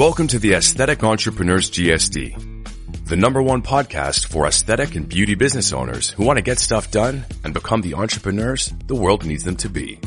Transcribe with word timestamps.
Welcome 0.00 0.28
to 0.28 0.38
the 0.38 0.54
Aesthetic 0.54 1.04
Entrepreneurs 1.04 1.70
GSD, 1.70 3.04
the 3.04 3.16
number 3.16 3.42
one 3.42 3.60
podcast 3.60 4.28
for 4.28 4.46
aesthetic 4.46 4.94
and 4.94 5.06
beauty 5.06 5.34
business 5.34 5.74
owners 5.74 6.08
who 6.08 6.24
want 6.24 6.38
to 6.38 6.42
get 6.42 6.58
stuff 6.58 6.90
done 6.90 7.26
and 7.44 7.52
become 7.52 7.82
the 7.82 7.92
entrepreneurs 7.92 8.72
the 8.86 8.94
world 8.94 9.26
needs 9.26 9.44
them 9.44 9.56
to 9.56 9.68
be. 9.68 9.98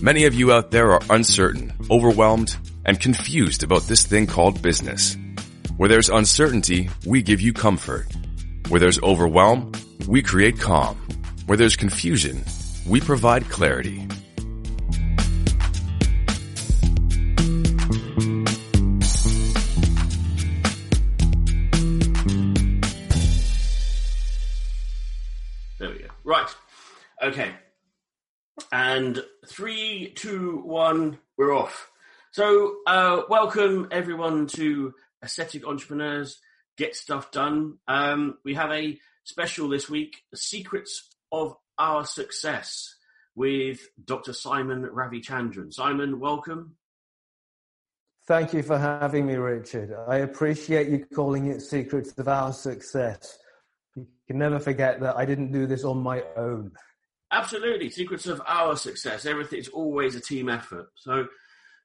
Many 0.00 0.26
of 0.26 0.34
you 0.34 0.52
out 0.52 0.70
there 0.70 0.92
are 0.92 1.02
uncertain, 1.10 1.72
overwhelmed, 1.90 2.56
and 2.84 3.00
confused 3.00 3.64
about 3.64 3.88
this 3.88 4.06
thing 4.06 4.28
called 4.28 4.62
business. 4.62 5.16
Where 5.76 5.88
there's 5.88 6.10
uncertainty, 6.10 6.90
we 7.04 7.22
give 7.22 7.40
you 7.40 7.52
comfort. 7.52 8.06
Where 8.68 8.78
there's 8.78 9.02
overwhelm, 9.02 9.72
we 10.06 10.22
create 10.22 10.60
calm. 10.60 10.96
Where 11.48 11.56
there's 11.56 11.76
confusion, 11.76 12.44
we 12.86 13.00
provide 13.00 13.48
clarity. 13.48 14.06
There 25.78 25.88
we 25.88 26.00
go. 26.00 26.08
Right. 26.22 26.54
Okay. 27.22 27.52
And 28.70 29.24
three, 29.46 30.12
two, 30.14 30.60
one, 30.66 31.16
we're 31.38 31.56
off. 31.56 31.90
So, 32.30 32.76
uh, 32.86 33.22
welcome 33.30 33.88
everyone 33.90 34.48
to 34.48 34.92
Aesthetic 35.24 35.66
Entrepreneurs 35.66 36.42
Get 36.76 36.94
Stuff 36.94 37.30
Done. 37.30 37.78
Um, 37.88 38.36
we 38.44 38.52
have 38.52 38.70
a 38.70 38.98
special 39.24 39.70
this 39.70 39.88
week, 39.88 40.24
Secrets 40.34 41.07
of 41.32 41.56
Our 41.78 42.04
Success 42.04 42.94
with 43.34 43.80
Dr. 44.04 44.32
Simon 44.32 44.82
Ravichandran. 44.82 45.72
Simon, 45.72 46.18
welcome. 46.20 46.76
Thank 48.26 48.52
you 48.52 48.62
for 48.62 48.76
having 48.76 49.26
me, 49.26 49.34
Richard. 49.36 49.94
I 50.06 50.16
appreciate 50.18 50.88
you 50.88 51.06
calling 51.14 51.46
it 51.46 51.62
Secrets 51.62 52.12
of 52.18 52.28
Our 52.28 52.52
Success. 52.52 53.38
You 53.96 54.06
can 54.26 54.38
never 54.38 54.58
forget 54.58 55.00
that 55.00 55.16
I 55.16 55.24
didn't 55.24 55.52
do 55.52 55.66
this 55.66 55.84
on 55.84 55.98
my 55.98 56.22
own. 56.36 56.72
Absolutely. 57.30 57.90
Secrets 57.90 58.26
of 58.26 58.40
our 58.46 58.76
success. 58.76 59.26
Everything 59.26 59.58
is 59.58 59.68
always 59.68 60.14
a 60.14 60.20
team 60.20 60.48
effort. 60.48 60.86
So, 60.94 61.26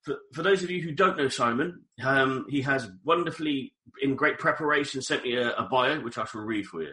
for, 0.04 0.18
for 0.34 0.44
those 0.44 0.64
of 0.64 0.70
you 0.70 0.82
who 0.82 0.92
don't 0.92 1.18
know 1.18 1.30
Simon, 1.30 1.82
um, 2.04 2.46
he 2.50 2.62
has 2.62 2.90
wonderfully, 3.06 3.74
in 4.02 4.16
great 4.16 4.38
preparation, 4.38 5.02
sent 5.02 5.24
me 5.24 5.36
a, 5.36 5.52
a, 5.52 5.64
bio, 5.64 6.02
which 6.02 6.18
I 6.18 6.26
shall 6.26 6.42
read 6.42 6.66
for 6.66 6.82
you. 6.82 6.92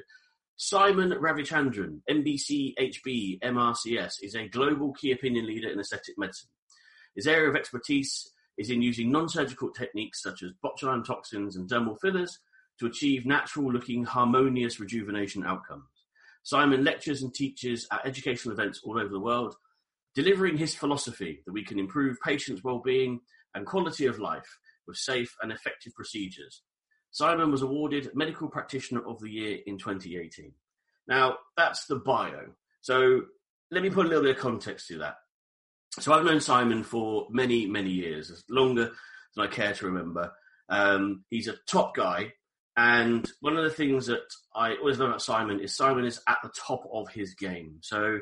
Simon 0.63 1.09
Ravichandran, 1.13 2.03
MBChB, 2.11 3.41
MRCS, 3.41 4.17
is 4.21 4.35
a 4.35 4.47
global 4.47 4.93
key 4.93 5.11
opinion 5.11 5.47
leader 5.47 5.71
in 5.71 5.81
aesthetic 5.81 6.19
medicine. 6.19 6.51
His 7.17 7.27
area 7.27 7.49
of 7.49 7.57
expertise 7.57 8.31
is 8.59 8.69
in 8.69 8.83
using 8.83 9.11
non-surgical 9.11 9.71
techniques 9.71 10.23
such 10.23 10.43
as 10.43 10.51
botulinum 10.63 11.03
toxins 11.03 11.57
and 11.57 11.67
dermal 11.67 11.99
fillers 11.99 12.41
to 12.79 12.85
achieve 12.85 13.25
natural-looking, 13.25 14.05
harmonious 14.05 14.79
rejuvenation 14.79 15.47
outcomes. 15.47 15.89
Simon 16.43 16.85
lectures 16.85 17.23
and 17.23 17.33
teaches 17.33 17.87
at 17.91 18.05
educational 18.05 18.53
events 18.53 18.83
all 18.85 18.99
over 18.99 19.09
the 19.09 19.19
world, 19.19 19.57
delivering 20.15 20.59
his 20.59 20.75
philosophy 20.75 21.41
that 21.47 21.53
we 21.53 21.65
can 21.65 21.79
improve 21.79 22.21
patients' 22.21 22.63
well-being 22.63 23.19
and 23.55 23.65
quality 23.65 24.05
of 24.05 24.19
life 24.19 24.59
with 24.87 24.99
safe 24.99 25.35
and 25.41 25.53
effective 25.53 25.95
procedures. 25.95 26.61
Simon 27.11 27.51
was 27.51 27.63
awarded 27.63 28.11
Medical 28.15 28.49
Practitioner 28.49 29.07
of 29.07 29.21
the 29.21 29.31
Year 29.31 29.59
in 29.67 29.79
2018. 29.79 30.53
Now, 31.09 31.39
that's 31.57 31.87
the 31.87 31.97
bio. 31.97 32.53
So 32.83 33.23
let 33.71 33.83
me 33.83 33.91
put 33.91 34.07
a 34.07 34.09
little 34.09 34.25
bit 34.25 34.37
of 34.37 34.43
context 34.43 34.89
to 34.89 34.99
that. 34.99 35.17
So 35.99 36.13
I've 36.13 36.25
known 36.25 36.41
Simon 36.41 36.85
for 36.85 37.27
many, 37.31 37.67
many 37.67 37.91
years, 37.91 38.45
longer 38.49 38.93
than 39.35 39.45
I 39.45 39.49
care 39.49 39.73
to 39.75 39.87
remember. 39.87 40.33
Um, 40.69 41.25
he's 41.31 41.49
a 41.49 41.57
top 41.67 41.97
guy. 41.97 42.33
And 42.77 43.31
one 43.41 43.57
of 43.57 43.65
the 43.65 43.71
things 43.71 44.07
that 44.07 44.23
I 44.55 44.77
always 44.77 44.99
know 44.99 45.07
about 45.07 45.21
Simon 45.21 45.61
is 45.61 45.77
Simon 45.77 46.05
is 46.05 46.21
at 46.29 46.39
the 46.43 46.51
top 46.57 46.89
of 46.93 47.09
his 47.09 47.35
game. 47.35 47.79
So 47.83 48.21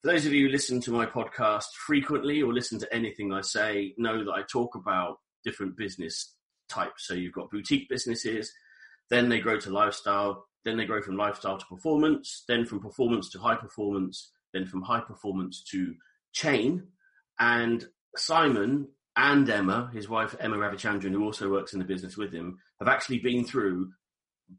for 0.00 0.12
those 0.12 0.24
of 0.24 0.32
you 0.32 0.46
who 0.46 0.52
listen 0.52 0.80
to 0.82 0.92
my 0.92 1.04
podcast 1.04 1.72
frequently 1.74 2.40
or 2.40 2.54
listen 2.54 2.78
to 2.78 2.94
anything 2.94 3.32
I 3.32 3.40
say, 3.40 3.94
know 3.98 4.24
that 4.24 4.32
I 4.32 4.42
talk 4.42 4.76
about 4.76 5.18
different 5.44 5.76
business 5.76 6.34
types. 6.70 7.06
So 7.06 7.14
you've 7.14 7.34
got 7.34 7.50
boutique 7.50 7.88
businesses, 7.88 8.52
then 9.10 9.28
they 9.28 9.40
grow 9.40 9.58
to 9.60 9.70
lifestyle, 9.70 10.46
then 10.64 10.76
they 10.76 10.86
grow 10.86 11.02
from 11.02 11.16
lifestyle 11.16 11.58
to 11.58 11.66
performance, 11.66 12.44
then 12.48 12.64
from 12.64 12.80
performance 12.80 13.30
to 13.30 13.38
high 13.38 13.56
performance, 13.56 14.30
then 14.52 14.66
from 14.66 14.82
high 14.82 15.00
performance 15.00 15.62
to 15.70 15.94
chain. 16.32 16.84
And 17.38 17.86
Simon 18.16 18.88
and 19.16 19.48
Emma, 19.48 19.90
his 19.92 20.08
wife 20.08 20.34
Emma 20.38 20.56
Ravichandran, 20.56 21.12
who 21.12 21.24
also 21.24 21.50
works 21.50 21.72
in 21.72 21.78
the 21.78 21.84
business 21.84 22.16
with 22.16 22.32
him, 22.32 22.58
have 22.78 22.88
actually 22.88 23.18
been 23.18 23.44
through 23.44 23.90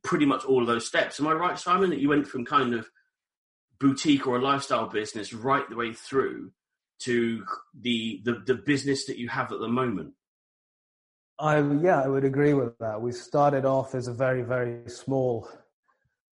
pretty 0.04 0.26
much 0.26 0.46
all 0.46 0.62
of 0.62 0.68
those 0.68 0.88
steps. 0.88 1.20
Am 1.20 1.28
I 1.28 1.34
right, 1.34 1.58
Simon, 1.58 1.90
that 1.90 2.00
you 2.00 2.10
went 2.10 2.28
from 2.28 2.46
kind 2.46 2.74
of 2.74 2.88
boutique 3.80 4.28
or 4.28 4.38
a 4.38 4.42
lifestyle 4.42 4.88
business 4.88 5.34
right 5.34 5.68
the 5.70 5.76
way 5.76 5.94
through 5.94 6.52
to 7.00 7.44
the 7.80 8.22
the, 8.24 8.44
the 8.46 8.56
business 8.56 9.06
that 9.06 9.18
you 9.18 9.30
have 9.30 9.52
at 9.52 9.60
the 9.60 9.68
moment? 9.68 10.14
I 11.42 11.60
yeah, 11.60 12.02
I 12.02 12.08
would 12.08 12.24
agree 12.24 12.54
with 12.54 12.78
that. 12.78 13.02
We 13.02 13.12
started 13.12 13.66
off 13.66 13.96
as 13.96 14.08
a 14.08 14.14
very 14.14 14.44
very 14.44 14.88
small 14.88 15.50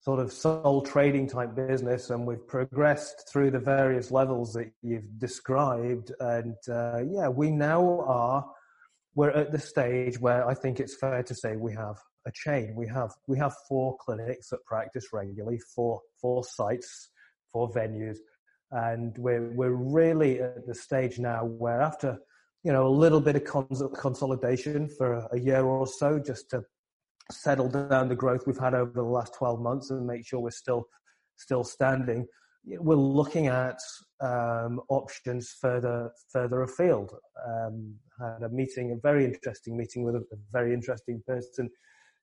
sort 0.02 0.20
of 0.20 0.32
sole 0.32 0.84
trading 0.84 1.28
type 1.28 1.56
business, 1.56 2.12
and 2.12 2.28
we've 2.28 2.48
progressed 2.48 3.28
through 3.28 3.52
the 3.52 3.60
various 3.60 4.12
levels 4.12 4.54
that 4.54 4.72
you've 4.84 5.18
described. 5.18 6.12
And 6.20 6.56
uh, 6.72 7.00
yeah, 7.10 7.28
we 7.28 7.50
now 7.50 8.02
are 8.02 8.46
we're 9.16 9.32
at 9.32 9.52
the 9.52 9.60
stage 9.60 10.20
where 10.20 10.48
I 10.48 10.54
think 10.54 10.80
it's 10.80 10.96
fair 10.96 11.24
to 11.24 11.34
say 11.34 11.56
we 11.56 11.74
have 11.74 11.98
a 12.28 12.32
chain. 12.32 12.76
We 12.76 12.88
have 12.90 13.12
we 13.28 13.40
have 13.40 13.56
four 13.68 13.98
clinics 14.00 14.50
that 14.50 14.64
practice 14.66 15.08
regularly, 15.12 15.60
four 15.76 16.02
four 16.22 16.44
sites, 16.44 17.10
four 17.52 17.72
venues, 17.72 18.18
and 18.72 19.18
we're 19.18 19.50
we're 19.54 19.72
really 19.72 20.40
at 20.40 20.68
the 20.68 20.76
stage 20.76 21.18
now 21.18 21.46
where 21.46 21.82
after 21.82 22.20
you 22.64 22.74
know, 22.74 22.88
a 22.88 22.90
little 22.90 23.22
bit 23.22 23.36
of 23.36 23.46
cons- 23.46 23.84
consolidation 23.98 24.90
for 24.98 25.28
a 25.32 25.40
year 25.40 25.64
or 25.64 25.88
so 25.88 26.20
just 26.20 26.50
to 26.50 26.64
settle 27.32 27.70
down 27.70 28.10
the 28.10 28.16
growth 28.16 28.46
we've 28.48 28.58
had 28.58 28.74
over 28.74 28.92
the 28.92 29.04
last 29.04 29.34
12 29.36 29.62
months 29.62 29.92
and 29.92 30.06
make 30.06 30.26
sure 30.26 30.40
we're 30.40 30.52
still 30.52 30.88
still 31.38 31.64
standing. 31.64 32.28
We're 32.66 32.96
looking 32.96 33.48
at 33.48 33.80
um, 34.20 34.82
options 34.90 35.56
further 35.62 36.12
further 36.32 36.64
afield. 36.64 37.14
Um, 37.48 37.96
had 38.20 38.44
a 38.44 38.50
meeting, 38.50 38.92
a 38.92 38.96
very 39.02 39.24
interesting 39.24 39.78
meeting 39.78 40.04
with 40.04 40.16
a, 40.16 40.20
a 40.20 40.38
very 40.52 40.74
interesting 40.74 41.24
person 41.26 41.70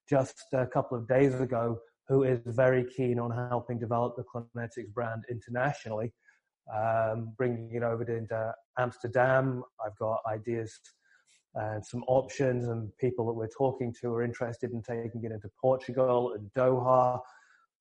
just 0.07 0.43
a 0.53 0.67
couple 0.67 0.97
of 0.97 1.07
days 1.07 1.33
ago 1.41 1.79
who 2.07 2.23
is 2.23 2.39
very 2.45 2.85
keen 2.95 3.19
on 3.19 3.31
helping 3.31 3.79
develop 3.79 4.15
the 4.15 4.23
Clinetix 4.23 4.93
brand 4.93 5.23
internationally 5.29 6.13
um, 6.73 7.33
bringing 7.37 7.73
it 7.73 7.83
over 7.83 8.03
into 8.03 8.53
Amsterdam. 8.77 9.63
I've 9.83 9.97
got 9.97 10.21
ideas 10.27 10.79
and 11.55 11.83
some 11.85 12.03
options, 12.07 12.67
and 12.67 12.95
people 12.97 13.25
that 13.25 13.33
we're 13.33 13.47
talking 13.47 13.93
to 14.01 14.13
are 14.13 14.23
interested 14.23 14.71
in 14.71 14.81
taking 14.81 15.23
it 15.23 15.31
into 15.31 15.49
Portugal 15.59 16.33
and 16.33 16.51
Doha. 16.53 17.19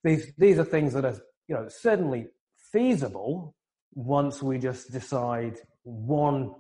These 0.03 0.33
these 0.39 0.59
are 0.59 0.65
things 0.65 0.95
that 0.95 1.05
are 1.05 1.19
you 1.49 1.55
know 1.55 1.69
certainly 1.69 2.29
feasible 2.73 3.55
once 3.95 4.43
we 4.43 4.59
just 4.59 4.93
decide 4.93 5.59
one, 5.83 6.55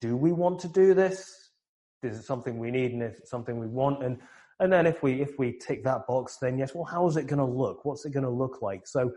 do 0.00 0.16
we 0.16 0.32
want 0.32 0.60
to 0.60 0.68
do 0.68 0.94
this? 0.94 1.50
Is 2.02 2.18
it 2.18 2.24
something 2.24 2.58
we 2.58 2.70
need, 2.70 2.92
and 2.92 3.02
is 3.02 3.18
it 3.18 3.28
something 3.28 3.58
we 3.58 3.66
want? 3.66 4.02
And 4.04 4.18
and 4.60 4.72
then 4.72 4.86
if 4.86 5.02
we 5.02 5.20
if 5.20 5.38
we 5.38 5.58
tick 5.58 5.84
that 5.84 6.06
box, 6.06 6.38
then 6.40 6.58
yes, 6.58 6.74
well, 6.74 6.84
how 6.84 7.06
is 7.06 7.16
it 7.16 7.26
going 7.26 7.38
to 7.38 7.44
look? 7.44 7.84
What's 7.84 8.04
it 8.04 8.12
going 8.12 8.24
to 8.24 8.30
look 8.30 8.62
like? 8.62 8.86
So 8.86 9.12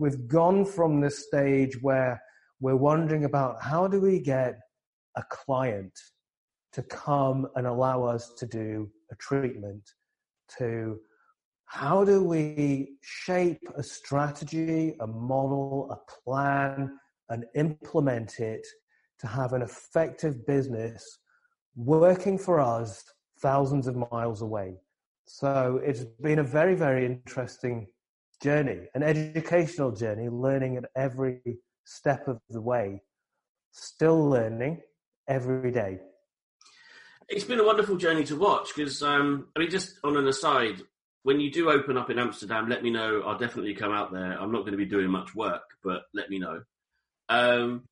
we've 0.00 0.26
gone 0.26 0.64
from 0.64 1.00
this 1.00 1.26
stage 1.26 1.76
where 1.82 2.20
we're 2.58 2.74
wondering 2.74 3.24
about 3.24 3.62
how 3.62 3.86
do 3.86 4.00
we 4.00 4.18
get 4.18 4.58
a 5.16 5.22
client 5.30 5.92
to 6.72 6.82
come 6.82 7.46
and 7.54 7.66
allow 7.66 8.02
us 8.02 8.32
to 8.38 8.46
do 8.46 8.90
a 9.12 9.14
treatment 9.16 9.82
to 10.58 10.98
how 11.66 12.02
do 12.02 12.24
we 12.24 12.96
shape 13.02 13.60
a 13.76 13.82
strategy, 13.82 14.96
a 15.00 15.06
model, 15.06 15.88
a 15.92 16.20
plan, 16.24 16.98
and 17.28 17.44
implement 17.54 18.40
it 18.40 18.66
to 19.20 19.26
have 19.26 19.52
an 19.52 19.62
effective 19.62 20.46
business 20.46 21.18
working 21.76 22.38
for 22.38 22.58
us 22.58 23.04
thousands 23.40 23.86
of 23.86 23.96
miles 24.10 24.40
away? 24.40 24.76
So 25.26 25.78
it's 25.84 26.04
been 26.22 26.38
a 26.38 26.44
very, 26.44 26.74
very 26.74 27.04
interesting 27.04 27.86
journey, 28.42 28.80
an 28.94 29.02
educational 29.02 29.92
journey, 29.92 30.28
learning 30.28 30.76
at 30.76 30.84
every 30.96 31.40
step 31.84 32.28
of 32.28 32.40
the 32.48 32.60
way, 32.60 33.02
still 33.72 34.28
learning 34.28 34.80
every 35.28 35.70
day. 35.70 36.00
It's 37.28 37.44
been 37.44 37.60
a 37.60 37.64
wonderful 37.64 37.96
journey 37.96 38.24
to 38.24 38.36
watch 38.36 38.74
because, 38.74 39.02
um, 39.02 39.48
I 39.54 39.60
mean, 39.60 39.70
just 39.70 39.98
on 40.02 40.16
an 40.16 40.26
aside, 40.26 40.82
when 41.22 41.38
you 41.38 41.50
do 41.50 41.70
open 41.70 41.96
up 41.96 42.10
in 42.10 42.18
Amsterdam, 42.18 42.68
let 42.68 42.82
me 42.82 42.90
know. 42.90 43.22
I'll 43.24 43.38
definitely 43.38 43.74
come 43.74 43.92
out 43.92 44.12
there. 44.12 44.40
I'm 44.40 44.50
not 44.50 44.60
going 44.60 44.72
to 44.72 44.78
be 44.78 44.86
doing 44.86 45.10
much 45.10 45.34
work, 45.34 45.62
but 45.84 46.02
let 46.14 46.30
me 46.30 46.38
know. 46.38 46.62
Um, 47.28 47.84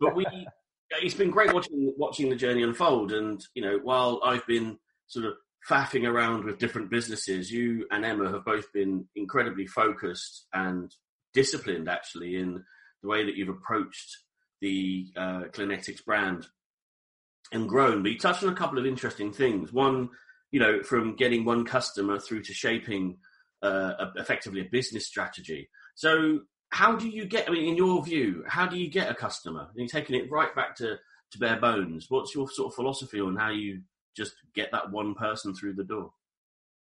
but 0.00 0.14
we, 0.14 0.26
it's 0.90 1.14
been 1.14 1.30
great 1.30 1.54
watching 1.54 1.94
watching 1.96 2.28
the 2.28 2.36
journey 2.36 2.62
unfold. 2.62 3.12
And 3.12 3.42
you 3.54 3.62
know, 3.62 3.78
while 3.82 4.20
I've 4.24 4.46
been 4.46 4.78
sort 5.06 5.26
of 5.26 5.34
faffing 5.68 6.08
around 6.08 6.44
with 6.44 6.58
different 6.58 6.90
businesses, 6.90 7.50
you 7.50 7.86
and 7.90 8.04
Emma 8.04 8.30
have 8.30 8.44
both 8.44 8.72
been 8.72 9.06
incredibly 9.14 9.66
focused 9.66 10.46
and 10.52 10.94
disciplined, 11.34 11.88
actually, 11.88 12.36
in 12.36 12.64
the 13.02 13.08
way 13.08 13.24
that 13.24 13.36
you've 13.36 13.48
approached 13.48 14.18
the 14.60 15.06
uh, 15.16 15.42
Clinetix 15.52 16.04
brand 16.04 16.46
and 17.52 17.68
grown. 17.68 18.02
But 18.02 18.12
you 18.12 18.18
touched 18.18 18.42
on 18.42 18.52
a 18.52 18.56
couple 18.56 18.78
of 18.78 18.86
interesting 18.86 19.32
things. 19.32 19.72
One, 19.72 20.10
you 20.50 20.60
know, 20.60 20.82
from 20.82 21.16
getting 21.16 21.44
one 21.44 21.64
customer 21.64 22.18
through 22.18 22.42
to 22.42 22.54
shaping 22.54 23.18
uh, 23.62 23.92
a, 23.98 24.12
effectively 24.16 24.60
a 24.60 24.68
business 24.70 25.06
strategy. 25.06 25.68
So, 25.94 26.40
how 26.70 26.96
do 26.96 27.08
you 27.08 27.26
get? 27.26 27.48
I 27.48 27.52
mean, 27.52 27.68
in 27.68 27.76
your 27.76 28.02
view, 28.02 28.44
how 28.48 28.66
do 28.66 28.78
you 28.78 28.88
get 28.88 29.10
a 29.10 29.14
customer? 29.14 29.68
And 29.68 29.76
you're 29.76 29.88
taking 29.88 30.16
it 30.16 30.30
right 30.30 30.54
back 30.54 30.76
to 30.76 30.96
to 31.32 31.38
bare 31.38 31.60
bones. 31.60 32.06
What's 32.08 32.34
your 32.34 32.48
sort 32.48 32.72
of 32.72 32.74
philosophy 32.74 33.20
on 33.20 33.36
how 33.36 33.50
you 33.50 33.82
just 34.16 34.34
get 34.54 34.70
that 34.72 34.90
one 34.90 35.14
person 35.14 35.54
through 35.54 35.74
the 35.74 35.84
door? 35.84 36.12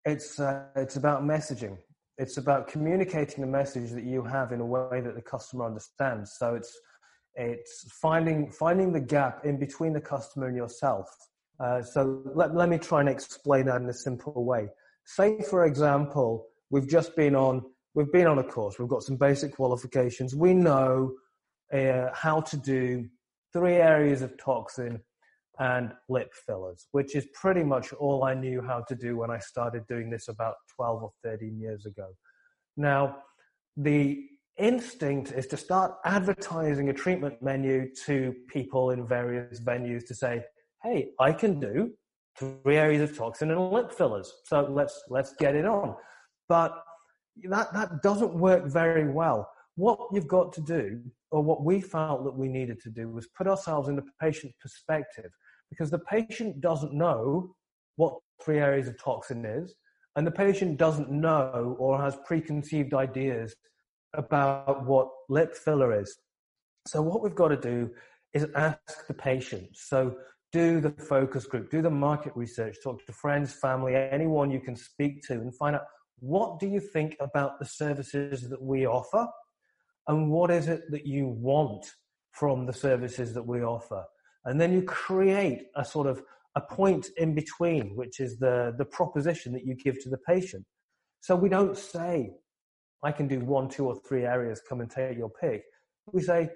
It's 0.05 0.39
uh, 0.39 0.65
it's 0.77 0.97
about 0.97 1.23
messaging. 1.23 1.79
It's 2.19 2.37
about 2.37 2.69
communicating 2.69 3.41
the 3.41 3.51
message 3.51 3.91
that 3.91 4.05
you 4.05 4.23
have 4.23 4.53
in 4.53 4.61
a 4.61 4.67
way 4.67 5.01
that 5.01 5.15
the 5.15 5.23
customer 5.23 5.67
understands. 5.67 6.37
So 6.39 6.55
it's 6.55 6.79
it's 7.35 7.87
finding 8.01 8.51
finding 8.51 8.93
the 8.93 9.01
gap 9.01 9.45
in 9.45 9.59
between 9.59 9.93
the 9.93 10.01
customer 10.01 10.47
and 10.47 10.57
yourself. 10.57 11.09
Uh, 11.61 11.83
so 11.83 12.23
let, 12.35 12.55
let 12.55 12.69
me 12.69 12.79
try 12.79 13.01
and 13.01 13.09
explain 13.09 13.67
that 13.67 13.81
in 13.81 13.89
a 13.89 13.95
simple 13.95 14.45
way. 14.45 14.69
Say, 15.05 15.41
for 15.49 15.65
example, 15.67 16.47
we've 16.71 16.89
just 16.89 17.17
been 17.17 17.35
on 17.35 17.63
we've 17.95 18.13
been 18.13 18.27
on 18.27 18.39
a 18.39 18.45
course. 18.45 18.79
We've 18.79 18.89
got 18.89 19.03
some 19.03 19.17
basic 19.17 19.55
qualifications. 19.55 20.35
We 20.35 20.55
know 20.55 21.15
uh, 21.73 22.09
how 22.13 22.41
to 22.43 22.57
do 22.57 23.09
three 23.53 23.75
areas 23.75 24.23
of 24.23 24.37
toxin 24.37 25.01
and 25.59 25.93
lip 26.09 26.33
fillers, 26.47 26.87
which 26.93 27.15
is 27.15 27.27
pretty 27.33 27.63
much 27.63 27.93
all 27.93 28.25
I 28.25 28.35
knew 28.35 28.61
how 28.61 28.81
to 28.89 28.95
do 28.95 29.17
when 29.17 29.31
I 29.31 29.39
started 29.39 29.87
doing 29.87 30.11
this 30.11 30.29
about 30.29 30.55
12 30.75 31.03
or 31.03 31.11
13 31.23 31.59
years 31.59 31.87
ago. 31.87 32.09
Now, 32.77 33.19
the 33.77 34.27
instinct 34.59 35.33
is 35.33 35.47
to 35.49 35.57
start 35.57 35.95
advertising 36.05 36.89
a 36.89 36.93
treatment 36.93 37.43
menu 37.43 37.93
to 38.07 38.35
people 38.49 38.91
in 38.91 39.07
various 39.07 39.61
venues 39.61 40.07
to 40.07 40.15
say, 40.15 40.45
hey, 40.83 41.11
I 41.19 41.33
can 41.33 41.61
do 41.61 41.93
three 42.39 42.77
areas 42.77 43.09
of 43.09 43.17
toxin 43.17 43.51
and 43.51 43.73
lip 43.73 43.93
fillers. 43.93 44.33
So 44.45 44.63
let's, 44.63 45.03
let's 45.09 45.35
get 45.39 45.55
it 45.55 45.65
on. 45.65 45.95
But 46.49 46.83
that, 47.45 47.73
that 47.73 48.03
doesn't 48.03 48.35
work 48.35 48.67
very 48.67 49.09
well. 49.09 49.49
What 49.77 49.99
you've 50.13 50.29
got 50.29 50.53
to 50.55 50.61
do, 50.61 51.01
or 51.31 51.43
what 51.43 51.65
we 51.65 51.81
felt 51.81 52.25
that 52.25 52.37
we 52.37 52.49
needed 52.49 52.81
to 52.83 52.91
do, 52.91 53.09
was 53.09 53.27
put 53.37 53.49
ourselves 53.49 53.89
in 53.89 53.97
the 53.97 54.05
patient's 54.21 54.57
perspective 54.61 55.31
because 55.75 55.91
the 55.91 55.99
patient 55.99 56.61
doesn't 56.61 56.93
know 56.93 57.55
what 57.97 58.15
three 58.43 58.59
areas 58.59 58.87
of 58.87 58.97
toxin 58.99 59.45
is, 59.45 59.75
and 60.17 60.27
the 60.27 60.31
patient 60.31 60.79
doesn't 60.79 61.11
know 61.11 61.77
or 61.79 62.01
has 62.01 62.17
preconceived 62.25 62.95
ideas 62.95 63.55
about 64.15 64.87
what 64.87 65.09
lip 65.29 65.57
filler 65.57 66.01
is. 66.01 66.17
So, 66.87 67.03
what 67.03 67.23
we've 67.23 67.35
got 67.35 67.49
to 67.49 67.57
do 67.57 67.91
is 68.33 68.47
ask 68.55 69.07
the 69.09 69.15
patient. 69.15 69.69
So, 69.73 70.17
do 70.53 70.81
the 70.81 70.91
focus 70.91 71.47
group, 71.47 71.71
do 71.71 71.83
the 71.83 71.91
market 71.91 72.33
research, 72.37 72.77
talk 72.83 73.05
to 73.05 73.13
friends, 73.13 73.53
family, 73.53 73.97
anyone 73.97 74.53
you 74.53 74.61
can 74.61 74.77
speak 74.77 75.23
to, 75.27 75.35
and 75.35 75.55
find 75.57 75.75
out 75.75 75.87
what 76.21 76.61
do 76.61 76.69
you 76.69 76.79
think 76.79 77.17
about 77.19 77.59
the 77.59 77.67
services 77.67 78.49
that 78.49 78.63
we 78.63 78.87
offer, 78.87 79.27
and 80.07 80.31
what 80.31 80.53
is 80.53 80.69
it 80.69 80.83
that 80.93 81.07
you 81.07 81.27
want 81.27 81.85
from 82.31 82.67
the 82.67 82.73
services 82.73 83.35
that 83.35 83.45
we 83.45 83.65
offer. 83.65 84.05
And 84.45 84.61
then 84.61 84.73
you 84.73 84.83
create 84.83 85.67
a 85.77 85.85
sort 85.85 86.07
of 86.07 86.23
a 86.57 86.61
point 86.61 87.09
in 87.17 87.35
between, 87.35 87.97
which 87.97 88.21
is 88.21 88.39
the, 88.39 88.75
the 88.79 88.85
proposition 88.85 89.53
that 89.53 89.65
you 89.65 89.75
give 89.75 90.01
to 90.03 90.09
the 90.09 90.19
patient. 90.19 90.65
So 91.21 91.35
we 91.35 91.49
don't 91.49 91.77
say, 91.77 92.31
I 93.03 93.13
can 93.13 93.27
do 93.27 93.41
one, 93.41 93.69
two, 93.69 93.87
or 93.87 93.97
three 94.07 94.25
areas, 94.25 94.63
come 94.69 94.81
and 94.81 94.91
take 94.91 95.17
your 95.17 95.31
pick. 95.31 95.65
We 96.13 96.23
say, 96.23 96.51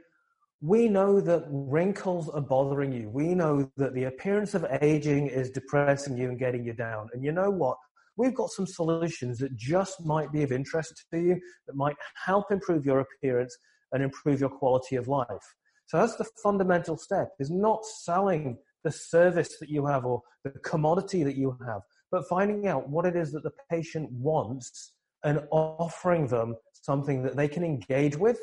we 0.61 0.89
know 0.89 1.21
that 1.21 1.45
wrinkles 1.49 2.29
are 2.29 2.41
bothering 2.41 2.93
you. 2.93 3.09
We 3.11 3.35
know 3.35 3.71
that 3.77 3.95
the 3.95 4.05
appearance 4.05 4.55
of 4.55 4.67
aging 4.83 5.29
is 5.29 5.51
depressing 5.51 6.17
you 6.17 6.29
and 6.29 6.39
getting 6.39 6.65
you 6.65 6.73
down. 6.73 7.09
And 7.13 7.25
you 7.25 7.33
know 7.33 7.51
what? 7.51 7.77
We've 8.17 8.35
got 8.35 8.51
some 8.51 8.67
solutions 8.67 9.39
that 9.39 9.57
just 9.57 10.05
might 10.05 10.33
be 10.33 10.43
of 10.43 10.51
interest 10.51 11.05
to 11.13 11.21
you, 11.21 11.41
that 11.67 11.77
might 11.77 11.95
help 12.25 12.51
improve 12.51 12.85
your 12.85 13.01
appearance 13.01 13.57
and 13.93 14.03
improve 14.03 14.41
your 14.41 14.51
quality 14.51 14.97
of 14.97 15.07
life. 15.07 15.55
So 15.89 15.97
that's 15.97 16.17
the 16.17 16.29
fundamental 16.43 16.99
step 16.99 17.31
is 17.41 17.51
not 17.51 17.85
selling 17.85 18.59
the 18.85 18.93
service 18.93 19.59
that 19.59 19.71
you 19.71 19.87
have 19.87 20.05
or 20.05 20.23
the 20.45 20.51
commodity 20.51 21.25
that 21.25 21.37
you 21.37 21.57
have, 21.67 21.81
but 22.13 22.29
finding 22.29 22.69
out 22.69 22.89
what 22.89 23.07
it 23.07 23.17
is 23.17 23.33
that 23.33 23.43
the 23.43 23.53
patient 23.71 24.11
wants 24.13 24.93
and 25.25 25.41
offering 25.51 26.27
them 26.27 26.57
something 26.73 27.23
that 27.23 27.37
they 27.37 27.49
can 27.49 27.65
engage 27.65 28.17
with 28.17 28.39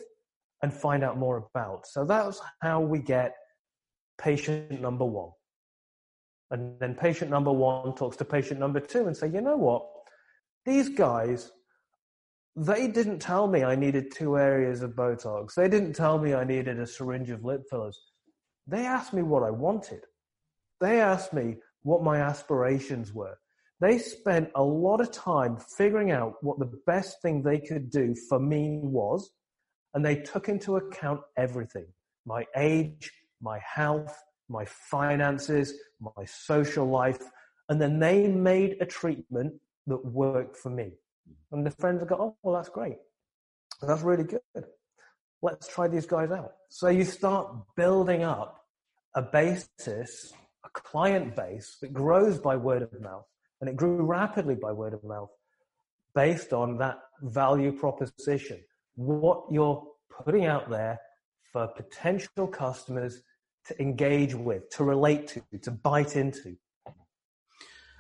and 0.64 0.74
find 0.74 1.04
out 1.04 1.18
more 1.18 1.48
about. 1.54 1.86
So 1.86 2.04
that's 2.04 2.42
how 2.62 2.82
we 2.82 3.00
get 3.00 3.36
patient 4.18 4.82
number 4.82 5.06
one. 5.06 5.30
And 6.50 6.80
then 6.80 6.96
patient 6.96 7.30
number 7.30 7.52
one 7.52 7.94
talks 7.96 8.18
to 8.18 8.26
patient 8.26 8.60
number 8.60 8.80
two 8.80 9.06
and 9.06 9.16
say, 9.16 9.30
you 9.30 9.42
know 9.42 9.58
what? 9.58 9.86
These 10.66 10.90
guys 10.90 11.52
they 12.56 12.88
didn't 12.88 13.20
tell 13.20 13.48
me 13.48 13.64
I 13.64 13.76
needed 13.76 14.14
two 14.14 14.38
areas 14.38 14.82
of 14.82 14.92
Botox. 14.92 15.56
They 15.56 15.68
didn't 15.68 15.94
tell 15.94 16.18
me 16.18 16.34
I 16.34 16.46
needed 16.46 16.80
a 16.80 16.88
syringe 16.88 17.30
of 17.30 17.44
lip 17.44 17.64
fillers. 17.70 18.00
They 18.68 18.86
asked 18.86 19.14
me 19.14 19.24
what 19.24 19.44
I 19.44 19.52
wanted. 19.52 20.02
They 20.80 21.02
asked 21.02 21.34
me 21.34 21.58
what 21.84 22.04
my 22.04 22.18
aspirations 22.18 23.14
were. 23.14 23.38
They 23.82 23.98
spent 23.98 24.50
a 24.56 24.64
lot 24.64 25.02
of 25.02 25.12
time 25.12 25.58
figuring 25.78 26.12
out 26.12 26.36
what 26.42 26.60
the 26.60 26.72
best 26.88 27.22
thing 27.22 27.42
they 27.42 27.60
could 27.60 27.90
do 27.90 28.16
for 28.30 28.40
me 28.40 28.80
was, 28.82 29.32
and 29.94 30.06
they 30.06 30.16
took 30.16 30.48
into 30.48 30.78
account 30.78 31.22
everything 31.38 31.86
my 32.26 32.44
age, 32.56 33.12
my 33.42 33.60
health, 33.60 34.18
my 34.50 34.66
finances, 34.66 35.74
my 36.00 36.26
social 36.26 36.88
life, 36.88 37.20
and 37.70 37.80
then 37.80 38.00
they 38.00 38.28
made 38.28 38.78
a 38.82 38.86
treatment 38.86 39.54
that 39.88 40.04
worked 40.06 40.58
for 40.58 40.70
me. 40.70 40.94
And 41.52 41.66
the 41.66 41.72
friends 41.72 42.04
go, 42.04 42.16
oh, 42.20 42.38
well, 42.44 42.56
that's 42.56 42.70
great. 42.70 42.98
That's 43.82 44.02
really 44.02 44.24
good. 44.24 44.42
Let's 45.42 45.68
try 45.68 45.88
these 45.88 46.06
guys 46.06 46.32
out. 46.32 46.54
So 46.70 46.88
you 46.88 47.04
start 47.04 47.54
building 47.76 48.24
up 48.24 48.66
a 49.16 49.22
basis, 49.22 50.34
a 50.64 50.70
client 50.74 51.36
base 51.36 51.78
that 51.82 51.94
grows 51.94 52.40
by 52.40 52.56
word 52.56 52.82
of 52.82 53.00
mouth. 53.00 53.26
And 53.62 53.70
it 53.70 53.76
grew 53.76 54.04
rapidly 54.04 54.56
by 54.56 54.72
word 54.72 54.94
of 54.94 55.04
mouth 55.04 55.30
based 56.14 56.54
on 56.54 56.78
that 56.78 57.00
value 57.22 57.72
proposition. 57.72 58.62
What 58.96 59.44
you're 59.52 59.84
putting 60.24 60.46
out 60.46 60.70
there 60.70 61.00
for 61.52 61.68
potential 61.68 62.48
customers 62.48 63.22
to 63.68 63.82
engage 63.82 64.36
with, 64.36 64.70
to 64.72 64.84
relate 64.84 65.28
to, 65.28 65.42
to 65.62 65.72
bite 65.72 66.16
into. 66.16 66.56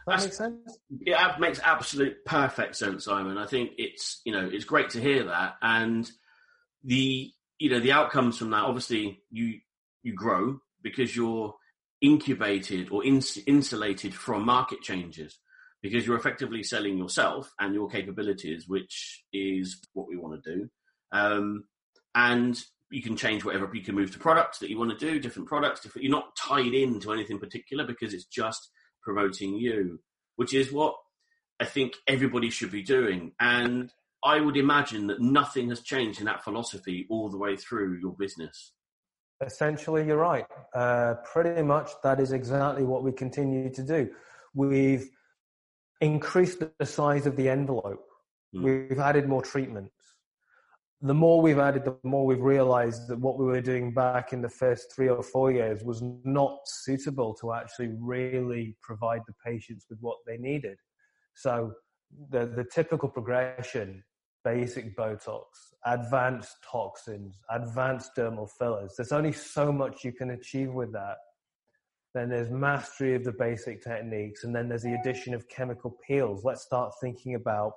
That 0.07 0.21
makes 0.21 0.37
sense. 0.37 0.77
It 1.01 1.39
makes 1.39 1.59
absolute 1.63 2.23
perfect 2.25 2.75
sense, 2.75 3.05
Simon. 3.05 3.37
I 3.37 3.47
think 3.47 3.71
it's 3.77 4.21
you 4.23 4.33
know 4.33 4.47
it's 4.51 4.65
great 4.65 4.89
to 4.91 5.01
hear 5.01 5.23
that, 5.25 5.55
and 5.61 6.09
the 6.83 7.31
you 7.57 7.69
know 7.69 7.79
the 7.79 7.91
outcomes 7.91 8.37
from 8.37 8.51
that. 8.51 8.63
Obviously, 8.63 9.21
you 9.31 9.59
you 10.03 10.13
grow 10.13 10.59
because 10.83 11.15
you're 11.15 11.55
incubated 12.01 12.91
or 12.91 13.03
ins- 13.03 13.39
insulated 13.47 14.13
from 14.13 14.45
market 14.45 14.81
changes 14.81 15.39
because 15.81 16.05
you're 16.05 16.17
effectively 16.17 16.61
selling 16.61 16.97
yourself 16.97 17.51
and 17.59 17.73
your 17.73 17.89
capabilities, 17.89 18.67
which 18.67 19.23
is 19.33 19.79
what 19.93 20.07
we 20.07 20.17
want 20.17 20.43
to 20.43 20.55
do. 20.55 20.69
Um, 21.11 21.63
and 22.13 22.59
you 22.91 23.01
can 23.01 23.15
change 23.15 23.43
whatever 23.43 23.69
you 23.73 23.81
can 23.81 23.95
move 23.95 24.11
to 24.11 24.19
products 24.19 24.59
that 24.59 24.69
you 24.69 24.77
want 24.77 24.91
to 24.91 24.97
do, 24.97 25.19
different 25.19 25.47
products. 25.47 25.81
Different, 25.81 26.03
you're 26.03 26.11
not 26.11 26.35
tied 26.35 26.73
into 26.73 27.11
anything 27.11 27.39
particular 27.39 27.85
because 27.85 28.13
it's 28.13 28.25
just 28.25 28.69
promoting 29.05 29.55
you, 29.55 29.99
which 30.35 30.53
is 30.53 30.71
what 30.71 30.95
I 31.59 31.65
think 31.65 31.93
everybody 32.07 32.49
should 32.49 32.71
be 32.71 32.83
doing. 32.83 33.31
And 33.39 33.91
I 34.23 34.41
would 34.41 34.57
imagine 34.57 35.07
that 35.07 35.21
nothing 35.21 35.69
has 35.69 35.81
changed 35.81 36.19
in 36.19 36.25
that 36.25 36.43
philosophy 36.43 37.05
all 37.09 37.29
the 37.29 37.37
way 37.37 37.55
through 37.55 37.99
your 38.01 38.13
business. 38.17 38.73
Essentially, 39.45 40.05
you're 40.07 40.17
right. 40.17 40.45
Uh, 40.73 41.15
pretty 41.31 41.61
much 41.61 41.91
that 42.03 42.19
is 42.19 42.31
exactly 42.31 42.83
what 42.83 43.03
we 43.03 43.11
continue 43.11 43.69
to 43.71 43.83
do. 43.83 44.09
We've 44.53 45.07
increased 46.01 46.63
the 46.79 46.85
size 46.85 47.25
of 47.25 47.35
the 47.35 47.49
envelope. 47.49 48.05
Mm. 48.55 48.89
We've 48.89 48.99
added 48.99 49.27
more 49.27 49.41
treatment 49.41 49.91
the 51.01 51.13
more 51.13 51.41
we've 51.41 51.59
added, 51.59 51.83
the 51.83 51.97
more 52.03 52.25
we've 52.25 52.41
realized 52.41 53.07
that 53.09 53.19
what 53.19 53.37
we 53.37 53.45
were 53.45 53.61
doing 53.61 53.93
back 53.93 54.33
in 54.33 54.41
the 54.41 54.49
first 54.49 54.93
three 54.95 55.09
or 55.09 55.21
four 55.21 55.51
years 55.51 55.83
was 55.83 56.01
not 56.23 56.59
suitable 56.65 57.35
to 57.41 57.53
actually 57.53 57.89
really 57.99 58.75
provide 58.81 59.21
the 59.27 59.33
patients 59.45 59.85
with 59.89 59.99
what 59.99 60.17
they 60.25 60.37
needed. 60.37 60.77
So 61.35 61.73
the, 62.29 62.45
the 62.45 62.65
typical 62.73 63.09
progression 63.09 64.03
basic 64.45 64.95
Botox, 64.95 65.43
advanced 65.85 66.55
toxins, 66.71 67.35
advanced 67.49 68.11
dermal 68.15 68.47
fillers. 68.59 68.93
There's 68.95 69.11
only 69.11 69.33
so 69.33 69.73
much 69.73 70.05
you 70.05 70.13
can 70.13 70.29
achieve 70.29 70.71
with 70.71 70.93
that. 70.93 71.17
Then 72.13 72.29
there's 72.29 72.51
mastery 72.51 73.15
of 73.15 73.25
the 73.25 73.33
basic 73.33 73.83
techniques, 73.83 74.43
and 74.43 74.55
then 74.55 74.69
there's 74.69 74.83
the 74.83 74.93
addition 74.93 75.33
of 75.33 75.49
chemical 75.49 75.97
peels. 76.07 76.45
Let's 76.45 76.61
start 76.61 76.93
thinking 77.01 77.33
about 77.35 77.73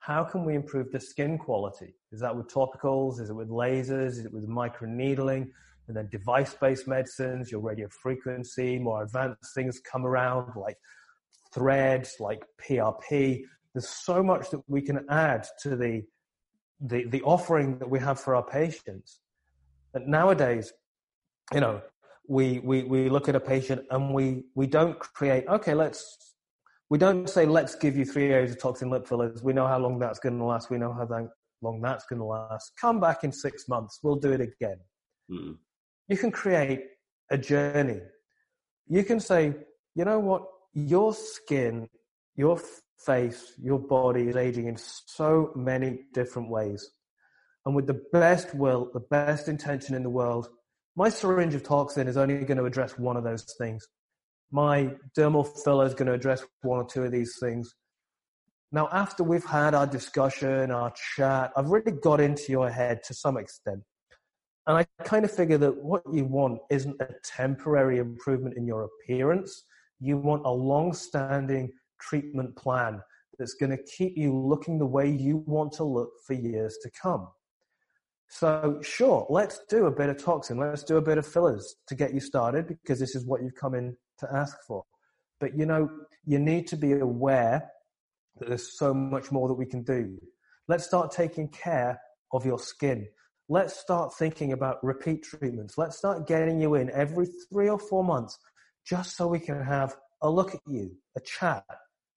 how 0.00 0.24
can 0.24 0.44
we 0.44 0.54
improve 0.54 0.90
the 0.92 1.00
skin 1.00 1.38
quality? 1.38 1.94
Is 2.12 2.20
that 2.20 2.34
with 2.34 2.48
topicals? 2.48 3.20
Is 3.20 3.30
it 3.30 3.34
with 3.34 3.50
lasers? 3.50 4.12
Is 4.12 4.24
it 4.24 4.32
with 4.32 4.48
microneedling? 4.48 5.50
And 5.88 5.96
then 5.96 6.08
device-based 6.10 6.86
medicines, 6.86 7.50
your 7.50 7.60
radio 7.60 7.88
frequency, 7.88 8.78
more 8.78 9.02
advanced 9.02 9.54
things 9.54 9.80
come 9.80 10.04
around 10.04 10.54
like 10.54 10.76
threads, 11.52 12.16
like 12.20 12.44
PRP. 12.62 13.42
There's 13.74 13.88
so 13.88 14.22
much 14.22 14.50
that 14.50 14.60
we 14.68 14.82
can 14.82 15.04
add 15.08 15.46
to 15.62 15.76
the, 15.76 16.02
the, 16.80 17.06
the 17.06 17.22
offering 17.22 17.78
that 17.78 17.88
we 17.88 17.98
have 18.00 18.20
for 18.20 18.34
our 18.34 18.42
patients. 18.42 19.20
And 19.94 20.06
nowadays, 20.06 20.72
you 21.52 21.60
know, 21.60 21.80
we, 22.28 22.58
we, 22.58 22.82
we 22.84 23.08
look 23.08 23.28
at 23.28 23.34
a 23.34 23.40
patient 23.40 23.86
and 23.90 24.12
we, 24.12 24.44
we 24.54 24.66
don't 24.66 24.98
create, 24.98 25.46
okay, 25.48 25.72
let's 25.72 26.27
we 26.90 26.98
don't 26.98 27.28
say, 27.28 27.44
let's 27.44 27.74
give 27.74 27.96
you 27.96 28.04
three 28.04 28.34
hours 28.34 28.50
of 28.50 28.60
toxin 28.60 28.90
lip 28.90 29.06
fillers. 29.06 29.42
We 29.42 29.52
know 29.52 29.66
how 29.66 29.78
long 29.78 29.98
that's 29.98 30.18
going 30.18 30.38
to 30.38 30.44
last. 30.44 30.70
We 30.70 30.78
know 30.78 30.92
how 30.92 31.06
long 31.60 31.80
that's 31.82 32.06
going 32.06 32.20
to 32.20 32.24
last. 32.24 32.72
Come 32.80 32.98
back 32.98 33.24
in 33.24 33.32
six 33.32 33.68
months. 33.68 33.98
We'll 34.02 34.16
do 34.16 34.32
it 34.32 34.40
again. 34.40 34.78
Mm. 35.30 35.56
You 36.08 36.16
can 36.16 36.30
create 36.30 36.80
a 37.30 37.36
journey. 37.36 38.00
You 38.86 39.04
can 39.04 39.20
say, 39.20 39.54
you 39.94 40.04
know 40.04 40.18
what? 40.18 40.44
Your 40.72 41.12
skin, 41.12 41.88
your 42.36 42.58
face, 43.04 43.52
your 43.62 43.78
body 43.78 44.28
is 44.28 44.36
aging 44.36 44.68
in 44.68 44.76
so 44.78 45.52
many 45.54 46.04
different 46.14 46.48
ways. 46.48 46.90
And 47.66 47.74
with 47.74 47.86
the 47.86 48.00
best 48.12 48.54
will, 48.54 48.90
the 48.94 49.00
best 49.00 49.48
intention 49.48 49.94
in 49.94 50.02
the 50.02 50.10
world, 50.10 50.48
my 50.96 51.10
syringe 51.10 51.54
of 51.54 51.62
toxin 51.62 52.08
is 52.08 52.16
only 52.16 52.44
going 52.44 52.56
to 52.56 52.64
address 52.64 52.98
one 52.98 53.18
of 53.18 53.24
those 53.24 53.44
things 53.58 53.86
my 54.50 54.94
dermal 55.16 55.46
filler 55.64 55.86
is 55.86 55.94
going 55.94 56.06
to 56.06 56.14
address 56.14 56.42
one 56.62 56.78
or 56.78 56.86
two 56.86 57.04
of 57.04 57.12
these 57.12 57.36
things. 57.40 57.74
Now, 58.70 58.88
after 58.92 59.24
we've 59.24 59.44
had 59.44 59.74
our 59.74 59.86
discussion, 59.86 60.70
our 60.70 60.92
chat, 61.16 61.52
I've 61.56 61.70
really 61.70 61.92
got 61.92 62.20
into 62.20 62.52
your 62.52 62.70
head 62.70 63.02
to 63.04 63.14
some 63.14 63.36
extent. 63.36 63.80
And 64.66 64.76
I 64.76 64.86
kind 65.04 65.24
of 65.24 65.30
figure 65.30 65.56
that 65.58 65.82
what 65.82 66.02
you 66.12 66.26
want 66.26 66.60
isn't 66.70 67.00
a 67.00 67.08
temporary 67.24 67.98
improvement 67.98 68.56
in 68.58 68.66
your 68.66 68.84
appearance. 68.84 69.64
You 69.98 70.18
want 70.18 70.44
a 70.44 70.50
long 70.50 70.92
standing 70.92 71.70
treatment 71.98 72.54
plan 72.56 73.00
that's 73.38 73.54
going 73.54 73.70
to 73.70 73.82
keep 73.96 74.16
you 74.16 74.36
looking 74.36 74.78
the 74.78 74.86
way 74.86 75.08
you 75.08 75.42
want 75.46 75.72
to 75.72 75.84
look 75.84 76.10
for 76.26 76.34
years 76.34 76.76
to 76.82 76.90
come. 76.90 77.28
So, 78.28 78.78
sure, 78.82 79.26
let's 79.30 79.60
do 79.70 79.86
a 79.86 79.90
bit 79.90 80.10
of 80.10 80.22
toxin. 80.22 80.58
Let's 80.58 80.84
do 80.84 80.98
a 80.98 81.02
bit 81.02 81.16
of 81.16 81.26
fillers 81.26 81.76
to 81.86 81.94
get 81.94 82.12
you 82.12 82.20
started 82.20 82.68
because 82.68 83.00
this 83.00 83.14
is 83.16 83.24
what 83.24 83.42
you've 83.42 83.54
come 83.54 83.74
in 83.74 83.96
to 84.20 84.28
ask 84.32 84.56
for. 84.66 84.84
But 85.40 85.56
you 85.56 85.66
know, 85.66 85.88
you 86.24 86.38
need 86.38 86.66
to 86.68 86.76
be 86.76 86.92
aware 86.92 87.70
that 88.38 88.48
there's 88.48 88.78
so 88.78 88.92
much 88.92 89.30
more 89.30 89.48
that 89.48 89.54
we 89.54 89.66
can 89.66 89.82
do. 89.82 90.18
Let's 90.68 90.84
start 90.84 91.10
taking 91.10 91.48
care 91.48 92.00
of 92.32 92.44
your 92.44 92.58
skin. 92.58 93.08
Let's 93.48 93.78
start 93.78 94.12
thinking 94.18 94.52
about 94.52 94.84
repeat 94.84 95.22
treatments. 95.22 95.78
Let's 95.78 95.96
start 95.96 96.26
getting 96.26 96.60
you 96.60 96.74
in 96.74 96.90
every 96.90 97.26
three 97.50 97.68
or 97.68 97.78
four 97.78 98.04
months 98.04 98.38
just 98.86 99.16
so 99.16 99.26
we 99.26 99.40
can 99.40 99.62
have 99.62 99.96
a 100.22 100.30
look 100.30 100.54
at 100.54 100.60
you, 100.66 100.96
a 101.16 101.20
chat. 101.20 101.64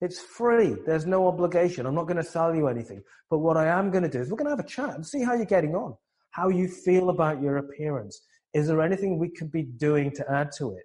It's 0.01 0.20
free. 0.20 0.75
There's 0.86 1.05
no 1.05 1.27
obligation. 1.27 1.86
I'm 1.86 1.96
not 1.96 2.08
going 2.08 2.17
to 2.17 2.24
sell 2.24 2.55
you 2.55 2.67
anything. 2.67 3.03
But 3.29 3.39
what 3.39 3.55
I 3.55 3.67
am 3.67 3.91
going 3.91 4.03
to 4.03 4.10
do 4.10 4.20
is 4.20 4.29
we're 4.29 4.38
going 4.38 4.50
to 4.50 4.58
have 4.58 4.65
a 4.65 4.67
chat 4.67 4.96
and 4.96 5.05
see 5.05 5.24
how 5.24 5.34
you're 5.36 5.46
getting 5.46 5.75
on, 5.75 5.96
how 6.31 6.50
you 6.50 6.67
feel 6.67 7.10
about 7.10 7.41
your 7.41 7.58
appearance. 7.58 8.20
Is 8.53 8.67
there 8.67 8.81
anything 8.81 9.17
we 9.17 9.29
could 9.29 9.51
be 9.51 9.63
doing 9.63 10.12
to 10.12 10.29
add 10.29 10.51
to 10.58 10.72
it? 10.72 10.84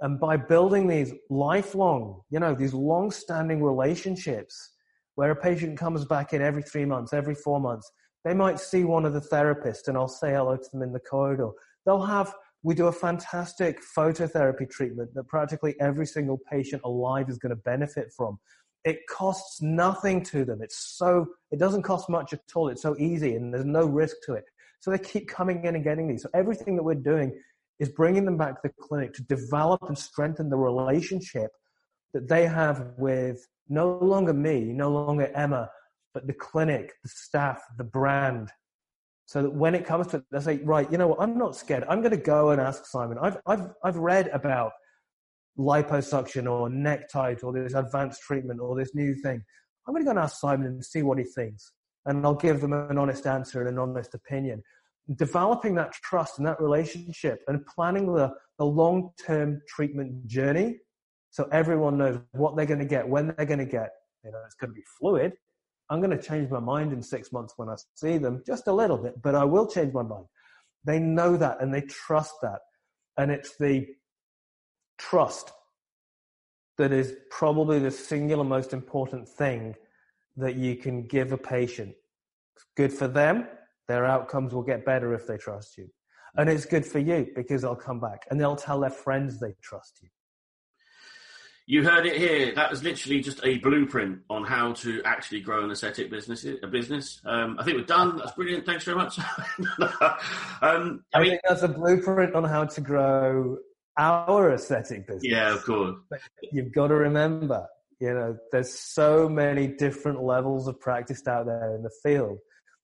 And 0.00 0.20
by 0.20 0.36
building 0.36 0.86
these 0.86 1.12
lifelong, 1.30 2.20
you 2.30 2.38
know, 2.38 2.54
these 2.54 2.74
long 2.74 3.10
standing 3.10 3.62
relationships 3.62 4.72
where 5.14 5.30
a 5.30 5.36
patient 5.36 5.78
comes 5.78 6.04
back 6.04 6.32
in 6.32 6.42
every 6.42 6.62
three 6.62 6.84
months, 6.84 7.12
every 7.12 7.34
four 7.34 7.60
months, 7.60 7.90
they 8.24 8.34
might 8.34 8.60
see 8.60 8.84
one 8.84 9.06
of 9.06 9.14
the 9.14 9.20
therapists 9.20 9.88
and 9.88 9.96
I'll 9.96 10.08
say 10.08 10.32
hello 10.32 10.56
to 10.56 10.70
them 10.72 10.82
in 10.82 10.92
the 10.92 11.00
corridor. 11.00 11.50
They'll 11.86 12.04
have, 12.04 12.34
we 12.62 12.74
do 12.74 12.88
a 12.88 12.92
fantastic 12.92 13.78
phototherapy 13.96 14.68
treatment 14.68 15.14
that 15.14 15.28
practically 15.28 15.74
every 15.80 16.06
single 16.06 16.38
patient 16.50 16.82
alive 16.84 17.30
is 17.30 17.38
going 17.38 17.50
to 17.50 17.62
benefit 17.64 18.08
from. 18.14 18.38
It 18.84 18.98
costs 19.08 19.62
nothing 19.62 20.22
to 20.24 20.44
them. 20.44 20.60
It's 20.60 20.96
so, 20.98 21.26
it 21.50 21.58
doesn't 21.58 21.82
cost 21.82 22.10
much 22.10 22.32
at 22.34 22.40
all. 22.54 22.68
It's 22.68 22.82
so 22.82 22.96
easy 22.98 23.36
and 23.36 23.52
there's 23.54 23.64
no 23.64 23.86
risk 23.86 24.16
to 24.26 24.34
it. 24.34 24.44
So 24.80 24.90
they 24.90 24.98
keep 24.98 25.28
coming 25.28 25.64
in 25.64 25.74
and 25.74 25.82
getting 25.82 26.06
these. 26.06 26.22
So 26.22 26.28
everything 26.34 26.76
that 26.76 26.82
we're 26.82 26.94
doing 26.94 27.32
is 27.78 27.88
bringing 27.88 28.24
them 28.24 28.36
back 28.36 28.54
to 28.54 28.68
the 28.68 28.74
clinic 28.80 29.12
to 29.14 29.22
develop 29.24 29.82
and 29.88 29.98
strengthen 29.98 30.48
the 30.48 30.56
relationship 30.56 31.50
that 32.14 32.28
they 32.28 32.46
have 32.46 32.92
with 32.96 33.46
no 33.68 33.98
longer 33.98 34.32
me, 34.32 34.72
no 34.72 34.90
longer 34.90 35.30
Emma, 35.34 35.68
but 36.14 36.26
the 36.26 36.32
clinic, 36.32 36.94
the 37.02 37.08
staff, 37.08 37.60
the 37.76 37.84
brand. 37.84 38.50
So 39.26 39.42
that 39.42 39.52
when 39.52 39.74
it 39.74 39.84
comes 39.84 40.06
to 40.08 40.18
it, 40.18 40.24
they 40.30 40.40
say, 40.40 40.56
right, 40.58 40.90
you 40.90 40.98
know 40.98 41.08
what, 41.08 41.20
I'm 41.20 41.36
not 41.36 41.56
scared. 41.56 41.84
I'm 41.88 42.00
going 42.00 42.12
to 42.12 42.16
go 42.16 42.50
and 42.50 42.60
ask 42.60 42.86
Simon. 42.86 43.18
I've, 43.20 43.38
I've, 43.44 43.70
I've 43.84 43.96
read 43.96 44.28
about 44.28 44.72
liposuction 45.58 46.50
or 46.50 46.68
NeckTite 46.68 47.42
or 47.42 47.52
this 47.52 47.74
advanced 47.74 48.22
treatment 48.22 48.60
or 48.60 48.76
this 48.76 48.94
new 48.94 49.14
thing. 49.14 49.42
I'm 49.86 49.94
going 49.94 50.02
to 50.02 50.06
go 50.06 50.10
and 50.10 50.18
ask 50.18 50.38
Simon 50.40 50.66
and 50.66 50.84
see 50.84 51.02
what 51.02 51.18
he 51.18 51.24
thinks. 51.24 51.72
And 52.06 52.24
I'll 52.24 52.34
give 52.34 52.60
them 52.60 52.72
an 52.72 52.98
honest 52.98 53.26
answer 53.26 53.60
and 53.60 53.68
an 53.68 53.78
honest 53.78 54.14
opinion 54.14 54.62
developing 55.14 55.74
that 55.76 55.92
trust 55.92 56.38
and 56.38 56.46
that 56.46 56.60
relationship 56.60 57.40
and 57.46 57.64
planning 57.66 58.12
the, 58.12 58.32
the 58.58 58.64
long 58.64 59.10
term 59.24 59.60
treatment 59.68 60.26
journey 60.26 60.78
so 61.30 61.46
everyone 61.52 61.98
knows 61.98 62.18
what 62.32 62.56
they're 62.56 62.66
going 62.66 62.80
to 62.80 62.86
get, 62.86 63.06
when 63.06 63.34
they're 63.36 63.46
going 63.46 63.58
to 63.58 63.66
get. 63.66 63.90
You 64.24 64.32
know, 64.32 64.38
it's 64.46 64.54
going 64.54 64.70
to 64.70 64.74
be 64.74 64.84
fluid. 64.98 65.34
I'm 65.90 66.00
going 66.00 66.16
to 66.16 66.22
change 66.22 66.50
my 66.50 66.60
mind 66.60 66.92
in 66.94 67.02
six 67.02 67.30
months 67.30 67.52
when 67.56 67.68
I 67.68 67.74
see 67.94 68.16
them, 68.16 68.42
just 68.46 68.66
a 68.68 68.72
little 68.72 68.96
bit, 68.96 69.20
but 69.22 69.34
I 69.34 69.44
will 69.44 69.66
change 69.66 69.92
my 69.92 70.02
mind. 70.02 70.24
They 70.84 70.98
know 70.98 71.36
that 71.36 71.60
and 71.60 71.74
they 71.74 71.82
trust 71.82 72.32
that. 72.42 72.60
And 73.18 73.30
it's 73.30 73.56
the 73.58 73.86
trust 74.98 75.52
that 76.78 76.90
is 76.90 77.14
probably 77.30 77.78
the 77.78 77.90
singular 77.90 78.44
most 78.44 78.72
important 78.72 79.28
thing 79.28 79.74
that 80.36 80.56
you 80.56 80.76
can 80.76 81.06
give 81.06 81.32
a 81.32 81.38
patient. 81.38 81.94
It's 82.56 82.66
good 82.76 82.92
for 82.92 83.08
them 83.08 83.46
their 83.88 84.04
outcomes 84.04 84.52
will 84.52 84.62
get 84.62 84.84
better 84.84 85.14
if 85.14 85.26
they 85.26 85.36
trust 85.36 85.78
you. 85.78 85.88
And 86.36 86.50
it's 86.50 86.66
good 86.66 86.84
for 86.84 86.98
you 86.98 87.28
because 87.34 87.62
they'll 87.62 87.74
come 87.74 88.00
back 88.00 88.26
and 88.30 88.40
they'll 88.40 88.56
tell 88.56 88.80
their 88.80 88.90
friends 88.90 89.40
they 89.40 89.54
trust 89.62 90.00
you. 90.02 90.08
You 91.68 91.82
heard 91.82 92.06
it 92.06 92.16
here. 92.16 92.54
That 92.54 92.70
was 92.70 92.84
literally 92.84 93.20
just 93.20 93.40
a 93.42 93.58
blueprint 93.58 94.20
on 94.30 94.44
how 94.44 94.72
to 94.74 95.02
actually 95.04 95.40
grow 95.40 95.64
an 95.64 95.72
aesthetic 95.72 96.10
business. 96.10 96.46
A 96.62 96.66
business. 96.68 97.20
Um, 97.24 97.56
I 97.58 97.64
think 97.64 97.76
we're 97.76 97.84
done. 97.84 98.18
That's 98.18 98.32
brilliant. 98.32 98.64
Thanks 98.66 98.84
very 98.84 98.96
much. 98.96 99.18
um, 100.62 101.02
I, 101.12 101.18
I 101.18 101.20
mean, 101.20 101.30
think 101.30 101.40
that's 101.48 101.62
a 101.62 101.68
blueprint 101.68 102.36
on 102.36 102.44
how 102.44 102.66
to 102.66 102.80
grow 102.80 103.58
our 103.98 104.52
aesthetic 104.52 105.08
business. 105.08 105.24
Yeah, 105.24 105.54
of 105.54 105.64
course. 105.64 105.96
But 106.08 106.20
you've 106.52 106.72
got 106.72 106.88
to 106.88 106.94
remember, 106.94 107.66
you 107.98 108.14
know, 108.14 108.36
there's 108.52 108.72
so 108.72 109.28
many 109.28 109.66
different 109.66 110.22
levels 110.22 110.68
of 110.68 110.78
practice 110.78 111.26
out 111.26 111.46
there 111.46 111.74
in 111.74 111.82
the 111.82 111.90
field 112.00 112.38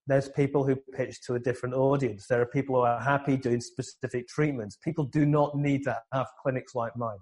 there's 0.06 0.28
people 0.28 0.64
who 0.64 0.76
pitch 0.76 1.22
to 1.22 1.34
a 1.34 1.38
different 1.38 1.74
audience. 1.74 2.26
There 2.26 2.40
are 2.40 2.46
people 2.46 2.76
who 2.76 2.82
are 2.82 3.00
happy 3.00 3.36
doing 3.36 3.60
specific 3.60 4.28
treatments. 4.28 4.76
People 4.76 5.04
do 5.04 5.24
not 5.24 5.56
need 5.56 5.84
to 5.84 5.96
have 6.12 6.26
clinics 6.42 6.74
like 6.74 6.96
mine. 6.96 7.18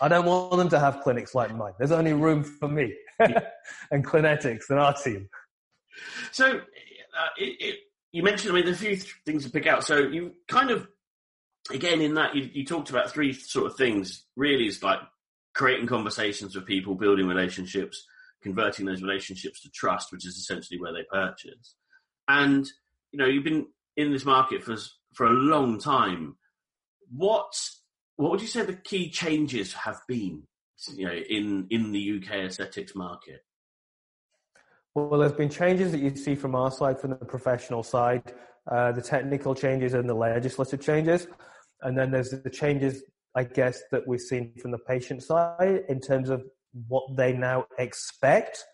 I 0.00 0.08
don't 0.08 0.24
want 0.24 0.56
them 0.56 0.68
to 0.70 0.78
have 0.78 1.02
clinics 1.02 1.34
like 1.34 1.54
mine. 1.54 1.74
There's 1.78 1.92
only 1.92 2.14
room 2.14 2.42
for 2.42 2.68
me 2.68 2.94
and 3.90 4.04
Clinetix 4.04 4.70
and 4.70 4.78
our 4.78 4.94
team. 4.94 5.28
So, 6.30 6.46
uh, 6.56 7.28
it, 7.36 7.56
it, 7.60 7.78
you 8.12 8.22
mentioned, 8.22 8.52
I 8.52 8.54
mean, 8.56 8.64
there's 8.64 8.78
a 8.78 8.84
few 8.84 8.96
th- 8.96 9.14
things 9.26 9.44
to 9.44 9.50
pick 9.50 9.66
out. 9.66 9.84
So, 9.84 9.98
you 9.98 10.32
kind 10.48 10.70
of, 10.70 10.88
again, 11.70 12.00
in 12.00 12.14
that, 12.14 12.34
you, 12.34 12.48
you 12.52 12.64
talked 12.64 12.88
about 12.88 13.10
three 13.10 13.34
sort 13.34 13.66
of 13.66 13.76
things. 13.76 14.24
Really, 14.34 14.66
is 14.66 14.82
like 14.82 15.00
creating 15.54 15.86
conversations 15.86 16.54
with 16.54 16.64
people, 16.64 16.94
building 16.94 17.26
relationships, 17.26 18.06
converting 18.42 18.86
those 18.86 19.02
relationships 19.02 19.60
to 19.60 19.70
trust, 19.70 20.10
which 20.10 20.26
is 20.26 20.36
essentially 20.36 20.80
where 20.80 20.94
they 20.94 21.04
purchase. 21.10 21.74
And 22.28 22.66
you 23.12 23.18
know, 23.18 23.26
you've 23.26 23.44
been 23.44 23.66
in 23.96 24.12
this 24.12 24.24
market 24.24 24.62
for 24.62 24.76
for 25.12 25.26
a 25.26 25.30
long 25.32 25.78
time. 25.78 26.36
What 27.10 27.52
what 28.16 28.30
would 28.30 28.40
you 28.40 28.46
say 28.46 28.64
the 28.64 28.74
key 28.74 29.10
changes 29.10 29.72
have 29.74 30.00
been? 30.08 30.44
You 30.94 31.06
know, 31.06 31.12
in 31.12 31.66
in 31.70 31.92
the 31.92 32.18
UK 32.18 32.46
aesthetics 32.46 32.94
market. 32.94 33.44
Well, 34.94 35.20
there's 35.20 35.32
been 35.32 35.48
changes 35.48 35.92
that 35.92 36.00
you 36.00 36.14
see 36.16 36.34
from 36.34 36.54
our 36.54 36.70
side, 36.70 37.00
from 37.00 37.10
the 37.10 37.16
professional 37.16 37.82
side, 37.82 38.34
uh, 38.70 38.92
the 38.92 39.00
technical 39.00 39.54
changes 39.54 39.94
and 39.94 40.08
the 40.08 40.14
legislative 40.14 40.82
changes, 40.82 41.26
and 41.80 41.96
then 41.96 42.10
there's 42.10 42.30
the 42.30 42.50
changes, 42.50 43.02
I 43.34 43.44
guess, 43.44 43.82
that 43.90 44.06
we've 44.06 44.20
seen 44.20 44.52
from 44.60 44.70
the 44.70 44.78
patient 44.78 45.22
side 45.22 45.84
in 45.88 46.00
terms 46.00 46.28
of 46.28 46.44
what 46.88 47.16
they 47.16 47.32
now 47.32 47.66
expect 47.78 48.64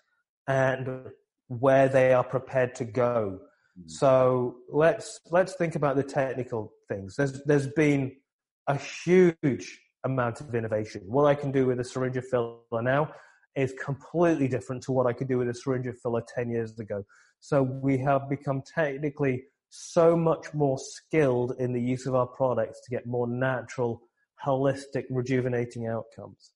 and 0.49 1.11
where 1.49 1.89
they 1.89 2.13
are 2.13 2.25
prepared 2.25 2.75
to 2.77 2.85
go. 2.85 3.41
Mm. 3.79 3.91
So 3.91 4.57
let's 4.71 5.21
let's 5.31 5.55
think 5.57 5.75
about 5.75 5.97
the 5.97 6.03
technical 6.03 6.73
things. 6.89 7.17
There's 7.17 7.43
there's 7.45 7.69
been 7.69 8.17
a 8.67 8.77
huge 8.77 9.81
amount 10.05 10.41
of 10.41 10.55
innovation. 10.55 11.03
What 11.07 11.25
I 11.27 11.35
can 11.35 11.51
do 11.51 11.67
with 11.67 11.81
a 11.81 11.85
syringe 11.85 12.19
filler 12.31 12.83
now 12.83 13.11
is 13.57 13.75
completely 13.83 14.47
different 14.47 14.83
to 14.85 14.93
what 14.93 15.07
I 15.07 15.13
could 15.13 15.29
do 15.29 15.39
with 15.39 15.49
a 15.49 15.55
syringe 15.55 15.89
filler 16.03 16.23
10 16.35 16.51
years 16.51 16.79
ago. 16.79 17.03
So 17.41 17.63
we 17.63 17.99
have 17.99 18.29
become 18.29 18.63
technically 18.75 19.45
so 19.71 20.17
much 20.17 20.55
more 20.55 20.79
skilled 20.79 21.55
in 21.59 21.73
the 21.73 21.81
use 21.81 22.07
of 22.07 22.15
our 22.15 22.27
products 22.27 22.81
to 22.85 22.91
get 22.91 23.07
more 23.07 23.27
natural, 23.27 24.03
holistic, 24.45 25.05
rejuvenating 25.11 25.87
outcomes. 25.87 26.53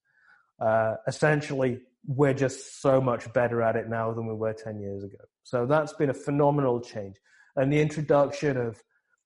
Uh, 0.61 0.95
essentially, 1.07 1.81
we're 2.07 2.35
just 2.35 2.81
so 2.81 3.01
much 3.01 3.33
better 3.33 3.63
at 3.63 3.77
it 3.77 3.89
now 3.89 4.13
than 4.13 4.27
we 4.27 4.35
were 4.35 4.53
10 4.53 4.81
years 4.81 5.05
ago. 5.05 5.19
So 5.45 5.67
that's 5.67 5.93
been 5.93 6.11
a 6.11 6.15
phenomenal 6.15 6.81
change. 6.81 7.17
And 7.57 7.73
the 7.73 7.81
introduction 7.81 8.57
of 8.57 8.83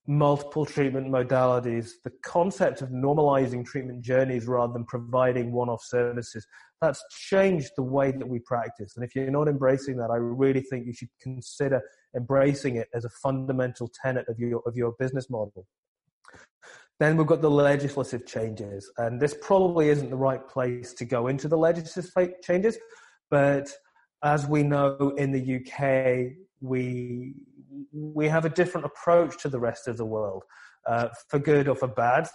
multiple 0.07 0.65
treatment 0.65 1.09
modalities, 1.09 1.93
the 2.05 2.13
concept 2.23 2.83
of 2.83 2.91
normalizing 2.91 3.65
treatment 3.65 4.03
journeys 4.03 4.47
rather 4.47 4.73
than 4.73 4.85
providing 4.85 5.53
one 5.53 5.69
off 5.69 5.83
services, 5.83 6.47
that's 6.81 7.03
changed 7.11 7.71
the 7.77 7.83
way 7.83 8.13
that 8.13 8.29
we 8.29 8.39
practice. 8.41 8.97
And 8.97 9.05
if 9.05 9.15
you're 9.15 9.31
not 9.31 9.49
embracing 9.49 9.97
that, 9.97 10.11
I 10.11 10.17
really 10.17 10.61
think 10.61 10.87
you 10.87 10.93
should 10.93 11.09
consider 11.21 11.81
embracing 12.15 12.77
it 12.77 12.89
as 12.95 13.05
a 13.05 13.11
fundamental 13.23 13.91
tenet 14.03 14.29
of 14.29 14.39
your, 14.39 14.63
of 14.67 14.77
your 14.77 14.95
business 14.99 15.31
model. 15.31 15.67
Then 16.99 17.17
we've 17.17 17.27
got 17.27 17.43
the 17.43 17.51
legislative 17.51 18.27
changes, 18.27 18.91
and 18.97 19.21
this 19.21 19.35
probably 19.43 19.91
isn't 19.91 20.09
the 20.09 20.17
right 20.17 20.47
place 20.49 20.95
to 20.95 21.05
go 21.05 21.27
into 21.27 21.47
the 21.47 21.59
legislative 21.59 22.41
changes, 22.43 22.79
but 23.31 23.71
as 24.25 24.47
we 24.47 24.63
know 24.63 25.13
in 25.19 25.31
the 25.31 25.57
UK, 25.57 26.37
we 26.61 27.35
we 27.93 28.27
have 28.29 28.47
a 28.47 28.49
different 28.49 28.87
approach 28.87 29.41
to 29.43 29.49
the 29.49 29.61
rest 29.61 29.89
of 29.89 29.99
the 29.99 30.05
world, 30.05 30.45
uh, 30.87 31.09
for 31.29 31.39
good 31.39 31.69
or 31.69 31.75
for 31.75 31.89
bad. 31.89 32.29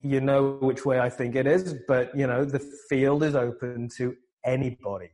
You 0.00 0.20
know 0.20 0.58
which 0.60 0.84
way 0.84 0.98
I 0.98 1.10
think 1.10 1.36
it 1.36 1.46
is, 1.46 1.76
but 1.86 2.16
you 2.16 2.26
know 2.26 2.44
the 2.44 2.60
field 2.88 3.22
is 3.22 3.36
open 3.36 3.88
to 3.98 4.16
anybody. 4.44 5.10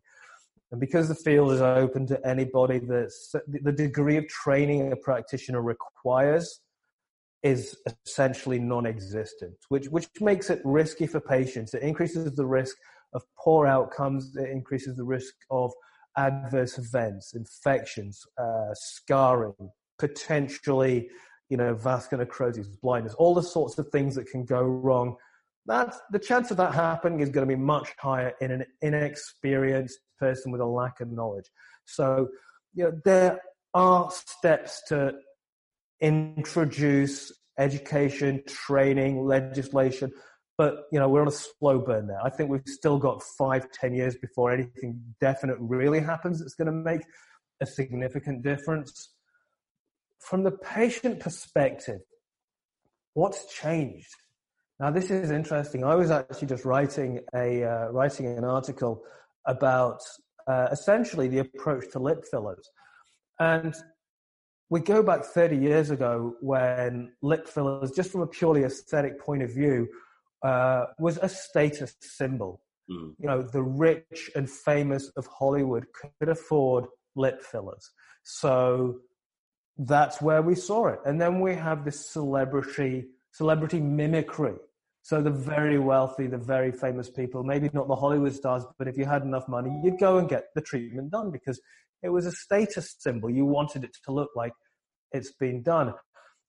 And 0.70 0.80
because 0.80 1.08
the 1.08 1.14
field 1.14 1.52
is 1.52 1.60
open 1.60 2.06
to 2.08 2.26
anybody, 2.26 2.80
that's, 2.80 3.34
the 3.46 3.70
degree 3.70 4.16
of 4.16 4.26
training 4.26 4.92
a 4.92 4.96
practitioner 4.96 5.62
requires 5.62 6.60
is 7.44 7.76
essentially 8.06 8.58
non-existent, 8.58 9.54
which, 9.68 9.86
which 9.88 10.08
makes 10.20 10.48
it 10.48 10.62
risky 10.64 11.06
for 11.06 11.20
patients. 11.20 11.74
It 11.74 11.82
increases 11.82 12.34
the 12.34 12.46
risk 12.46 12.74
of 13.12 13.22
poor 13.38 13.66
outcomes. 13.66 14.34
It 14.34 14.48
increases 14.48 14.96
the 14.96 15.04
risk 15.04 15.34
of 15.50 15.70
adverse 16.16 16.78
events, 16.78 17.34
infections, 17.34 18.22
uh, 18.38 18.72
scarring, 18.72 19.70
potentially, 19.98 21.10
you 21.50 21.58
know, 21.58 21.74
vascular 21.74 22.24
necrosis, 22.24 22.66
blindness, 22.66 23.14
all 23.14 23.34
the 23.34 23.42
sorts 23.42 23.78
of 23.78 23.88
things 23.88 24.14
that 24.14 24.26
can 24.26 24.46
go 24.46 24.62
wrong. 24.62 25.14
That's 25.66 25.98
the 26.10 26.18
chance 26.18 26.50
of 26.50 26.56
that 26.56 26.74
happening 26.74 27.20
is 27.20 27.28
going 27.28 27.46
to 27.46 27.54
be 27.54 27.60
much 27.60 27.90
higher 27.98 28.32
in 28.40 28.52
an 28.52 28.64
inexperienced 28.80 29.98
person 30.18 30.50
with 30.50 30.62
a 30.62 30.66
lack 30.66 31.00
of 31.00 31.12
knowledge. 31.12 31.50
So, 31.84 32.28
you 32.72 32.84
know, 32.84 32.92
there 33.04 33.40
are 33.74 34.10
steps 34.10 34.82
to 34.88 35.14
introduce 36.00 37.32
education, 37.58 38.42
training, 38.46 39.24
legislation, 39.24 40.12
but 40.56 40.84
you 40.92 40.98
know 40.98 41.08
we're 41.08 41.22
on 41.22 41.28
a 41.28 41.32
slow 41.32 41.78
burn 41.78 42.06
there. 42.06 42.20
I 42.22 42.30
think 42.30 42.50
we've 42.50 42.62
still 42.66 42.98
got 42.98 43.22
five, 43.38 43.70
ten 43.72 43.94
years 43.94 44.16
before 44.16 44.52
anything 44.52 45.00
definite 45.20 45.56
really 45.60 46.00
happens 46.00 46.40
that's 46.40 46.54
going 46.54 46.66
to 46.66 46.72
make 46.72 47.02
a 47.60 47.66
significant 47.66 48.42
difference. 48.42 49.14
From 50.20 50.42
the 50.42 50.52
patient 50.52 51.20
perspective, 51.20 52.00
what's 53.14 53.52
changed? 53.52 54.14
Now 54.80 54.90
this 54.90 55.10
is 55.10 55.30
interesting. 55.30 55.84
I 55.84 55.94
was 55.94 56.10
actually 56.10 56.48
just 56.48 56.64
writing 56.64 57.20
a 57.34 57.64
uh, 57.64 57.88
writing 57.90 58.26
an 58.26 58.44
article 58.44 59.02
about 59.46 60.00
uh, 60.46 60.68
essentially 60.72 61.28
the 61.28 61.38
approach 61.38 61.84
to 61.92 61.98
lip 61.98 62.24
fillers, 62.30 62.68
and 63.38 63.74
we 64.70 64.80
go 64.80 65.02
back 65.02 65.24
30 65.24 65.56
years 65.56 65.90
ago 65.90 66.34
when 66.40 67.12
lip 67.22 67.46
fillers, 67.46 67.90
just 67.92 68.10
from 68.10 68.22
a 68.22 68.26
purely 68.26 68.64
aesthetic 68.64 69.20
point 69.20 69.42
of 69.42 69.52
view, 69.52 69.88
uh, 70.42 70.86
was 70.98 71.18
a 71.18 71.28
status 71.28 71.94
symbol. 72.00 72.60
Mm. 72.90 73.14
You 73.18 73.26
know, 73.26 73.42
the 73.42 73.62
rich 73.62 74.30
and 74.34 74.48
famous 74.48 75.08
of 75.16 75.26
Hollywood 75.26 75.86
could 75.92 76.28
afford 76.28 76.86
lip 77.14 77.40
fillers. 77.42 77.90
So 78.22 79.00
that's 79.76 80.20
where 80.20 80.42
we 80.42 80.54
saw 80.54 80.88
it. 80.88 81.00
And 81.04 81.20
then 81.20 81.40
we 81.40 81.54
have 81.54 81.84
this 81.84 82.10
celebrity, 82.10 83.06
celebrity 83.32 83.80
mimicry. 83.80 84.54
So 85.02 85.20
the 85.20 85.30
very 85.30 85.78
wealthy, 85.78 86.26
the 86.26 86.38
very 86.38 86.72
famous 86.72 87.10
people, 87.10 87.42
maybe 87.42 87.68
not 87.74 87.88
the 87.88 87.96
Hollywood 87.96 88.34
stars, 88.34 88.64
but 88.78 88.88
if 88.88 88.96
you 88.96 89.04
had 89.04 89.22
enough 89.22 89.46
money, 89.48 89.78
you'd 89.84 89.98
go 89.98 90.16
and 90.16 90.28
get 90.28 90.46
the 90.54 90.62
treatment 90.62 91.10
done 91.10 91.30
because 91.30 91.60
it 92.04 92.10
was 92.10 92.26
a 92.26 92.32
status 92.32 92.94
symbol. 92.98 93.30
You 93.30 93.46
wanted 93.46 93.82
it 93.82 93.96
to 94.04 94.12
look 94.12 94.30
like 94.36 94.52
it's 95.12 95.32
been 95.32 95.62
done. 95.62 95.94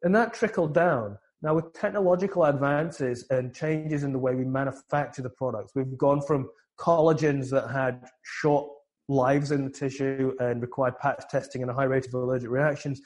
And 0.04 0.14
that 0.16 0.34
trickled 0.34 0.74
down. 0.74 1.18
Now, 1.42 1.56
with 1.56 1.74
technological 1.74 2.44
advances 2.44 3.26
and 3.30 3.54
changes 3.54 4.04
in 4.04 4.12
the 4.12 4.20
way 4.20 4.36
we 4.36 4.46
manufacture 4.46 5.22
the 5.22 5.30
products, 5.30 5.72
we've 5.76 5.98
gone 5.98 6.22
from 6.22 6.50
collagens 6.80 7.50
that 7.52 7.70
had 7.70 8.04
short 8.24 8.70
lives 9.08 9.52
in 9.52 9.64
the 9.64 9.70
tissue 9.70 10.34
and 10.40 10.62
required 10.62 10.98
patch 11.00 11.24
testing 11.30 11.62
and 11.62 11.70
a 11.70 11.74
high 11.74 11.84
rate 11.84 12.08
of 12.08 12.14
allergic 12.14 12.50
reactions 12.50 13.00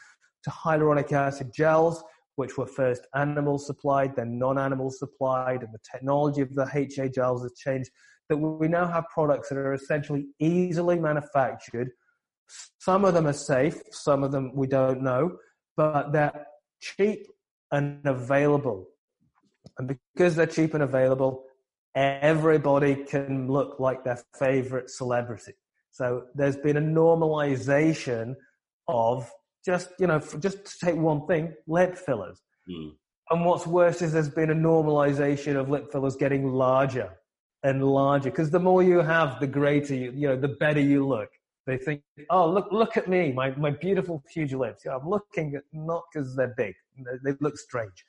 to 0.44 0.50
hyaluronic 0.50 1.12
acid 1.12 1.52
gels, 1.54 2.04
which 2.38 2.58
were 2.58 2.66
first 2.66 3.06
animal 3.16 3.60
supplied, 3.60 4.16
then 4.16 4.40
non 4.40 4.58
animal 4.58 4.90
supplied, 4.90 5.62
and 5.64 5.74
the 5.74 5.80
technology 5.92 6.42
of 6.42 6.56
the 6.56 6.70
HA 6.74 7.10
gels 7.10 7.44
has 7.44 7.54
changed. 7.56 7.90
That 8.30 8.38
we 8.38 8.68
now 8.68 8.88
have 8.88 9.06
products 9.14 9.50
that 9.50 9.58
are 9.58 9.74
essentially 9.74 10.28
easily 10.40 11.00
manufactured. 11.00 11.90
Some 12.80 13.06
of 13.06 13.14
them 13.14 13.28
are 13.28 13.34
safe, 13.34 13.82
some 13.92 14.24
of 14.24 14.32
them 14.32 14.52
we 14.56 14.68
don't 14.68 15.02
know, 15.02 15.38
but 15.78 16.12
they're 16.12 16.46
cheap 16.82 17.28
and 17.72 18.06
available. 18.06 18.88
And 19.78 19.88
because 19.88 20.36
they're 20.36 20.46
cheap 20.46 20.74
and 20.74 20.84
available, 20.84 21.44
everybody 21.96 22.96
can 22.96 23.48
look 23.48 23.80
like 23.80 24.04
their 24.04 24.22
favorite 24.38 24.90
celebrity. 24.90 25.54
So 25.92 26.24
there's 26.36 26.58
been 26.58 26.78
a 26.78 26.82
normalization 26.82 28.36
of 28.88 29.30
just, 29.66 29.90
you 30.00 30.08
know, 30.08 30.20
just 30.40 30.66
to 30.66 30.86
take 30.86 30.96
one 30.96 31.28
thing, 31.28 31.54
lip 31.68 31.98
fillers. 31.98 32.42
Mm. 32.70 32.92
And 33.30 33.46
what's 33.46 33.68
worse 33.68 34.02
is 34.02 34.14
there's 34.14 34.30
been 34.30 34.50
a 34.50 34.56
normalization 34.56 35.56
of 35.56 35.70
lip 35.70 35.92
fillers 35.92 36.16
getting 36.16 36.52
larger 36.52 37.12
and 37.64 37.84
larger 37.84 38.32
because 38.32 38.50
the 38.50 38.60
more 38.60 38.82
you 38.82 39.00
have, 39.00 39.40
the 39.40 39.48
greater 39.48 39.94
you, 39.94 40.12
you 40.16 40.28
know, 40.28 40.38
the 40.38 40.48
better 40.48 40.80
you 40.80 41.08
look. 41.08 41.30
They 41.70 41.78
think, 41.78 42.02
oh, 42.32 42.50
look, 42.50 42.68
look 42.72 42.98
at 42.98 43.08
me, 43.08 43.32
my, 43.32 43.52
my 43.52 43.70
beautiful 43.70 44.24
huge 44.34 44.54
lips. 44.54 44.88
I'm 44.88 45.08
looking 45.08 45.54
at, 45.54 45.62
not 45.72 46.04
because 46.12 46.36
they're 46.36 46.56
big, 46.58 46.74
they, 46.98 47.32
they 47.32 47.38
look 47.42 47.60
strange. 47.60 48.04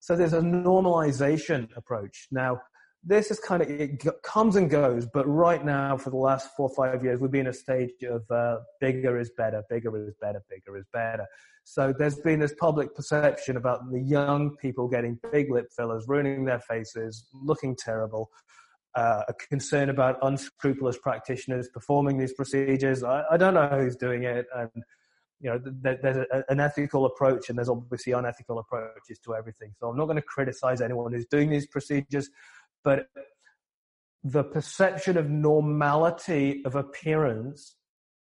So 0.00 0.14
there's 0.14 0.34
a 0.34 0.40
normalization 0.42 1.74
approach. 1.78 2.28
Now, 2.30 2.60
this 3.02 3.30
is 3.30 3.40
kind 3.40 3.62
of, 3.62 3.70
it 3.70 4.04
comes 4.22 4.56
and 4.56 4.68
goes, 4.68 5.06
but 5.06 5.26
right 5.26 5.64
now, 5.64 5.96
for 5.96 6.10
the 6.10 6.18
last 6.18 6.50
four 6.54 6.68
or 6.68 6.74
five 6.74 7.02
years, 7.02 7.20
we've 7.20 7.30
been 7.30 7.42
in 7.42 7.46
a 7.46 7.54
stage 7.54 7.90
of 8.02 8.22
uh, 8.30 8.58
bigger 8.82 9.18
is 9.18 9.30
better, 9.34 9.62
bigger 9.70 9.96
is 10.06 10.14
better, 10.20 10.42
bigger 10.50 10.76
is 10.76 10.84
better. 10.92 11.26
So 11.64 11.94
there's 11.98 12.16
been 12.16 12.40
this 12.40 12.54
public 12.60 12.94
perception 12.94 13.56
about 13.56 13.90
the 13.90 14.00
young 14.00 14.56
people 14.56 14.88
getting 14.88 15.18
big 15.32 15.50
lip 15.50 15.68
fillers, 15.74 16.04
ruining 16.06 16.44
their 16.44 16.60
faces, 16.60 17.26
looking 17.32 17.74
terrible 17.76 18.28
uh, 18.94 19.22
a 19.28 19.34
concern 19.34 19.88
about 19.88 20.18
unscrupulous 20.22 20.98
practitioners 20.98 21.68
performing 21.68 22.18
these 22.18 22.32
procedures. 22.32 23.02
I, 23.02 23.24
I 23.30 23.36
don't 23.36 23.54
know 23.54 23.68
who's 23.68 23.96
doing 23.96 24.24
it, 24.24 24.46
and 24.54 24.70
you 25.40 25.50
know, 25.50 25.58
th- 25.58 25.98
there's 26.02 26.26
a, 26.32 26.44
an 26.48 26.60
ethical 26.60 27.06
approach, 27.06 27.48
and 27.48 27.58
there's 27.58 27.68
obviously 27.68 28.12
unethical 28.12 28.58
approaches 28.58 29.18
to 29.24 29.34
everything. 29.34 29.72
So 29.78 29.88
I'm 29.88 29.96
not 29.96 30.06
going 30.06 30.16
to 30.16 30.22
criticize 30.22 30.80
anyone 30.80 31.12
who's 31.12 31.26
doing 31.26 31.50
these 31.50 31.66
procedures, 31.66 32.30
but 32.82 33.06
the 34.22 34.44
perception 34.44 35.16
of 35.16 35.28
normality 35.28 36.62
of 36.64 36.76
appearance 36.76 37.76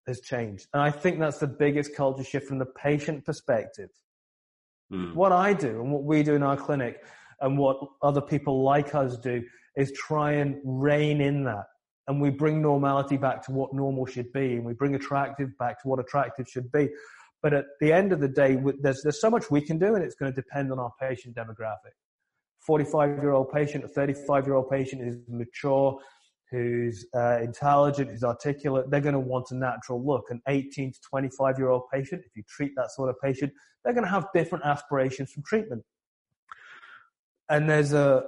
has 0.06 0.20
changed, 0.20 0.66
and 0.72 0.82
I 0.82 0.90
think 0.90 1.20
that's 1.20 1.38
the 1.38 1.46
biggest 1.46 1.94
culture 1.94 2.24
shift 2.24 2.48
from 2.48 2.58
the 2.58 2.66
patient 2.66 3.24
perspective. 3.24 3.90
Mm. 4.92 5.14
What 5.14 5.32
I 5.32 5.52
do 5.52 5.80
and 5.80 5.92
what 5.92 6.04
we 6.04 6.22
do 6.22 6.34
in 6.34 6.42
our 6.42 6.56
clinic, 6.56 7.02
and 7.40 7.56
what 7.58 7.78
other 8.02 8.20
people 8.20 8.62
like 8.62 8.94
us 8.94 9.16
do 9.18 9.42
is 9.76 9.92
try 9.92 10.32
and 10.32 10.56
rein 10.64 11.20
in 11.20 11.44
that. 11.44 11.66
And 12.08 12.20
we 12.20 12.30
bring 12.30 12.62
normality 12.62 13.16
back 13.16 13.44
to 13.46 13.52
what 13.52 13.74
normal 13.74 14.06
should 14.06 14.32
be, 14.32 14.54
and 14.54 14.64
we 14.64 14.74
bring 14.74 14.94
attractive 14.94 15.56
back 15.58 15.82
to 15.82 15.88
what 15.88 15.98
attractive 15.98 16.48
should 16.48 16.70
be. 16.70 16.88
But 17.42 17.52
at 17.52 17.64
the 17.80 17.92
end 17.92 18.12
of 18.12 18.20
the 18.20 18.28
day, 18.28 18.58
there's, 18.80 19.02
there's 19.02 19.20
so 19.20 19.30
much 19.30 19.50
we 19.50 19.60
can 19.60 19.78
do, 19.78 19.94
and 19.94 20.04
it's 20.04 20.14
going 20.14 20.32
to 20.32 20.36
depend 20.36 20.72
on 20.72 20.78
our 20.78 20.92
patient 21.00 21.36
demographic. 21.36 21.94
45 22.60 23.22
year 23.22 23.32
old 23.32 23.52
patient, 23.52 23.84
a 23.84 23.88
35 23.88 24.46
year 24.46 24.54
old 24.54 24.70
patient 24.70 25.02
is 25.02 25.16
mature, 25.28 25.98
who's 26.50 27.06
uh, 27.14 27.38
intelligent, 27.40 28.10
who's 28.10 28.24
articulate, 28.24 28.90
they're 28.90 29.00
going 29.00 29.14
to 29.14 29.20
want 29.20 29.50
a 29.50 29.54
natural 29.56 30.04
look. 30.04 30.26
An 30.30 30.40
18 30.48 30.92
to 30.92 30.98
25 31.08 31.58
year 31.58 31.70
old 31.70 31.82
patient, 31.92 32.22
if 32.24 32.36
you 32.36 32.42
treat 32.48 32.72
that 32.76 32.90
sort 32.92 33.08
of 33.08 33.16
patient, 33.22 33.52
they're 33.84 33.94
going 33.94 34.04
to 34.04 34.10
have 34.10 34.26
different 34.32 34.64
aspirations 34.64 35.32
from 35.32 35.42
treatment. 35.42 35.82
And 37.48 37.68
there's 37.68 37.92
a 37.92 38.24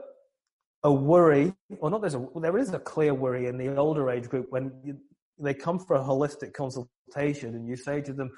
a 0.88 0.92
worry, 0.92 1.52
or 1.80 1.90
not 1.90 2.00
there's 2.00 2.14
a 2.14 2.26
there 2.40 2.56
is 2.58 2.72
a 2.72 2.78
clear 2.78 3.12
worry 3.12 3.46
in 3.46 3.58
the 3.58 3.76
older 3.76 4.10
age 4.10 4.28
group 4.28 4.46
when 4.50 4.72
you, 4.82 4.96
they 5.38 5.54
come 5.54 5.78
for 5.78 5.96
a 5.96 6.00
holistic 6.00 6.52
consultation 6.54 7.54
and 7.54 7.68
you 7.68 7.76
say 7.76 8.00
to 8.00 8.12
them, 8.12 8.30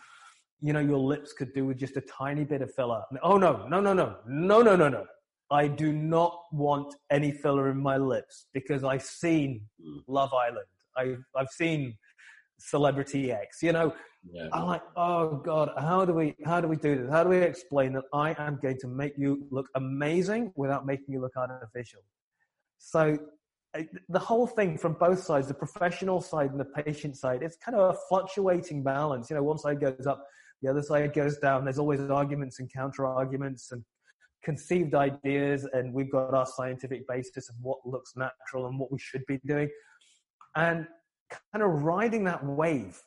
you 0.61 0.73
know, 0.73 0.81
your 0.81 0.99
lips 0.99 1.33
could 1.33 1.53
do 1.55 1.65
with 1.65 1.79
just 1.79 1.97
a 1.97 2.03
tiny 2.03 2.45
bit 2.45 2.61
of 2.61 2.75
filler. 2.75 3.03
And, 3.11 3.21
oh 3.23 3.39
no, 3.39 3.67
no, 3.69 3.81
no, 3.81 3.93
no, 3.93 4.17
no, 4.27 4.63
no, 4.63 4.77
no, 4.77 4.89
no. 4.89 5.05
I 5.53 5.69
do 5.69 5.93
not 5.93 6.37
want 6.53 6.95
any 7.11 7.31
filler 7.33 7.71
in 7.71 7.79
my 7.91 7.97
lips 7.97 8.47
because 8.53 8.83
I've 8.85 9.03
seen 9.03 9.63
mm. 9.81 10.01
Love 10.07 10.33
Island. 10.35 10.67
I've, 10.97 11.23
I've 11.37 11.53
seen 11.63 11.97
Celebrity 12.59 13.33
X. 13.33 13.63
You 13.63 13.73
know, 13.73 13.95
yeah. 14.31 14.49
I'm 14.53 14.67
like, 14.67 14.83
oh 14.97 15.37
God, 15.37 15.71
how 15.79 16.05
do 16.05 16.13
we 16.13 16.35
how 16.45 16.61
do 16.61 16.69
we 16.69 16.77
do 16.77 16.97
this? 16.97 17.11
How 17.11 17.23
do 17.25 17.31
we 17.31 17.39
explain 17.39 17.93
that 17.95 18.05
I 18.13 18.35
am 18.39 18.59
going 18.61 18.79
to 18.81 18.89
make 18.89 19.15
you 19.17 19.47
look 19.51 19.67
amazing 19.77 20.53
without 20.57 20.85
making 20.85 21.15
you 21.15 21.21
look 21.21 21.37
artificial? 21.37 22.01
So 22.81 23.17
the 24.09 24.19
whole 24.19 24.47
thing 24.47 24.77
from 24.77 24.95
both 24.95 25.23
sides, 25.23 25.47
the 25.47 25.55
professional 25.55 26.21
side 26.21 26.51
and 26.51 26.59
the 26.59 26.65
patient 26.65 27.17
side, 27.17 27.43
it's 27.43 27.57
kind 27.57 27.77
of 27.77 27.95
a 27.95 27.99
fluctuating 28.09 28.83
balance. 28.83 29.31
You 29.31 29.37
know, 29.37 29.43
one 29.43 29.59
side 29.59 29.81
goes 29.81 30.07
up, 30.07 30.27
the 30.63 30.71
other 30.71 30.83
side 30.83 31.13
goes 31.13 31.39
down. 31.39 31.65
There's 31.65 31.79
always 31.79 32.01
arguments 32.01 32.59
and 32.59 32.73
counter 32.73 33.07
arguments 33.07 33.71
and 33.71 33.85
conceived 34.43 34.95
ideas, 34.95 35.69
and 35.73 35.93
we've 35.93 36.11
got 36.11 36.35
our 36.35 36.47
scientific 36.47 37.07
basis 37.07 37.49
of 37.51 37.55
what 37.61 37.79
looks 37.85 38.15
natural 38.17 38.67
and 38.67 38.79
what 38.79 38.91
we 38.91 38.99
should 38.99 39.25
be 39.27 39.39
doing. 39.47 39.69
And 40.57 40.87
kind 41.53 41.63
of 41.63 41.83
riding 41.85 42.25
that 42.25 42.45
wave 42.45 43.01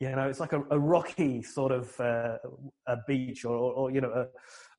you 0.00 0.08
know, 0.08 0.28
it's 0.28 0.40
like 0.40 0.54
a, 0.54 0.62
a 0.70 0.78
rocky 0.78 1.42
sort 1.42 1.72
of 1.72 2.00
uh, 2.00 2.38
a 2.86 2.96
beach 3.06 3.44
or, 3.44 3.54
or, 3.54 3.90
you 3.90 4.00
know, 4.00 4.10
a, 4.10 4.26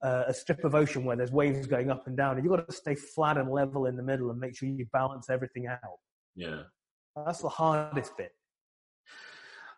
Uh, 0.04 0.24
a, 0.28 0.34
strip 0.34 0.64
of 0.64 0.74
ocean 0.74 1.06
where 1.06 1.16
there's 1.16 1.32
waves 1.32 1.68
going 1.68 1.92
up 1.92 2.08
and 2.08 2.18
down. 2.18 2.36
And 2.36 2.44
you've 2.44 2.56
got 2.56 2.68
to 2.68 2.74
stay 2.74 2.96
flat 2.96 3.38
and 3.38 3.52
level 3.52 3.86
in 3.86 3.96
the 3.96 4.02
middle 4.02 4.32
and 4.32 4.40
make 4.40 4.58
sure 4.58 4.68
you 4.68 4.88
balance 4.92 5.30
everything 5.30 5.68
out. 5.68 6.00
Yeah. 6.36 6.64
That's 7.16 7.42
the 7.42 7.50
hardest 7.50 8.18
bit. 8.18 8.32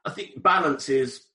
I 0.05 0.11
think 0.11 0.41
balance 0.41 0.89
is 0.89 1.25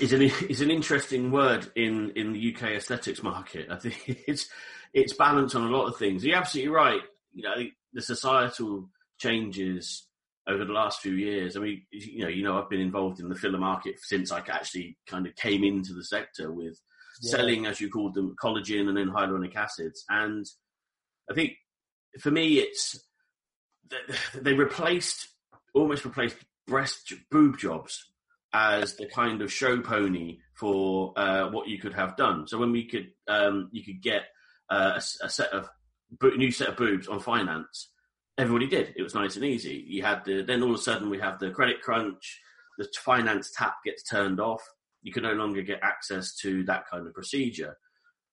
is 0.00 0.12
an 0.12 0.22
is 0.48 0.60
an 0.60 0.70
interesting 0.70 1.30
word 1.30 1.70
in 1.74 2.10
in 2.10 2.32
the 2.32 2.54
UK 2.54 2.62
aesthetics 2.72 3.22
market. 3.22 3.68
I 3.70 3.76
think 3.76 4.02
it's 4.26 4.48
it's 4.92 5.12
balance 5.12 5.54
on 5.54 5.64
a 5.64 5.76
lot 5.76 5.86
of 5.86 5.96
things. 5.96 6.24
You're 6.24 6.36
absolutely 6.36 6.72
right. 6.72 7.00
You 7.34 7.42
know, 7.42 7.54
the 7.92 8.02
societal 8.02 8.88
changes 9.18 10.06
over 10.48 10.64
the 10.64 10.72
last 10.72 11.00
few 11.00 11.14
years. 11.14 11.56
I 11.56 11.60
mean, 11.60 11.82
you 11.90 12.22
know, 12.22 12.28
you 12.28 12.44
know, 12.44 12.58
I've 12.58 12.70
been 12.70 12.80
involved 12.80 13.20
in 13.20 13.28
the 13.28 13.34
filler 13.34 13.58
market 13.58 13.98
since 14.00 14.30
I 14.30 14.38
actually 14.38 14.96
kind 15.06 15.26
of 15.26 15.34
came 15.34 15.64
into 15.64 15.92
the 15.92 16.04
sector 16.04 16.52
with 16.52 16.80
yeah. 17.20 17.30
selling, 17.30 17.66
as 17.66 17.80
you 17.80 17.90
called 17.90 18.14
them, 18.14 18.34
collagen 18.42 18.88
and 18.88 18.96
then 18.96 19.08
hyaluronic 19.08 19.56
acids. 19.56 20.04
And 20.08 20.46
I 21.30 21.34
think 21.34 21.52
for 22.20 22.30
me, 22.30 22.58
it's 22.58 23.00
they 24.34 24.54
replaced 24.54 25.28
almost 25.74 26.04
replaced 26.04 26.36
breast 26.66 27.12
boob 27.30 27.58
jobs 27.58 28.04
as 28.52 28.96
the 28.96 29.06
kind 29.06 29.42
of 29.42 29.52
show 29.52 29.80
pony 29.80 30.38
for 30.54 31.12
uh, 31.16 31.50
what 31.50 31.68
you 31.68 31.78
could 31.78 31.92
have 31.92 32.16
done. 32.16 32.46
So 32.48 32.58
when 32.58 32.72
we 32.72 32.86
could, 32.86 33.10
um, 33.28 33.68
you 33.72 33.84
could 33.84 34.02
get 34.02 34.22
uh, 34.70 34.92
a, 34.94 35.26
a, 35.26 35.28
set 35.28 35.52
of 35.52 35.68
new 36.36 36.50
set 36.50 36.68
of 36.68 36.76
boobs 36.76 37.06
on 37.06 37.20
finance 37.20 37.90
everybody 38.38 38.66
did. 38.66 38.94
It 38.96 39.02
was 39.02 39.14
nice 39.14 39.36
and 39.36 39.44
easy. 39.44 39.84
You 39.86 40.02
had 40.02 40.24
the 40.24 40.42
then 40.42 40.62
all 40.62 40.70
of 40.70 40.80
a 40.80 40.82
sudden 40.82 41.10
we 41.10 41.18
have 41.18 41.38
the 41.38 41.50
credit 41.50 41.82
crunch, 41.82 42.40
the 42.78 42.88
finance 42.98 43.50
tap 43.56 43.76
gets 43.84 44.02
turned 44.02 44.40
off. 44.40 44.62
You 45.06 45.12
can 45.12 45.22
no 45.22 45.34
longer 45.34 45.62
get 45.62 45.78
access 45.84 46.34
to 46.38 46.64
that 46.64 46.88
kind 46.90 47.06
of 47.06 47.14
procedure. 47.14 47.76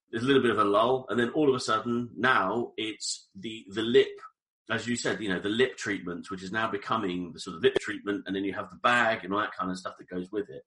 There's 0.10 0.24
a 0.24 0.26
little 0.26 0.42
bit 0.42 0.50
of 0.50 0.58
a 0.58 0.64
lull, 0.64 1.06
and 1.08 1.20
then 1.20 1.30
all 1.30 1.48
of 1.48 1.54
a 1.54 1.60
sudden 1.60 2.10
now 2.18 2.72
it's 2.78 3.30
the 3.36 3.64
the 3.70 3.84
lip, 3.84 4.10
as 4.72 4.88
you 4.88 4.96
said, 4.96 5.22
you 5.22 5.30
know, 5.30 5.40
the 5.40 5.50
lip 5.50 5.78
treatment, 5.78 6.32
which 6.32 6.42
is 6.42 6.52
now 6.52 6.72
becoming 6.72 7.32
the 7.32 7.40
sort 7.40 7.58
of 7.58 7.62
lip 7.62 7.76
treatment, 7.80 8.24
and 8.26 8.36
then 8.36 8.44
you 8.44 8.54
have 8.54 8.72
the 8.72 8.78
bag 8.78 9.24
and 9.24 9.32
all 9.32 9.40
that 9.40 9.56
kind 9.56 9.70
of 9.70 9.78
stuff 9.78 9.94
that 10.00 10.10
goes 10.10 10.32
with 10.32 10.50
it. 10.50 10.64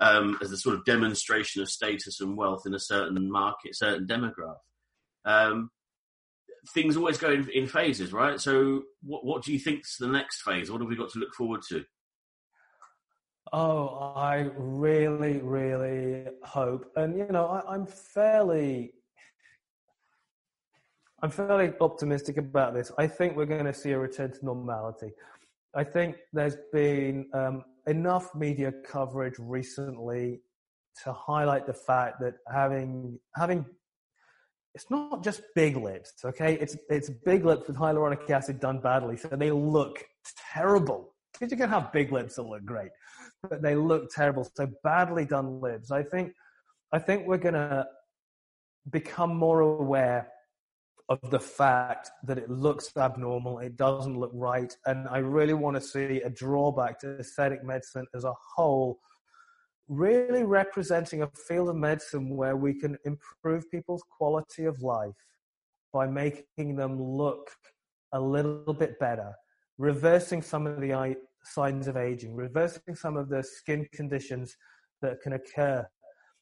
Um, 0.00 0.36
as 0.42 0.50
a 0.50 0.56
sort 0.56 0.74
of 0.74 0.84
demonstration 0.84 1.62
of 1.62 1.70
status 1.70 2.20
and 2.20 2.36
wealth 2.36 2.64
in 2.66 2.74
a 2.74 2.80
certain 2.80 3.30
market, 3.30 3.76
certain 3.76 4.08
demographic. 4.08 4.56
Um, 5.24 5.70
things 6.74 6.96
always 6.96 7.16
go 7.16 7.30
in, 7.30 7.48
in 7.50 7.68
phases, 7.68 8.12
right? 8.12 8.40
So, 8.40 8.82
what 9.04 9.24
what 9.24 9.44
do 9.44 9.52
you 9.52 9.60
think's 9.60 9.98
the 9.98 10.08
next 10.08 10.42
phase? 10.42 10.68
What 10.68 10.80
have 10.80 10.90
we 10.90 10.96
got 10.96 11.10
to 11.12 11.20
look 11.20 11.32
forward 11.32 11.62
to? 11.68 11.84
Oh, 13.56 14.12
I 14.16 14.50
really, 14.56 15.38
really 15.38 16.26
hope, 16.42 16.90
and 16.96 17.16
you 17.16 17.28
know, 17.30 17.46
I, 17.46 17.62
I'm 17.72 17.86
fairly, 17.86 18.94
I'm 21.22 21.30
fairly 21.30 21.72
optimistic 21.80 22.36
about 22.36 22.74
this. 22.74 22.90
I 22.98 23.06
think 23.06 23.36
we're 23.36 23.46
going 23.46 23.66
to 23.66 23.72
see 23.72 23.92
a 23.92 23.98
return 24.00 24.32
to 24.32 24.44
normality. 24.44 25.12
I 25.72 25.84
think 25.84 26.16
there's 26.32 26.56
been 26.72 27.28
um, 27.32 27.62
enough 27.86 28.34
media 28.34 28.72
coverage 28.84 29.36
recently 29.38 30.40
to 31.04 31.12
highlight 31.12 31.68
the 31.68 31.74
fact 31.74 32.16
that 32.22 32.34
having 32.52 33.20
having 33.36 33.64
it's 34.74 34.90
not 34.90 35.22
just 35.22 35.42
big 35.54 35.76
lips, 35.76 36.12
okay? 36.24 36.54
It's 36.54 36.76
it's 36.90 37.08
big 37.24 37.44
lips 37.44 37.68
with 37.68 37.76
hyaluronic 37.76 38.28
acid 38.28 38.58
done 38.58 38.80
badly, 38.80 39.16
so 39.16 39.28
they 39.28 39.52
look 39.52 40.04
terrible. 40.52 41.14
Because 41.32 41.50
you 41.50 41.56
can 41.56 41.68
have 41.68 41.92
big 41.92 42.12
lips 42.12 42.36
that 42.36 42.42
look 42.42 42.64
great, 42.64 42.90
but 43.48 43.62
they 43.62 43.76
look 43.76 44.10
terrible. 44.10 44.48
So 44.54 44.68
badly 44.82 45.24
done 45.24 45.60
lips. 45.60 45.90
I 45.90 46.02
think 46.02 46.32
I 46.92 46.98
think 46.98 47.26
we're 47.26 47.38
gonna 47.38 47.86
become 48.90 49.34
more 49.34 49.60
aware 49.60 50.28
of 51.08 51.18
the 51.30 51.40
fact 51.40 52.10
that 52.24 52.38
it 52.38 52.48
looks 52.48 52.90
abnormal, 52.96 53.58
it 53.58 53.76
doesn't 53.76 54.18
look 54.18 54.30
right, 54.32 54.74
and 54.86 55.06
I 55.08 55.18
really 55.18 55.52
want 55.52 55.76
to 55.76 55.80
see 55.80 56.22
a 56.22 56.30
drawback 56.30 56.98
to 57.00 57.18
aesthetic 57.18 57.62
medicine 57.62 58.06
as 58.14 58.24
a 58.24 58.32
whole 58.54 58.98
really 59.88 60.44
representing 60.44 61.22
a 61.22 61.30
field 61.46 61.68
of 61.68 61.76
medicine 61.76 62.36
where 62.36 62.56
we 62.56 62.72
can 62.72 62.96
improve 63.04 63.70
people's 63.70 64.02
quality 64.16 64.64
of 64.64 64.80
life 64.82 65.14
by 65.92 66.06
making 66.06 66.76
them 66.76 67.00
look 67.00 67.50
a 68.12 68.20
little 68.20 68.72
bit 68.72 68.98
better, 68.98 69.32
reversing 69.78 70.40
some 70.40 70.66
of 70.66 70.80
the 70.80 70.92
signs 71.44 71.88
of 71.88 71.96
aging, 71.96 72.34
reversing 72.34 72.94
some 72.94 73.16
of 73.16 73.28
the 73.28 73.42
skin 73.42 73.86
conditions 73.92 74.56
that 75.02 75.20
can 75.22 75.34
occur, 75.34 75.86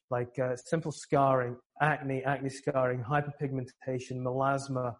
like 0.09 0.37
uh, 0.39 0.55
simple 0.55 0.91
scarring, 0.91 1.55
acne, 1.81 2.23
acne 2.23 2.49
scarring, 2.49 3.03
hyperpigmentation, 3.03 4.13
melasma, 4.13 4.95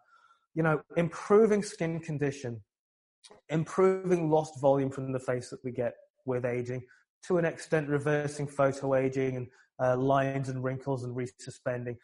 you 0.55 0.63
know, 0.63 0.81
improving 0.97 1.63
skin 1.63 1.99
condition, 1.99 2.61
improving 3.49 4.29
lost 4.29 4.59
volume 4.59 4.89
from 4.89 5.11
the 5.11 5.19
face 5.19 5.49
that 5.49 5.63
we 5.63 5.71
get 5.71 5.93
with 6.25 6.45
aging, 6.45 6.81
to 7.27 7.37
an 7.37 7.45
extent 7.45 7.87
reversing 7.89 8.47
photo 8.47 8.95
aging 8.95 9.37
and 9.37 9.47
uh, 9.81 9.97
lines 9.97 10.49
and 10.49 10.63
wrinkles 10.63 11.03
and 11.03 11.15
resuspending, 11.15 11.97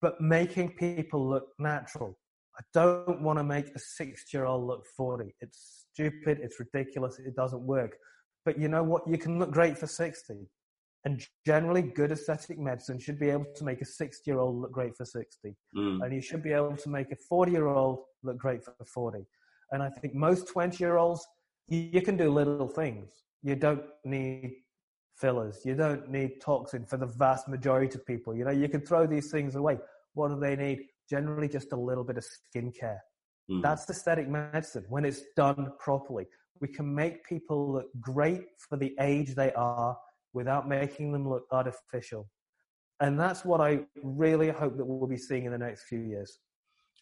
but 0.00 0.20
making 0.20 0.70
people 0.70 1.28
look 1.28 1.48
natural. 1.58 2.18
I 2.58 2.62
don't 2.74 3.22
want 3.22 3.38
to 3.38 3.44
make 3.44 3.68
a 3.74 3.78
60 3.78 4.36
year 4.36 4.44
old 4.44 4.66
look 4.66 4.84
40. 4.96 5.34
It's 5.40 5.81
stupid, 5.92 6.38
it's 6.42 6.58
ridiculous, 6.60 7.18
it 7.18 7.34
doesn't 7.36 7.62
work. 7.62 7.96
But 8.44 8.58
you 8.58 8.68
know 8.68 8.82
what? 8.82 9.06
You 9.06 9.18
can 9.18 9.38
look 9.38 9.50
great 9.50 9.78
for 9.78 9.86
60. 9.86 10.34
And 11.04 11.20
generally, 11.44 11.82
good 11.82 12.12
aesthetic 12.12 12.58
medicine 12.58 12.98
should 12.98 13.18
be 13.18 13.30
able 13.30 13.46
to 13.56 13.64
make 13.64 13.80
a 13.80 13.84
60 13.84 14.30
year 14.30 14.38
old 14.38 14.60
look 14.60 14.72
great 14.72 14.96
for 14.96 15.04
60. 15.04 15.54
Mm. 15.76 16.04
And 16.04 16.14
you 16.14 16.20
should 16.20 16.42
be 16.42 16.52
able 16.52 16.76
to 16.76 16.88
make 16.88 17.10
a 17.10 17.16
40 17.16 17.50
year 17.50 17.66
old 17.66 17.98
look 18.22 18.38
great 18.38 18.64
for 18.64 18.74
40. 18.84 19.24
And 19.72 19.82
I 19.82 19.88
think 19.88 20.14
most 20.14 20.48
20 20.48 20.82
year 20.82 20.96
olds, 20.98 21.26
you 21.68 22.02
can 22.02 22.16
do 22.16 22.30
little 22.30 22.68
things. 22.68 23.10
You 23.42 23.56
don't 23.56 23.82
need 24.04 24.52
fillers. 25.16 25.60
You 25.64 25.74
don't 25.74 26.08
need 26.08 26.40
toxin 26.40 26.86
for 26.86 26.96
the 26.96 27.06
vast 27.06 27.48
majority 27.48 27.96
of 27.96 28.06
people. 28.06 28.36
You 28.36 28.44
know, 28.44 28.50
you 28.50 28.68
can 28.68 28.80
throw 28.80 29.06
these 29.06 29.30
things 29.30 29.56
away. 29.56 29.78
What 30.14 30.28
do 30.28 30.38
they 30.38 30.54
need? 30.54 30.86
Generally, 31.10 31.48
just 31.48 31.72
a 31.72 31.76
little 31.76 32.04
bit 32.04 32.18
of 32.18 32.24
skincare. 32.24 32.98
Mm. 33.50 33.62
That's 33.62 33.88
aesthetic 33.88 34.28
medicine 34.28 34.84
when 34.88 35.04
it's 35.04 35.22
done 35.36 35.72
properly. 35.78 36.26
We 36.60 36.68
can 36.68 36.94
make 36.94 37.24
people 37.24 37.72
look 37.72 37.86
great 38.00 38.42
for 38.68 38.76
the 38.76 38.94
age 39.00 39.34
they 39.34 39.52
are 39.52 39.96
without 40.32 40.68
making 40.68 41.12
them 41.12 41.28
look 41.28 41.44
artificial. 41.50 42.28
And 43.00 43.18
that's 43.18 43.44
what 43.44 43.60
I 43.60 43.80
really 44.02 44.50
hope 44.50 44.76
that 44.76 44.84
we'll 44.84 45.08
be 45.08 45.16
seeing 45.16 45.44
in 45.44 45.52
the 45.52 45.58
next 45.58 45.84
few 45.84 46.00
years. 46.00 46.38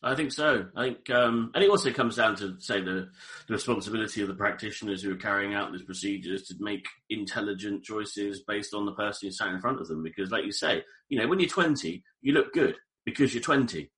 I 0.03 0.15
think 0.15 0.33
so. 0.33 0.67
I 0.75 0.85
think, 0.85 1.11
um, 1.11 1.51
and 1.55 1.63
it 1.63 1.69
also 1.69 1.93
comes 1.93 2.17
down 2.17 2.35
to 2.37 2.57
say 2.59 2.81
the, 2.81 3.11
the, 3.47 3.53
responsibility 3.53 4.23
of 4.23 4.29
the 4.29 4.35
practitioners 4.35 5.03
who 5.03 5.13
are 5.13 5.17
carrying 5.17 5.53
out 5.53 5.73
these 5.73 5.83
procedures 5.83 6.45
to 6.45 6.55
make 6.59 6.87
intelligent 7.11 7.85
choices 7.85 8.43
based 8.49 8.73
on 8.73 8.87
the 8.87 8.93
person 8.93 9.29
who's 9.29 9.37
sat 9.37 9.49
in 9.49 9.61
front 9.61 9.79
of 9.79 9.89
them. 9.89 10.03
Because, 10.03 10.31
like 10.31 10.47
you 10.47 10.53
say, 10.53 10.83
you 11.11 11.19
know, 11.19 11.29
when 11.29 11.39
you're 11.39 11.51
20, 11.51 12.03
you 12.23 12.33
look 12.33 12.51
good 12.55 12.77
because 13.05 13.35
you're 13.35 13.43
20. 13.43 13.91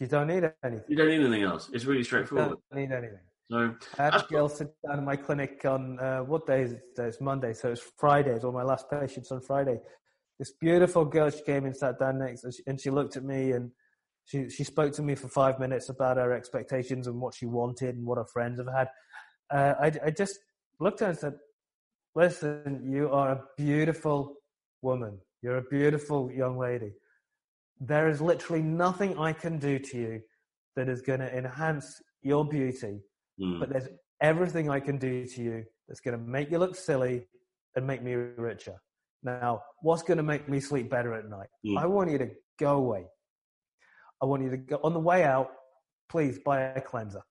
You 0.00 0.06
don't 0.06 0.26
need 0.26 0.44
anything. 0.62 0.84
You 0.88 0.96
don't 0.96 1.08
need 1.08 1.20
anything 1.20 1.42
else. 1.42 1.70
It's 1.72 1.84
really 1.84 2.04
straightforward. 2.04 2.50
You 2.50 2.56
don't 2.70 2.80
need 2.80 2.92
anything. 2.94 3.20
So 3.50 3.74
I 3.98 4.02
had 4.02 4.14
a 4.14 4.26
girl 4.28 4.48
sit 4.48 4.74
down 4.86 4.98
in 4.98 5.04
my 5.04 5.16
clinic 5.16 5.64
on 5.64 5.98
uh, 6.00 6.18
what 6.20 6.46
day 6.46 6.62
is 6.62 6.72
it? 6.72 6.82
It's 6.98 7.20
Monday, 7.20 7.52
so 7.54 7.70
it's 7.70 7.82
Friday. 7.96 8.32
It's 8.32 8.44
all 8.44 8.52
my 8.52 8.64
last 8.64 8.90
patients 8.90 9.30
on 9.30 9.40
Friday. 9.40 9.78
This 10.38 10.52
beautiful 10.60 11.04
girl, 11.04 11.30
she 11.30 11.42
came 11.42 11.64
and 11.64 11.74
sat 11.74 11.98
down 11.98 12.18
next, 12.18 12.44
and 12.44 12.52
she, 12.52 12.62
and 12.66 12.80
she 12.80 12.90
looked 12.90 13.16
at 13.16 13.24
me 13.24 13.52
and 13.52 13.70
she 14.26 14.50
she 14.50 14.64
spoke 14.64 14.92
to 14.94 15.02
me 15.02 15.14
for 15.14 15.28
five 15.28 15.58
minutes 15.60 15.88
about 15.88 16.16
her 16.16 16.32
expectations 16.32 17.06
and 17.06 17.20
what 17.20 17.34
she 17.34 17.46
wanted 17.46 17.94
and 17.94 18.04
what 18.04 18.18
her 18.18 18.26
friends 18.26 18.58
have 18.58 18.68
had. 18.74 18.88
Uh, 19.50 19.74
I 19.80 19.92
I 20.06 20.10
just 20.10 20.38
looked 20.80 21.00
at 21.00 21.04
her 21.04 21.10
and 21.10 21.18
said, 21.18 21.34
"Listen, 22.14 22.82
you 22.84 23.08
are 23.10 23.30
a 23.30 23.42
beautiful 23.56 24.34
woman. 24.82 25.20
You're 25.40 25.58
a 25.58 25.68
beautiful 25.70 26.30
young 26.32 26.58
lady. 26.58 26.92
There 27.80 28.08
is 28.08 28.20
literally 28.20 28.62
nothing 28.62 29.18
I 29.18 29.32
can 29.32 29.58
do 29.58 29.78
to 29.78 29.96
you 29.98 30.20
that 30.76 30.88
is 30.88 31.02
going 31.02 31.20
to 31.20 31.36
enhance 31.36 32.00
your 32.22 32.46
beauty." 32.46 33.02
mm, 33.40 33.60
but 33.60 33.68
there's 33.68 33.88
everything 34.20 34.70
I 34.70 34.80
can 34.80 34.98
do 34.98 35.26
to 35.26 35.42
you 35.42 35.64
that's 35.88 36.00
going 36.00 36.16
to 36.18 36.24
make 36.24 36.50
you 36.50 36.58
look 36.58 36.74
silly 36.74 37.26
and 37.74 37.86
make 37.86 38.02
me 38.02 38.14
richer. 38.14 38.80
Now, 39.22 39.62
what's 39.82 40.02
going 40.02 40.16
to 40.16 40.22
make 40.22 40.48
me 40.48 40.60
sleep 40.60 40.90
better 40.90 41.14
at 41.14 41.28
night? 41.28 41.48
Mm. 41.66 41.78
I 41.78 41.86
want 41.86 42.10
you 42.10 42.18
to 42.18 42.30
go 42.58 42.76
away. 42.76 43.04
I 44.22 44.26
want 44.26 44.42
you 44.42 44.50
to 44.50 44.56
go 44.56 44.80
on 44.82 44.94
the 44.94 45.00
way 45.00 45.24
out. 45.24 45.50
Please 46.08 46.38
buy 46.44 46.60
a 46.60 46.80
cleanser. 46.80 47.22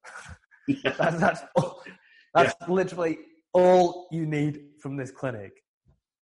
that's 0.84 1.20
that's, 1.20 1.42
all, 1.56 1.82
that's 2.34 2.54
literally 2.68 3.18
all 3.54 4.08
you 4.12 4.26
need 4.26 4.62
from 4.82 4.98
this 4.98 5.12
clinic. 5.12 5.54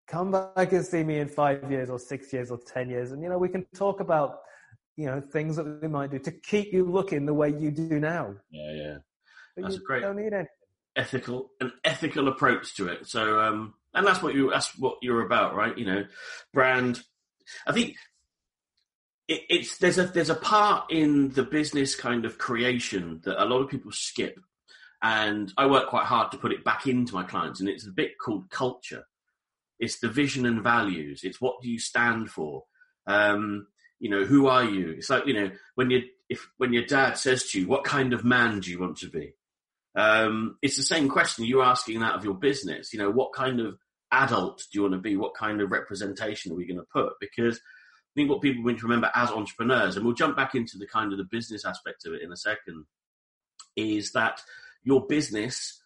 Come 0.08 0.32
back 0.32 0.74
and 0.74 0.86
see 0.86 1.04
me 1.04 1.20
in 1.20 1.28
five 1.28 1.72
years 1.72 1.90
or 1.90 1.98
six 1.98 2.34
years 2.34 2.52
or 2.52 2.58
ten 2.58 2.90
years, 2.90 3.12
and 3.12 3.24
you 3.24 3.30
know 3.30 3.38
we 3.38 3.50
can 3.50 3.66
talk 3.74 4.00
about 4.00 4.40
you 4.98 5.06
know 5.06 5.22
things 5.22 5.56
that 5.56 5.82
we 5.82 5.88
might 5.88 6.12
do 6.12 6.20
to 6.20 6.32
keep 6.32 6.74
you 6.74 6.86
looking 6.86 7.26
the 7.26 7.34
way 7.34 7.50
you 7.50 7.72
do 7.72 8.00
now. 8.00 8.36
yeah, 8.52 8.74
yeah. 8.74 8.98
But 9.56 9.66
That's 9.66 9.78
great. 9.80 10.02
don't 10.02 10.18
need 10.18 10.34
ethical 10.96 11.52
an 11.60 11.72
ethical 11.84 12.28
approach 12.28 12.76
to 12.76 12.88
it. 12.88 13.08
So 13.08 13.40
um 13.40 13.74
and 13.94 14.06
that's 14.06 14.22
what 14.22 14.34
you 14.34 14.50
that's 14.52 14.78
what 14.78 14.98
you're 15.02 15.26
about, 15.26 15.56
right? 15.56 15.78
You 15.78 15.86
know, 15.86 16.06
brand 16.54 17.02
I 17.68 17.72
think 17.72 17.96
it, 19.28 19.42
it's 19.50 19.78
there's 19.78 19.98
a 19.98 20.06
there's 20.06 20.30
a 20.30 20.36
part 20.36 20.92
in 20.92 21.30
the 21.30 21.44
business 21.44 21.96
kind 21.96 22.26
of 22.26 22.38
creation 22.38 23.22
that 23.24 23.42
a 23.42 23.46
lot 23.46 23.62
of 23.62 23.70
people 23.70 23.92
skip. 23.92 24.40
And 25.02 25.52
I 25.58 25.66
work 25.66 25.90
quite 25.90 26.06
hard 26.06 26.32
to 26.32 26.38
put 26.38 26.54
it 26.54 26.64
back 26.64 26.88
into 26.88 27.14
my 27.14 27.24
clients 27.24 27.60
and 27.60 27.68
it's 27.68 27.88
a 27.88 27.92
bit 27.92 28.18
called 28.18 28.50
culture. 28.50 29.04
It's 29.84 30.00
the 30.00 30.10
vision 30.10 30.46
and 30.46 30.64
values. 30.64 31.22
It's 31.24 31.42
what 31.42 31.62
do 31.62 31.70
you 31.70 31.80
stand 31.80 32.30
for? 32.30 32.64
Um, 33.06 33.68
you 34.00 34.10
know, 34.10 34.24
who 34.26 34.48
are 34.48 34.66
you? 34.66 34.92
It's 34.98 35.10
like, 35.10 35.28
you 35.28 35.34
know, 35.34 35.52
when 35.76 35.90
you 35.92 36.00
if 36.30 36.40
when 36.58 36.74
your 36.74 36.86
dad 36.86 37.18
says 37.18 37.42
to 37.50 37.60
you, 37.60 37.68
what 37.68 37.84
kind 37.84 38.14
of 38.14 38.24
man 38.24 38.60
do 38.62 38.72
you 38.72 38.80
want 38.80 38.98
to 38.98 39.10
be? 39.10 39.34
um, 39.96 40.58
it's 40.62 40.78
the 40.78 40.84
same 40.84 41.08
question 41.08 41.46
you're 41.46 41.64
asking 41.64 42.00
that 42.00 42.16
of 42.16 42.24
your 42.24 42.34
business. 42.34 42.94
You 42.94 43.00
know, 43.00 43.12
what 43.12 43.34
kind 43.34 43.60
of 43.60 43.78
adult 44.12 44.60
do 44.72 44.78
you 44.78 44.82
want 44.84 44.94
to 44.94 45.00
be? 45.00 45.16
What 45.16 45.36
kind 45.36 45.62
of 45.62 45.72
representation 45.72 46.52
are 46.52 46.56
we 46.56 46.68
going 46.68 46.80
to 46.80 46.86
put? 46.92 47.14
Because 47.20 47.58
I 47.58 48.12
think 48.16 48.30
what 48.30 48.42
people 48.42 48.64
need 48.64 48.80
to 48.80 48.88
remember 48.88 49.12
as 49.14 49.30
entrepreneurs, 49.30 49.96
and 49.96 50.06
we'll 50.06 50.16
jump 50.16 50.36
back 50.36 50.56
into 50.56 50.78
the 50.78 50.88
kind 50.88 51.12
of 51.12 51.18
the 51.18 51.28
business 51.30 51.66
aspect 51.66 52.06
of 52.06 52.14
it 52.14 52.22
in 52.22 52.32
a 52.32 52.38
second, 52.38 52.86
is 53.76 54.12
that 54.14 54.42
your 54.84 55.06
business 55.06 55.80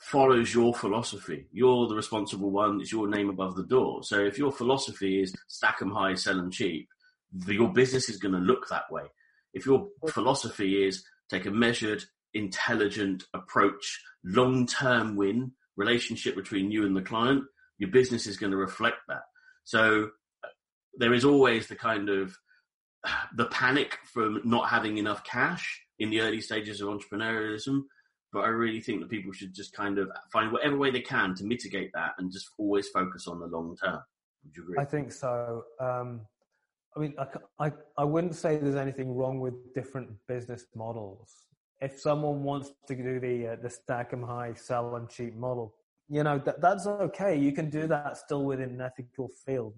follows 0.00 0.54
your 0.54 0.74
philosophy. 0.74 1.46
You're 1.52 1.86
the 1.88 1.94
responsible 1.94 2.50
one. 2.50 2.80
It's 2.80 2.92
your 2.92 3.08
name 3.08 3.28
above 3.28 3.54
the 3.54 3.66
door. 3.66 4.02
So 4.02 4.18
if 4.18 4.38
your 4.38 4.50
philosophy 4.50 5.22
is 5.22 5.34
stack 5.46 5.78
'em 5.82 5.90
high, 5.90 6.14
sell 6.14 6.38
'em 6.38 6.50
cheap, 6.50 6.88
the, 7.32 7.54
your 7.54 7.72
business 7.72 8.08
is 8.08 8.16
going 8.16 8.34
to 8.34 8.40
look 8.40 8.68
that 8.68 8.90
way. 8.90 9.04
If 9.52 9.66
your 9.66 9.88
philosophy 10.08 10.86
is 10.86 11.04
take 11.28 11.46
a 11.46 11.50
measured, 11.50 12.04
intelligent 12.34 13.24
approach, 13.34 14.02
long-term 14.24 15.16
win 15.16 15.52
relationship 15.76 16.34
between 16.34 16.70
you 16.70 16.86
and 16.86 16.96
the 16.96 17.02
client, 17.02 17.44
your 17.78 17.90
business 17.90 18.26
is 18.26 18.36
going 18.36 18.52
to 18.52 18.56
reflect 18.56 18.98
that. 19.08 19.22
So 19.64 20.10
uh, 20.44 20.48
there 20.94 21.14
is 21.14 21.24
always 21.24 21.68
the 21.68 21.76
kind 21.76 22.08
of 22.08 22.36
the 23.36 23.46
panic 23.46 23.98
from 24.12 24.40
not 24.44 24.68
having 24.68 24.98
enough 24.98 25.24
cash 25.24 25.82
in 25.98 26.10
the 26.10 26.20
early 26.20 26.40
stages 26.40 26.80
of 26.80 26.88
entrepreneurialism. 26.88 27.82
But 28.32 28.40
I 28.40 28.48
really 28.48 28.80
think 28.80 29.00
that 29.00 29.10
people 29.10 29.32
should 29.32 29.52
just 29.54 29.72
kind 29.72 29.98
of 29.98 30.08
find 30.32 30.52
whatever 30.52 30.76
way 30.76 30.90
they 30.90 31.00
can 31.00 31.34
to 31.36 31.44
mitigate 31.44 31.90
that 31.94 32.12
and 32.18 32.30
just 32.32 32.50
always 32.58 32.88
focus 32.88 33.26
on 33.26 33.40
the 33.40 33.46
long 33.46 33.76
term. 33.76 34.00
Would 34.44 34.56
you 34.56 34.62
agree? 34.62 34.76
I 34.78 34.84
think 34.84 35.12
so. 35.12 35.64
Um, 35.80 36.20
I 36.96 37.00
mean, 37.00 37.14
I 37.58 37.72
I 37.96 38.04
wouldn't 38.04 38.34
say 38.34 38.56
there's 38.56 38.76
anything 38.76 39.14
wrong 39.14 39.40
with 39.40 39.54
different 39.74 40.10
business 40.28 40.66
models. 40.74 41.46
If 41.80 42.00
someone 42.00 42.42
wants 42.42 42.72
to 42.88 42.94
do 42.94 43.20
the 43.20 43.48
uh, 43.48 43.56
the 43.62 43.70
stack 43.70 44.12
'em 44.12 44.22
high, 44.22 44.54
sell 44.54 44.94
'em 44.96 45.08
cheap 45.08 45.34
model, 45.34 45.74
you 46.08 46.22
know 46.22 46.38
that 46.38 46.60
that's 46.60 46.86
okay. 46.86 47.36
You 47.38 47.52
can 47.52 47.70
do 47.70 47.86
that 47.86 48.16
still 48.16 48.44
within 48.44 48.70
an 48.70 48.80
ethical 48.80 49.28
field. 49.46 49.74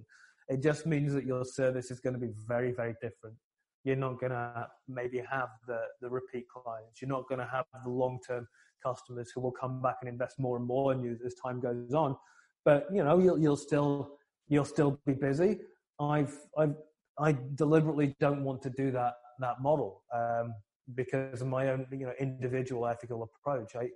It 0.48 0.62
just 0.62 0.86
means 0.86 1.12
that 1.14 1.24
your 1.24 1.44
service 1.44 1.90
is 1.90 2.00
going 2.00 2.14
to 2.14 2.20
be 2.20 2.32
very, 2.46 2.72
very 2.72 2.94
different. 3.00 3.36
You're 3.84 3.96
not 3.96 4.20
going 4.20 4.32
to 4.32 4.68
maybe 4.88 5.22
have 5.28 5.48
the, 5.66 5.80
the 6.00 6.08
repeat 6.08 6.46
clients. 6.48 7.02
You're 7.02 7.08
not 7.08 7.28
going 7.28 7.40
to 7.40 7.46
have 7.46 7.64
the 7.84 7.90
long 7.90 8.20
term 8.26 8.46
customers 8.84 9.30
who 9.34 9.40
will 9.40 9.52
come 9.52 9.82
back 9.82 9.96
and 10.02 10.08
invest 10.08 10.38
more 10.38 10.56
and 10.56 10.66
more 10.66 10.92
in 10.92 11.02
you 11.02 11.18
as 11.24 11.34
time 11.34 11.60
goes 11.60 11.94
on. 11.94 12.16
But 12.64 12.86
you 12.92 13.02
know, 13.02 13.18
you'll 13.18 13.38
you'll 13.38 13.56
still 13.56 14.18
you'll 14.48 14.64
still 14.64 15.00
be 15.06 15.14
busy. 15.14 15.58
I've 16.00 16.36
I've 16.56 16.74
I 17.18 17.36
deliberately 17.54 18.14
don't 18.20 18.44
want 18.44 18.62
to 18.62 18.70
do 18.70 18.90
that 18.92 19.14
that 19.40 19.60
model 19.60 20.02
um, 20.14 20.54
because 20.94 21.42
of 21.42 21.48
my 21.48 21.70
own 21.70 21.86
you 21.90 22.06
know 22.06 22.12
individual 22.20 22.86
ethical 22.86 23.22
approach. 23.24 23.74
I 23.74 23.88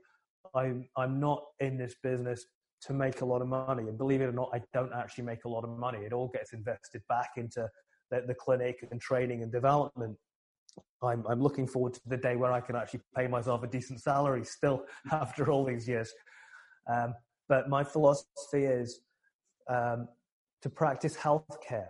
I'm 0.54 0.88
I'm 0.96 1.20
not 1.20 1.42
in 1.60 1.76
this 1.76 1.94
business 2.02 2.44
to 2.82 2.92
make 2.92 3.20
a 3.20 3.24
lot 3.24 3.40
of 3.40 3.48
money, 3.48 3.84
and 3.84 3.96
believe 3.96 4.20
it 4.20 4.26
or 4.26 4.32
not, 4.32 4.50
I 4.52 4.60
don't 4.74 4.92
actually 4.92 5.24
make 5.24 5.44
a 5.44 5.48
lot 5.48 5.64
of 5.64 5.70
money. 5.70 6.00
It 6.00 6.12
all 6.12 6.28
gets 6.28 6.52
invested 6.52 7.02
back 7.08 7.30
into 7.36 7.68
the, 8.10 8.24
the 8.26 8.34
clinic 8.34 8.86
and 8.90 9.00
training 9.00 9.42
and 9.42 9.52
development. 9.52 10.16
I'm 11.02 11.24
I'm 11.28 11.42
looking 11.42 11.66
forward 11.66 11.94
to 11.94 12.00
the 12.06 12.16
day 12.16 12.36
where 12.36 12.52
I 12.52 12.60
can 12.60 12.76
actually 12.76 13.00
pay 13.14 13.26
myself 13.26 13.62
a 13.62 13.66
decent 13.66 14.00
salary 14.00 14.44
still 14.44 14.84
after 15.12 15.50
all 15.50 15.64
these 15.64 15.88
years. 15.88 16.12
Um, 16.92 17.14
but 17.48 17.68
my 17.68 17.84
philosophy 17.84 18.64
is 18.64 19.00
um, 19.68 20.08
to 20.62 20.70
practice 20.70 21.16
healthcare 21.16 21.88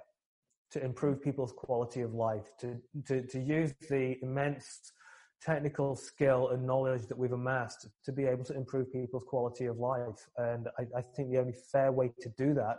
to 0.73 0.85
improve 0.85 1.23
people's 1.23 1.53
quality 1.53 2.01
of 2.01 2.13
life, 2.15 2.51
to, 2.61 2.77
to, 3.07 3.23
to 3.27 3.41
use 3.41 3.73
the 3.89 4.17
immense 4.23 4.93
technical 5.41 5.95
skill 5.95 6.49
and 6.49 6.67
knowledge 6.67 7.07
that 7.07 7.17
we've 7.17 7.33
amassed 7.33 7.89
to 8.05 8.13
be 8.13 8.25
able 8.25 8.45
to 8.45 8.55
improve 8.55 8.93
people's 8.93 9.25
quality 9.25 9.67
of 9.67 9.79
life. 9.79 10.29
And 10.39 10.69
I, 10.79 10.99
I 10.99 11.03
think 11.15 11.31
the 11.31 11.39
only 11.39 11.55
fair 11.73 11.93
way 11.93 12.13
to 12.21 12.29
do 12.37 12.55
that 12.55 12.77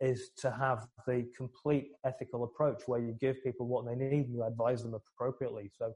is 0.00 0.30
to 0.38 0.50
have 0.50 0.86
the 1.06 1.26
complete 1.36 1.92
ethical 2.04 2.44
approach 2.44 2.82
where 2.86 3.00
you 3.00 3.12
give 3.20 3.42
people 3.42 3.66
what 3.66 3.86
they 3.86 3.94
need 3.94 4.26
and 4.26 4.34
you 4.34 4.44
advise 4.44 4.82
them 4.82 4.94
appropriately. 4.94 5.70
So 5.76 5.92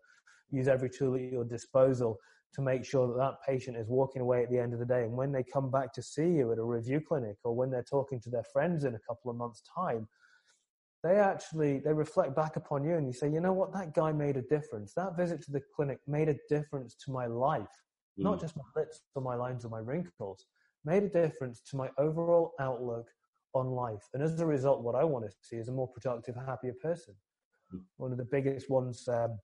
use 0.50 0.68
every 0.68 0.90
tool 0.90 1.14
at 1.14 1.20
your 1.20 1.44
disposal 1.44 2.18
to 2.54 2.62
make 2.62 2.84
sure 2.84 3.06
that 3.06 3.16
that 3.16 3.34
patient 3.46 3.76
is 3.76 3.88
walking 3.88 4.22
away 4.22 4.42
at 4.42 4.50
the 4.50 4.58
end 4.58 4.72
of 4.72 4.80
the 4.80 4.84
day. 4.86 5.04
And 5.04 5.12
when 5.12 5.30
they 5.32 5.44
come 5.44 5.70
back 5.70 5.92
to 5.94 6.02
see 6.02 6.28
you 6.28 6.50
at 6.52 6.58
a 6.58 6.64
review 6.64 7.00
clinic 7.00 7.36
or 7.44 7.54
when 7.54 7.70
they're 7.70 7.82
talking 7.84 8.20
to 8.22 8.30
their 8.30 8.42
friends 8.42 8.84
in 8.84 8.94
a 8.94 8.98
couple 9.00 9.30
of 9.30 9.36
months' 9.36 9.62
time, 9.72 10.08
they 11.02 11.16
actually 11.16 11.78
they 11.78 11.92
reflect 11.92 12.34
back 12.34 12.56
upon 12.56 12.84
you 12.84 12.96
and 12.96 13.06
you 13.06 13.12
say, 13.12 13.30
you 13.30 13.40
know 13.40 13.52
what, 13.52 13.72
that 13.72 13.94
guy 13.94 14.12
made 14.12 14.36
a 14.36 14.42
difference. 14.42 14.92
That 14.94 15.16
visit 15.16 15.42
to 15.42 15.52
the 15.52 15.62
clinic 15.74 15.98
made 16.06 16.28
a 16.28 16.36
difference 16.48 16.94
to 17.04 17.10
my 17.10 17.26
life, 17.26 17.68
Mm. 18.18 18.24
not 18.24 18.40
just 18.40 18.56
my 18.56 18.64
lips 18.74 19.00
or 19.14 19.22
my 19.22 19.36
lines 19.36 19.64
or 19.64 19.68
my 19.68 19.78
wrinkles, 19.78 20.44
made 20.84 21.04
a 21.04 21.08
difference 21.08 21.60
to 21.70 21.76
my 21.76 21.88
overall 21.96 22.52
outlook 22.58 23.06
on 23.54 23.66
life. 23.66 24.08
And 24.14 24.22
as 24.22 24.38
a 24.40 24.46
result, 24.46 24.82
what 24.82 24.94
I 24.94 25.04
want 25.04 25.24
to 25.24 25.36
see 25.42 25.56
is 25.56 25.68
a 25.68 25.72
more 25.72 25.88
productive, 25.88 26.36
happier 26.36 26.74
person. 26.82 27.14
Mm. 27.74 27.80
One 27.96 28.12
of 28.12 28.18
the 28.18 28.24
biggest 28.24 28.70
ones, 28.70 29.08
um, 29.08 29.38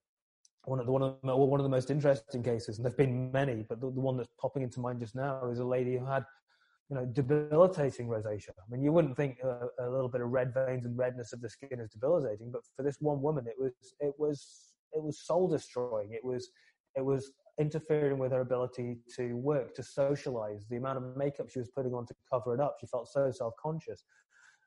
one 0.64 0.80
of 0.80 0.86
the 0.86 0.92
one 0.92 1.02
of 1.02 1.16
the, 1.22 1.36
one 1.36 1.60
of 1.60 1.64
the 1.64 1.70
most 1.70 1.90
interesting 1.90 2.42
cases, 2.42 2.78
and 2.78 2.84
there've 2.84 2.96
been 2.96 3.30
many, 3.30 3.64
but 3.68 3.80
the, 3.80 3.90
the 3.90 4.00
one 4.00 4.16
that's 4.16 4.28
popping 4.40 4.62
into 4.62 4.80
mind 4.80 5.00
just 5.00 5.14
now 5.14 5.48
is 5.48 5.58
a 5.58 5.64
lady 5.64 5.96
who 5.96 6.04
had 6.04 6.24
you 6.88 6.96
know, 6.96 7.04
debilitating 7.04 8.06
rosacea. 8.06 8.50
I 8.50 8.70
mean, 8.70 8.82
you 8.82 8.92
wouldn't 8.92 9.16
think 9.16 9.38
a, 9.42 9.66
a, 9.84 9.90
little 9.90 10.08
bit 10.08 10.20
of 10.20 10.28
red 10.28 10.54
veins 10.54 10.86
and 10.86 10.96
redness 10.96 11.32
of 11.32 11.40
the 11.40 11.48
skin 11.48 11.80
is 11.80 11.90
debilitating, 11.90 12.50
but 12.52 12.62
for 12.76 12.84
this 12.84 12.98
one 13.00 13.20
woman, 13.20 13.46
it 13.46 13.56
was 13.58 13.72
it 13.98 14.14
was 14.18 14.72
it 14.92 15.02
was 15.02 15.20
soul 15.20 15.48
destroying. 15.48 16.12
It 16.12 16.24
was 16.24 16.48
it 16.94 17.04
was 17.04 17.32
interfering 17.58 18.18
with 18.18 18.32
her 18.32 18.40
ability 18.40 18.98
to 19.16 19.34
work, 19.34 19.74
to 19.74 19.82
socialize. 19.82 20.66
The 20.68 20.76
amount 20.76 20.98
of 20.98 21.16
makeup 21.16 21.48
she 21.50 21.58
was 21.58 21.68
putting 21.68 21.94
on 21.94 22.06
to 22.06 22.14
cover 22.30 22.54
it 22.54 22.60
up, 22.60 22.76
she 22.80 22.86
felt 22.86 23.08
so 23.08 23.30
self 23.30 23.54
conscious. 23.60 24.04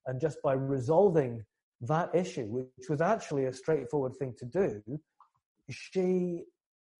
And 0.08 0.20
just 0.20 0.42
by 0.42 0.54
resolving 0.54 1.44
that 1.82 2.14
issue, 2.14 2.46
which 2.46 2.90
was 2.90 3.02
actually 3.02 3.46
a 3.46 3.54
straightforward 3.54 4.16
thing 4.16 4.34
to 4.40 4.46
do, 4.46 4.82
she 5.70 6.44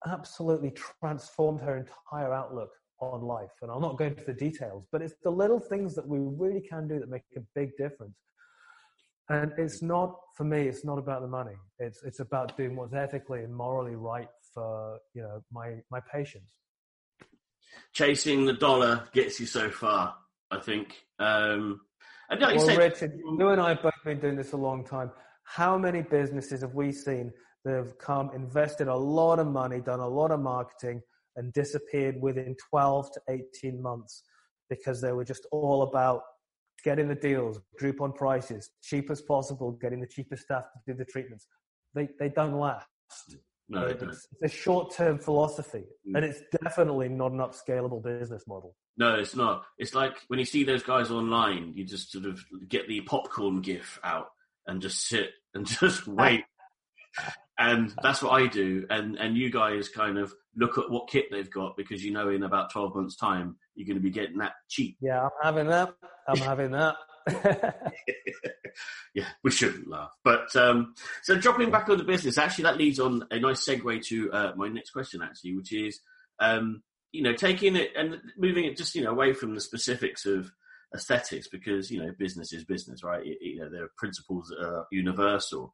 absolutely 0.08 0.72
transformed 1.02 1.62
her 1.62 1.78
entire 1.78 2.34
outlook 2.34 2.70
on 3.02 3.22
life. 3.22 3.52
And 3.62 3.72
I'll 3.72 3.80
not 3.80 3.98
go 3.98 4.06
into 4.06 4.24
the 4.24 4.34
details, 4.34 4.86
but 4.92 5.02
it's 5.02 5.16
the 5.24 5.30
little 5.30 5.60
things 5.60 5.96
that 5.96 6.08
we 6.08 6.20
really 6.20 6.62
can 6.62 6.88
do 6.88 7.00
that 7.00 7.10
make 7.10 7.24
a 7.36 7.42
big 7.56 7.76
difference. 7.78 8.16
And 9.30 9.54
it's 9.58 9.82
not 9.82 10.16
for 10.36 10.44
me. 10.44 10.68
It's 10.68 10.84
not 10.84 10.98
about 10.98 11.22
the 11.22 11.28
money. 11.28 11.56
It's 11.78 12.04
it's 12.04 12.20
about 12.20 12.58
doing 12.58 12.76
what's 12.76 12.94
ethically 12.94 13.44
and 13.44 13.56
morally 13.56 13.96
right 13.96 14.28
you 15.14 15.22
know 15.22 15.44
my 15.52 15.76
my 15.92 16.00
patients. 16.12 16.54
Chasing 17.94 18.46
the 18.46 18.54
dollar 18.54 19.08
gets 19.14 19.40
you 19.40 19.46
so 19.46 19.70
far. 19.70 20.16
I 20.52 20.60
think. 20.60 20.96
Um, 21.20 21.82
and 22.30 22.42
like 22.42 22.58
well, 22.58 22.70
you 22.70 22.76
say, 22.76 22.78
Richard, 22.78 23.20
you 23.38 23.48
and 23.50 23.62
I 23.62 23.70
have 23.70 23.82
both 23.82 23.94
been 24.04 24.20
doing 24.20 24.36
this 24.36 24.54
a 24.54 24.58
long 24.58 24.86
time. 24.86 25.12
How 25.44 25.78
many 25.78 26.02
businesses 26.02 26.62
have 26.62 26.76
we 26.76 26.92
seen 26.92 27.32
that 27.66 27.76
have 27.76 27.98
come, 27.98 28.32
invested 28.36 28.88
a 28.88 28.96
lot 28.96 29.40
of 29.40 29.48
money, 29.48 29.82
done 29.82 30.00
a 30.00 30.08
lot 30.08 30.32
of 30.32 30.40
marketing, 30.40 31.02
and 31.36 31.52
disappeared 31.54 32.22
within 32.22 32.56
12 32.70 33.12
to 33.14 33.22
18 33.30 33.82
months 33.82 34.24
because 34.70 35.02
they 35.02 35.12
were 35.12 35.26
just 35.26 35.48
all 35.52 35.84
about 35.84 36.22
getting 36.84 37.08
the 37.08 37.16
deals, 37.16 37.60
Groupon 37.82 38.16
prices, 38.16 38.70
cheap 38.82 39.10
as 39.10 39.22
possible, 39.22 39.72
getting 39.72 40.00
the 40.00 40.08
cheapest 40.08 40.44
staff 40.44 40.64
to 40.74 40.92
do 40.92 40.98
the 40.98 41.06
treatments. 41.06 41.48
They, 41.94 42.10
they 42.20 42.30
don't 42.30 42.58
last. 42.58 42.88
No, 43.70 43.86
it's, 43.86 44.00
don't. 44.02 44.10
it's 44.10 44.28
a 44.44 44.48
short 44.50 44.94
term 44.94 45.20
philosophy, 45.20 45.84
Mm. 46.08 46.16
and 46.16 46.26
it's 46.26 46.42
definitely 46.64 47.10
not 47.10 47.32
an 47.32 47.38
upscalable 47.40 48.04
business 48.04 48.44
model. 48.48 48.76
No, 48.98 49.16
it's 49.16 49.36
not. 49.36 49.64
It's 49.78 49.94
like 49.94 50.14
when 50.28 50.40
you 50.40 50.46
see 50.46 50.64
those 50.64 50.84
guys 50.84 51.12
online, 51.12 51.74
you 51.76 51.86
just 51.86 52.12
sort 52.12 52.26
of 52.26 52.40
get 52.68 52.88
the 52.88 53.02
popcorn 53.02 53.62
gif 53.62 54.00
out 54.04 54.28
and 54.68 54.82
just 54.82 55.08
sit 55.08 55.30
and 55.54 55.66
just 55.66 56.08
wait. 56.08 56.44
and 57.58 57.94
that's 58.02 58.22
what 58.22 58.32
I 58.42 58.48
do. 58.48 58.86
And 58.90 59.18
and 59.18 59.38
you 59.38 59.52
guys 59.52 59.90
kind 59.90 60.18
of 60.18 60.34
look 60.56 60.78
at 60.78 60.90
what 60.90 61.10
kit 61.10 61.26
they've 61.32 61.50
got 61.50 61.78
because 61.78 62.04
you 62.04 62.12
know 62.12 62.30
in 62.30 62.44
about 62.44 62.72
twelve 62.72 62.96
months' 62.96 63.16
time 63.16 63.56
you're 63.76 63.88
going 63.88 63.98
to 63.98 64.04
be 64.04 64.10
getting 64.12 64.40
that 64.40 64.54
cheap. 64.70 64.98
Yeah, 65.02 65.24
I'm 65.24 65.30
having 65.44 65.68
that. 65.68 65.94
I'm 66.28 66.38
having 66.38 66.72
that. 66.72 66.96
yeah, 69.14 69.28
we 69.44 69.52
shouldn't 69.52 69.90
laugh. 69.90 70.12
But 70.24 70.56
um, 70.56 70.94
so 71.24 71.36
dropping 71.36 71.72
back 71.72 71.90
on 71.90 71.98
the 71.98 72.04
business, 72.04 72.38
actually, 72.38 72.64
that 72.66 72.78
leads 72.78 73.00
on 73.00 73.26
a 73.32 73.40
nice 73.40 73.66
segue 73.66 74.06
to 74.08 74.32
uh, 74.32 74.52
my 74.56 74.68
next 74.68 74.92
question, 74.92 75.22
actually, 75.22 75.56
which 75.56 75.74
is, 75.74 76.00
um, 76.40 76.84
you 77.12 77.24
know, 77.24 77.34
taking 77.34 77.76
it 77.76 77.92
and 77.96 78.18
moving 78.38 78.66
it 78.66 78.78
just 78.78 78.96
you 78.96 79.04
know 79.04 79.12
away 79.12 79.34
from 79.34 79.56
the 79.56 79.62
specifics 79.62 80.26
of 80.26 80.52
aesthetics 80.94 81.48
because 81.48 81.92
you 81.92 82.02
know 82.02 82.12
business 82.18 82.54
is 82.54 82.64
business, 82.64 83.04
right? 83.04 83.26
It, 83.26 83.38
you 83.42 83.60
know, 83.60 83.70
there 83.70 83.84
are 83.84 83.92
principles 83.98 84.50
that 84.50 84.64
are 84.64 84.88
universal. 84.92 85.74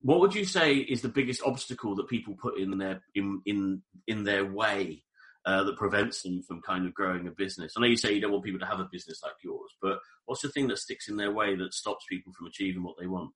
What 0.00 0.20
would 0.20 0.34
you 0.34 0.44
say 0.44 0.76
is 0.76 1.02
the 1.02 1.08
biggest 1.08 1.42
obstacle 1.44 1.96
that 1.96 2.08
people 2.08 2.34
put 2.34 2.58
in 2.58 2.76
their 2.78 3.02
in 3.14 3.42
in 3.46 3.82
in 4.06 4.24
their 4.24 4.44
way 4.44 5.02
uh, 5.44 5.64
that 5.64 5.76
prevents 5.76 6.22
them 6.22 6.42
from 6.42 6.62
kind 6.62 6.86
of 6.86 6.94
growing 6.94 7.26
a 7.26 7.30
business? 7.30 7.74
I 7.76 7.80
know 7.80 7.86
you 7.86 7.96
say 7.96 8.12
you 8.12 8.20
don't 8.20 8.32
want 8.32 8.44
people 8.44 8.60
to 8.60 8.66
have 8.66 8.80
a 8.80 8.88
business 8.90 9.20
like 9.22 9.34
yours, 9.42 9.74
but 9.82 9.98
what's 10.38 10.54
the 10.54 10.60
thing 10.60 10.68
that 10.68 10.78
sticks 10.78 11.08
in 11.08 11.16
their 11.16 11.32
way 11.32 11.56
that 11.56 11.74
stops 11.74 12.04
people 12.08 12.32
from 12.32 12.46
achieving 12.46 12.84
what 12.84 12.94
they 13.00 13.08
want? 13.08 13.30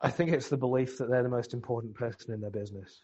I 0.00 0.08
think 0.08 0.30
it's 0.30 0.48
the 0.48 0.56
belief 0.56 0.96
that 0.96 1.10
they're 1.10 1.22
the 1.22 1.28
most 1.28 1.52
important 1.52 1.94
person 1.94 2.32
in 2.32 2.40
their 2.40 2.50
business. 2.50 3.02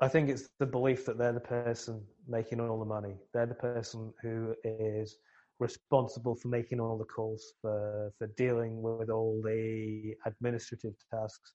I 0.00 0.08
think 0.08 0.30
it's 0.30 0.48
the 0.58 0.64
belief 0.64 1.04
that 1.04 1.18
they're 1.18 1.34
the 1.34 1.40
person 1.40 2.02
making 2.26 2.58
all 2.58 2.78
the 2.78 2.86
money. 2.86 3.16
They're 3.34 3.44
the 3.44 3.54
person 3.54 4.14
who 4.22 4.54
is 4.64 5.18
responsible 5.60 6.34
for 6.34 6.48
making 6.48 6.80
all 6.80 6.96
the 6.96 7.04
calls, 7.04 7.52
for, 7.60 8.10
for 8.16 8.28
dealing 8.38 8.80
with 8.80 9.10
all 9.10 9.42
the 9.44 10.14
administrative 10.24 10.94
tasks. 11.12 11.52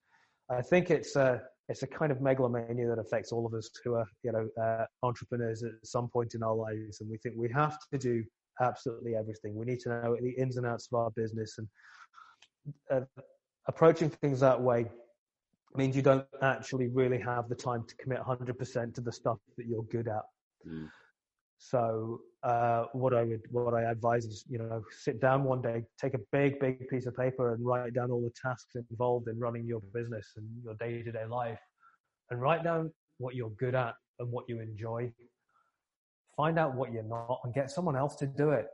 I 0.51 0.61
think 0.61 0.91
it's 0.91 1.15
a 1.15 1.41
it's 1.69 1.83
a 1.83 1.87
kind 1.87 2.11
of 2.11 2.21
megalomania 2.21 2.87
that 2.87 2.99
affects 2.99 3.33
all 3.33 3.45
of 3.45 3.53
us 3.53 3.69
who 3.83 3.95
are 3.95 4.07
you 4.23 4.31
know 4.31 4.47
uh, 4.63 4.85
entrepreneurs 5.01 5.63
at 5.63 5.71
some 5.83 6.07
point 6.07 6.35
in 6.35 6.43
our 6.43 6.55
lives, 6.55 7.01
and 7.01 7.09
we 7.09 7.17
think 7.17 7.35
we 7.35 7.49
have 7.51 7.77
to 7.91 7.97
do 7.97 8.23
absolutely 8.61 9.15
everything. 9.15 9.55
We 9.55 9.65
need 9.65 9.79
to 9.81 9.89
know 9.89 10.17
the 10.21 10.31
ins 10.31 10.57
and 10.57 10.65
outs 10.65 10.87
of 10.91 10.99
our 10.99 11.11
business, 11.11 11.57
and 11.57 11.67
uh, 12.91 13.23
approaching 13.67 14.09
things 14.09 14.39
that 14.39 14.59
way 14.59 14.85
means 15.75 15.95
you 15.95 16.01
don't 16.01 16.25
actually 16.41 16.87
really 16.87 17.19
have 17.19 17.49
the 17.49 17.55
time 17.55 17.83
to 17.87 17.95
commit 17.95 18.19
100% 18.19 18.93
to 18.95 19.01
the 19.01 19.11
stuff 19.11 19.37
that 19.57 19.67
you're 19.67 19.83
good 19.83 20.07
at. 20.07 20.23
Mm. 20.67 20.89
So 21.59 22.21
uh, 22.43 22.85
what 22.93 23.13
I 23.13 23.23
would 23.23 23.41
what 23.49 23.73
I 23.73 23.83
advise 23.83 24.25
is 24.25 24.45
you 24.47 24.59
know 24.59 24.83
sit 24.91 25.19
down 25.19 25.43
one 25.43 25.61
day, 25.61 25.83
take 25.99 26.13
a 26.13 26.19
big 26.31 26.59
big 26.59 26.87
piece 26.87 27.07
of 27.07 27.15
paper 27.15 27.53
and 27.53 27.65
write 27.65 27.93
down 27.93 28.11
all 28.11 28.21
the 28.21 28.31
tasks 28.39 28.75
involved 28.75 29.27
in 29.27 29.39
running 29.39 29.65
your 29.65 29.81
business 29.93 30.33
and 30.37 30.45
your 30.63 30.75
day 30.75 31.01
to 31.01 31.11
day 31.11 31.25
life, 31.25 31.59
and 32.29 32.39
write 32.39 32.63
down 32.63 32.91
what 33.17 33.35
you're 33.35 33.49
good 33.51 33.75
at 33.75 33.95
and 34.19 34.31
what 34.31 34.45
you 34.47 34.61
enjoy. 34.61 35.11
Find 36.37 36.57
out 36.57 36.75
what 36.75 36.93
you're 36.93 37.03
not 37.03 37.39
and 37.43 37.53
get 37.53 37.69
someone 37.71 37.95
else 37.97 38.15
to 38.17 38.27
do 38.27 38.51
it. 38.51 38.67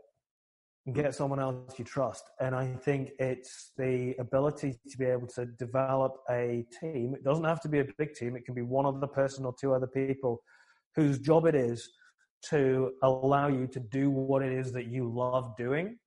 And 0.86 0.93
get 0.93 1.15
someone 1.15 1.39
else 1.39 1.80
you 1.80 1.86
trust. 1.86 2.26
And 2.41 2.54
I 2.54 2.67
think 2.73 3.12
it's 3.17 3.71
the 3.78 4.15
ability 4.19 4.78
to 4.89 4.97
be 4.97 5.06
able 5.06 5.28
to 5.28 5.45
develop 5.45 6.17
a 6.30 6.65
team. 6.82 7.15
It 7.15 7.23
doesn't 7.23 7.45
have 7.45 7.62
to 7.62 7.69
be 7.69 7.80
a 7.80 7.86
big 7.97 8.13
team. 8.13 8.36
It 8.36 8.43
can 8.45 8.54
be 8.54 8.63
one 8.63 8.86
other 8.86 9.08
person 9.08 9.45
or 9.45 9.56
two 9.58 9.73
other 9.73 9.88
people 9.88 10.43
whose 10.93 11.19
job 11.19 11.45
it 11.45 11.56
is 11.56 11.89
to 12.49 12.91
allow 13.02 13.47
you 13.47 13.65
to 13.67 13.80
do 13.80 14.12
what 14.12 14.43
it 14.43 14.52
is 14.52 14.73
that 14.73 14.88
you 14.88 15.10
love 15.10 15.56
doing 15.58 15.97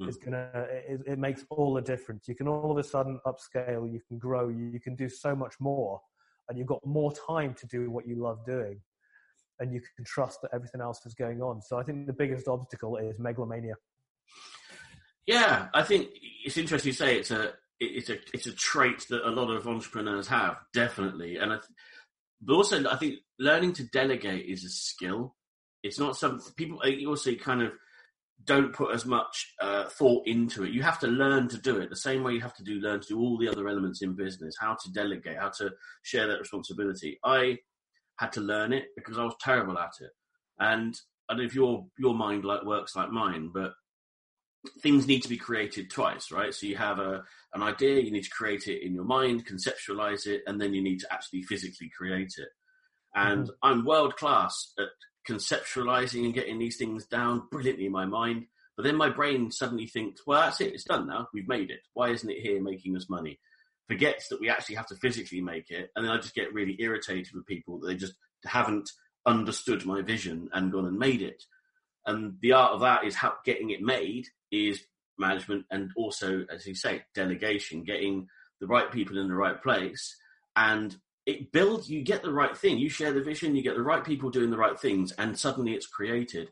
Mm. 0.00 0.08
it's 0.08 0.16
gonna 0.16 0.50
it, 0.68 1.00
it 1.06 1.18
makes 1.20 1.44
all 1.50 1.72
the 1.72 1.80
difference 1.80 2.26
you 2.26 2.34
can 2.34 2.48
all 2.48 2.70
of 2.70 2.78
a 2.78 2.82
sudden 2.82 3.20
upscale 3.26 3.92
you 3.92 4.00
can 4.08 4.18
grow 4.18 4.48
you, 4.48 4.64
you 4.72 4.80
can 4.80 4.96
do 4.96 5.08
so 5.08 5.36
much 5.36 5.54
more 5.60 6.00
and 6.48 6.58
you've 6.58 6.66
got 6.66 6.84
more 6.84 7.12
time 7.12 7.54
to 7.54 7.66
do 7.68 7.90
what 7.90 8.06
you 8.06 8.16
love 8.16 8.44
doing 8.44 8.80
and 9.60 9.72
you 9.72 9.80
can 9.96 10.04
trust 10.04 10.40
that 10.42 10.50
everything 10.52 10.80
else 10.80 11.04
is 11.06 11.14
going 11.14 11.40
on 11.40 11.60
so 11.62 11.78
i 11.78 11.82
think 11.82 12.06
the 12.06 12.12
biggest 12.12 12.48
obstacle 12.48 12.96
is 12.96 13.18
megalomania 13.18 13.74
Yeah, 15.26 15.68
I 15.72 15.82
think 15.82 16.10
it's 16.44 16.58
interesting 16.58 16.90
you 16.90 16.94
say 16.94 17.16
it's 17.16 17.30
a 17.30 17.52
it's 17.80 18.10
a 18.10 18.18
it's 18.32 18.46
a 18.46 18.52
trait 18.52 19.06
that 19.10 19.26
a 19.26 19.30
lot 19.30 19.50
of 19.50 19.66
entrepreneurs 19.66 20.28
have, 20.28 20.58
definitely. 20.72 21.36
And 21.36 21.52
I, 21.52 21.56
th- 21.56 21.68
but 22.42 22.54
also 22.54 22.88
I 22.88 22.96
think 22.96 23.16
learning 23.38 23.72
to 23.74 23.84
delegate 23.84 24.46
is 24.46 24.64
a 24.64 24.68
skill. 24.68 25.34
It's 25.82 25.98
not 25.98 26.16
something 26.16 26.52
people 26.56 26.82
uh, 26.84 27.08
also 27.08 27.34
kind 27.34 27.62
of 27.62 27.72
don't 28.44 28.74
put 28.74 28.94
as 28.94 29.06
much 29.06 29.54
uh, 29.62 29.84
thought 29.88 30.26
into 30.26 30.64
it. 30.64 30.72
You 30.72 30.82
have 30.82 30.98
to 31.00 31.06
learn 31.06 31.48
to 31.48 31.58
do 31.58 31.78
it 31.78 31.88
the 31.88 31.96
same 31.96 32.22
way 32.22 32.34
you 32.34 32.40
have 32.42 32.56
to 32.56 32.64
do 32.64 32.74
learn 32.74 33.00
to 33.00 33.08
do 33.08 33.18
all 33.18 33.38
the 33.38 33.48
other 33.48 33.68
elements 33.68 34.02
in 34.02 34.14
business. 34.14 34.56
How 34.60 34.76
to 34.84 34.92
delegate, 34.92 35.38
how 35.38 35.50
to 35.58 35.72
share 36.02 36.26
that 36.26 36.40
responsibility. 36.40 37.18
I 37.24 37.58
had 38.18 38.32
to 38.32 38.40
learn 38.40 38.72
it 38.72 38.86
because 38.96 39.18
I 39.18 39.24
was 39.24 39.34
terrible 39.40 39.78
at 39.78 39.92
it. 40.00 40.10
And 40.58 40.94
I 41.28 41.32
don't 41.34 41.42
know 41.42 41.46
if 41.46 41.54
your 41.54 41.86
your 41.98 42.14
mind 42.14 42.44
like 42.44 42.64
works 42.64 42.94
like 42.96 43.10
mine, 43.10 43.50
but 43.52 43.72
things 44.82 45.06
need 45.06 45.22
to 45.22 45.28
be 45.28 45.36
created 45.36 45.90
twice, 45.90 46.30
right? 46.30 46.54
So 46.54 46.66
you 46.66 46.76
have 46.76 46.98
a 46.98 47.24
an 47.54 47.62
idea, 47.62 48.00
you 48.00 48.10
need 48.10 48.24
to 48.24 48.30
create 48.30 48.66
it 48.66 48.84
in 48.84 48.94
your 48.94 49.04
mind, 49.04 49.46
conceptualize 49.46 50.26
it, 50.26 50.42
and 50.46 50.60
then 50.60 50.74
you 50.74 50.82
need 50.82 51.00
to 51.00 51.12
actually 51.12 51.42
physically 51.42 51.90
create 51.96 52.34
it. 52.38 52.48
And 53.14 53.44
mm-hmm. 53.44 53.68
I'm 53.68 53.84
world 53.84 54.16
class 54.16 54.72
at 54.78 54.88
conceptualizing 55.28 56.24
and 56.24 56.34
getting 56.34 56.58
these 56.58 56.76
things 56.76 57.06
down 57.06 57.42
brilliantly 57.50 57.86
in 57.86 57.92
my 57.92 58.06
mind. 58.06 58.46
But 58.76 58.82
then 58.82 58.96
my 58.96 59.08
brain 59.08 59.50
suddenly 59.50 59.86
thinks, 59.86 60.22
well, 60.26 60.40
that's 60.40 60.60
it, 60.60 60.74
it's 60.74 60.84
done 60.84 61.06
now. 61.06 61.28
We've 61.32 61.46
made 61.46 61.70
it. 61.70 61.80
Why 61.92 62.10
isn't 62.10 62.28
it 62.28 62.40
here 62.40 62.60
making 62.60 62.96
us 62.96 63.08
money? 63.08 63.38
Forgets 63.88 64.28
that 64.28 64.40
we 64.40 64.48
actually 64.48 64.76
have 64.76 64.86
to 64.88 64.96
physically 64.96 65.40
make 65.40 65.70
it. 65.70 65.90
And 65.94 66.04
then 66.04 66.12
I 66.12 66.18
just 66.18 66.34
get 66.34 66.54
really 66.54 66.76
irritated 66.78 67.34
with 67.34 67.46
people 67.46 67.78
that 67.78 67.88
they 67.88 67.96
just 67.96 68.14
haven't 68.44 68.90
understood 69.26 69.84
my 69.84 70.02
vision 70.02 70.48
and 70.52 70.72
gone 70.72 70.86
and 70.86 70.98
made 70.98 71.22
it. 71.22 71.42
And 72.06 72.34
the 72.40 72.52
art 72.52 72.72
of 72.72 72.80
that 72.80 73.04
is 73.04 73.14
how 73.14 73.34
getting 73.44 73.70
it 73.70 73.82
made 73.82 74.26
is 74.50 74.82
management 75.18 75.64
and 75.70 75.90
also, 75.96 76.44
as 76.52 76.66
you 76.66 76.74
say, 76.74 77.02
delegation, 77.14 77.84
getting 77.84 78.26
the 78.60 78.66
right 78.66 78.90
people 78.90 79.18
in 79.18 79.28
the 79.28 79.34
right 79.34 79.62
place 79.62 80.16
and 80.56 80.96
it 81.26 81.52
builds 81.52 81.88
you 81.88 82.02
get 82.02 82.22
the 82.22 82.32
right 82.32 82.56
thing 82.56 82.78
you 82.78 82.88
share 82.88 83.12
the 83.12 83.22
vision 83.22 83.54
you 83.54 83.62
get 83.62 83.74
the 83.74 83.82
right 83.82 84.04
people 84.04 84.30
doing 84.30 84.50
the 84.50 84.56
right 84.56 84.78
things 84.78 85.12
and 85.12 85.38
suddenly 85.38 85.72
it's 85.72 85.86
created 85.86 86.50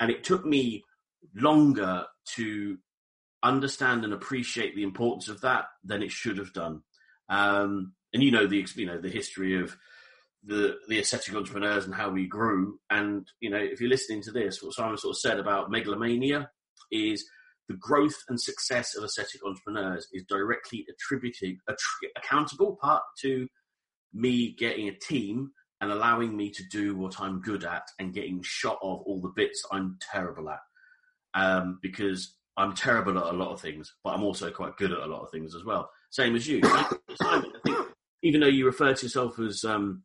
and 0.00 0.10
it 0.10 0.24
took 0.24 0.44
me 0.44 0.82
longer 1.34 2.04
to 2.24 2.78
understand 3.44 4.04
and 4.04 4.12
appreciate 4.12 4.74
the 4.74 4.82
importance 4.82 5.28
of 5.28 5.40
that 5.42 5.66
than 5.84 6.02
it 6.02 6.10
should 6.10 6.38
have 6.38 6.52
done 6.52 6.82
um, 7.28 7.92
and 8.12 8.22
you 8.22 8.30
know 8.30 8.46
the 8.46 8.66
you 8.76 8.86
know 8.86 9.00
the 9.00 9.10
history 9.10 9.60
of 9.60 9.76
the 10.44 10.76
the 10.88 10.98
aesthetic 10.98 11.34
entrepreneurs 11.34 11.84
and 11.84 11.94
how 11.94 12.10
we 12.10 12.26
grew 12.26 12.78
and 12.90 13.26
you 13.40 13.50
know 13.50 13.58
if 13.58 13.80
you're 13.80 13.90
listening 13.90 14.22
to 14.22 14.32
this 14.32 14.62
what 14.62 14.74
simon 14.74 14.96
sort 14.96 15.12
of 15.12 15.18
said 15.18 15.38
about 15.38 15.70
megalomania 15.70 16.50
is 16.90 17.24
the 17.68 17.76
growth 17.76 18.16
and 18.28 18.38
success 18.40 18.94
of 18.94 19.04
aesthetic 19.04 19.40
entrepreneurs 19.44 20.06
is 20.12 20.22
directly 20.28 20.86
attributed 20.90 21.56
attri- 21.68 22.10
accountable 22.16 22.76
part 22.80 23.02
to 23.18 23.48
me 24.12 24.54
getting 24.58 24.88
a 24.88 24.98
team 24.98 25.50
and 25.80 25.90
allowing 25.90 26.36
me 26.36 26.50
to 26.50 26.62
do 26.70 26.96
what 26.96 27.20
I'm 27.20 27.40
good 27.40 27.64
at 27.64 27.82
and 27.98 28.14
getting 28.14 28.40
shot 28.42 28.78
of 28.82 29.00
all 29.02 29.20
the 29.20 29.32
bits 29.34 29.62
I'm 29.70 29.98
terrible 30.00 30.48
at. 30.48 30.60
Um, 31.34 31.78
because 31.82 32.36
I'm 32.56 32.74
terrible 32.74 33.18
at 33.18 33.34
a 33.34 33.36
lot 33.36 33.52
of 33.52 33.60
things, 33.60 33.94
but 34.04 34.10
I'm 34.10 34.22
also 34.22 34.50
quite 34.50 34.76
good 34.76 34.92
at 34.92 34.98
a 34.98 35.06
lot 35.06 35.22
of 35.22 35.30
things 35.30 35.54
as 35.54 35.64
well. 35.64 35.90
Same 36.10 36.36
as 36.36 36.46
you, 36.46 36.60
Simon. 37.20 37.52
I 37.54 37.60
think 37.64 37.88
even 38.22 38.40
though 38.40 38.46
you 38.46 38.66
refer 38.66 38.94
to 38.94 39.06
yourself 39.06 39.38
as, 39.38 39.64
um, 39.64 40.02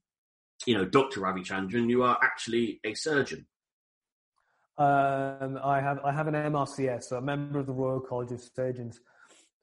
you 0.66 0.76
know, 0.76 0.86
Dr. 0.86 1.22
Ravichandran, 1.22 1.90
you 1.90 2.04
are 2.04 2.18
actually 2.22 2.80
a 2.84 2.94
surgeon. 2.94 3.46
Um, 4.78 5.60
I 5.64 5.82
have 5.82 6.00
I 6.06 6.12
have 6.14 6.28
an 6.28 6.36
MRCS, 6.36 7.04
so 7.04 7.18
a 7.18 7.22
member 7.22 7.60
of 7.60 7.66
the 7.66 7.74
Royal 7.74 8.00
College 8.00 8.32
of 8.32 8.42
Surgeons, 8.56 9.02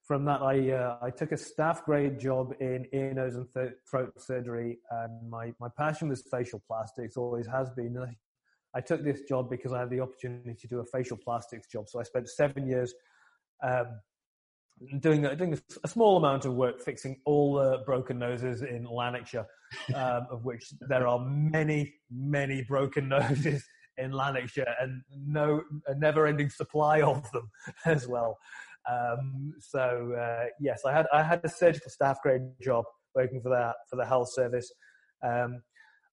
from 0.07 0.25
that, 0.27 0.41
I 0.41 0.71
uh, 0.71 0.99
I 1.03 1.11
took 1.11 1.33
a 1.33 1.37
staff 1.37 1.85
grade 1.85 2.19
job 2.21 2.55
in 2.61 2.87
ear, 2.93 3.13
nose, 3.13 3.35
and 3.35 3.47
th- 3.53 3.73
throat 3.91 4.13
surgery, 4.19 4.79
and 4.91 5.29
my 5.29 5.53
my 5.59 5.69
passion 5.77 6.09
was 6.09 6.23
facial 6.31 6.63
plastics, 6.69 7.17
always 7.17 7.47
has 7.49 7.71
been. 7.71 7.99
I 7.99 8.17
took 8.81 9.05
this 9.05 9.23
job 9.23 9.49
because 9.51 9.73
I 9.73 9.81
had 9.81 9.91
the 9.91 10.01
opportunity 10.01 10.55
to 10.55 10.69
do 10.69 10.81
a 10.81 10.85
facial 10.85 11.17
plastics 11.17 11.69
job. 11.69 11.89
So 11.89 12.01
I 12.01 12.03
spent 12.03 12.29
seven 12.29 12.67
years 12.67 12.95
um, 13.63 13.87
doing 15.01 15.25
a, 15.25 15.35
doing 15.35 15.59
a 15.83 15.89
small 15.89 16.17
amount 16.17 16.45
of 16.45 16.55
work 16.55 16.81
fixing 16.81 17.21
all 17.25 17.55
the 17.55 17.79
broken 17.87 18.19
noses 18.19 18.63
in 18.63 18.85
Lanarkshire, 18.85 19.47
um, 19.95 20.27
of 20.31 20.45
which 20.45 20.73
there 20.89 21.07
are 21.07 21.19
many, 21.19 21.95
many 22.11 22.63
broken 22.63 23.09
noses 23.19 23.65
in 23.99 24.13
Lanarkshire, 24.13 24.75
and 24.81 25.03
no 25.11 25.63
a 25.87 25.95
never-ending 25.95 26.51
supply 26.51 27.01
of 27.01 27.31
them 27.33 27.51
as 27.87 28.07
well. 28.07 28.37
Um, 28.91 29.55
so 29.59 30.15
uh, 30.21 30.47
yes, 30.61 30.83
I 30.85 30.93
had 30.93 31.07
I 31.13 31.23
had 31.23 31.41
a 31.45 31.49
surgical 31.49 31.91
staff 31.91 32.19
grade 32.23 32.43
job 32.63 32.85
working 33.15 33.41
for 33.41 33.49
that 33.49 33.77
for 33.89 33.97
the 33.97 34.05
health 34.05 34.33
service. 34.33 34.71
Um, 35.25 35.63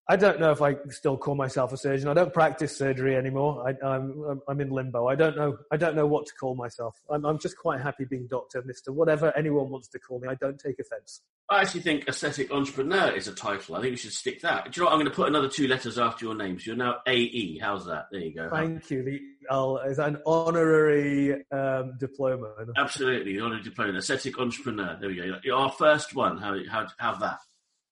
I 0.09 0.17
don't 0.17 0.39
know 0.39 0.51
if 0.51 0.61
I 0.61 0.75
still 0.89 1.15
call 1.15 1.35
myself 1.35 1.71
a 1.71 1.77
surgeon. 1.77 2.09
I 2.09 2.13
don't 2.13 2.33
practice 2.33 2.75
surgery 2.75 3.15
anymore. 3.15 3.63
I, 3.65 3.95
am 3.95 4.41
I'm 4.49 4.59
in 4.59 4.69
limbo. 4.69 5.07
I 5.07 5.15
don't 5.15 5.37
know. 5.37 5.57
I 5.71 5.77
don't 5.77 5.95
know 5.95 6.07
what 6.07 6.25
to 6.25 6.33
call 6.33 6.55
myself. 6.55 7.01
I'm, 7.09 7.25
I'm 7.25 7.39
just 7.39 7.57
quite 7.57 7.79
happy 7.79 8.03
being 8.03 8.27
Doctor, 8.27 8.61
Mister, 8.65 8.91
whatever 8.91 9.31
anyone 9.37 9.69
wants 9.69 9.87
to 9.89 9.99
call 9.99 10.19
me. 10.19 10.27
I 10.27 10.35
don't 10.35 10.59
take 10.59 10.79
offence. 10.79 11.21
I 11.49 11.61
actually 11.61 11.81
think 11.81 12.07
aesthetic 12.09 12.51
entrepreneur 12.51 13.11
is 13.11 13.29
a 13.29 13.33
title. 13.33 13.75
I 13.75 13.81
think 13.81 13.91
we 13.91 13.97
should 13.97 14.11
stick 14.11 14.41
that. 14.41 14.65
Do 14.65 14.71
you 14.75 14.81
know 14.81 14.87
what? 14.87 14.93
I'm 14.93 14.99
going 14.99 15.09
to 15.09 15.15
put 15.15 15.29
another 15.29 15.47
two 15.47 15.69
letters 15.69 15.97
after 15.97 16.25
your 16.25 16.35
name. 16.35 16.59
So 16.59 16.71
you're 16.71 16.75
now 16.75 16.97
AE. 17.07 17.59
How's 17.59 17.85
that? 17.85 18.07
There 18.11 18.21
you 18.21 18.35
go. 18.35 18.49
Thank 18.49 18.91
you. 18.91 19.03
The, 19.03 19.21
I'll, 19.49 19.77
is 19.77 19.99
an 19.99 20.17
honorary 20.25 21.45
um, 21.51 21.93
diploma? 21.97 22.53
Absolutely, 22.77 23.39
honorary 23.39 23.63
diploma. 23.63 23.99
Aesthetic 23.99 24.37
entrepreneur. 24.37 24.97
There 24.99 25.09
we 25.09 25.15
go. 25.15 25.55
Our 25.55 25.71
first 25.71 26.13
one. 26.13 26.37
How 26.37 26.57
how 26.67 26.87
have 26.99 27.21
that? 27.21 27.39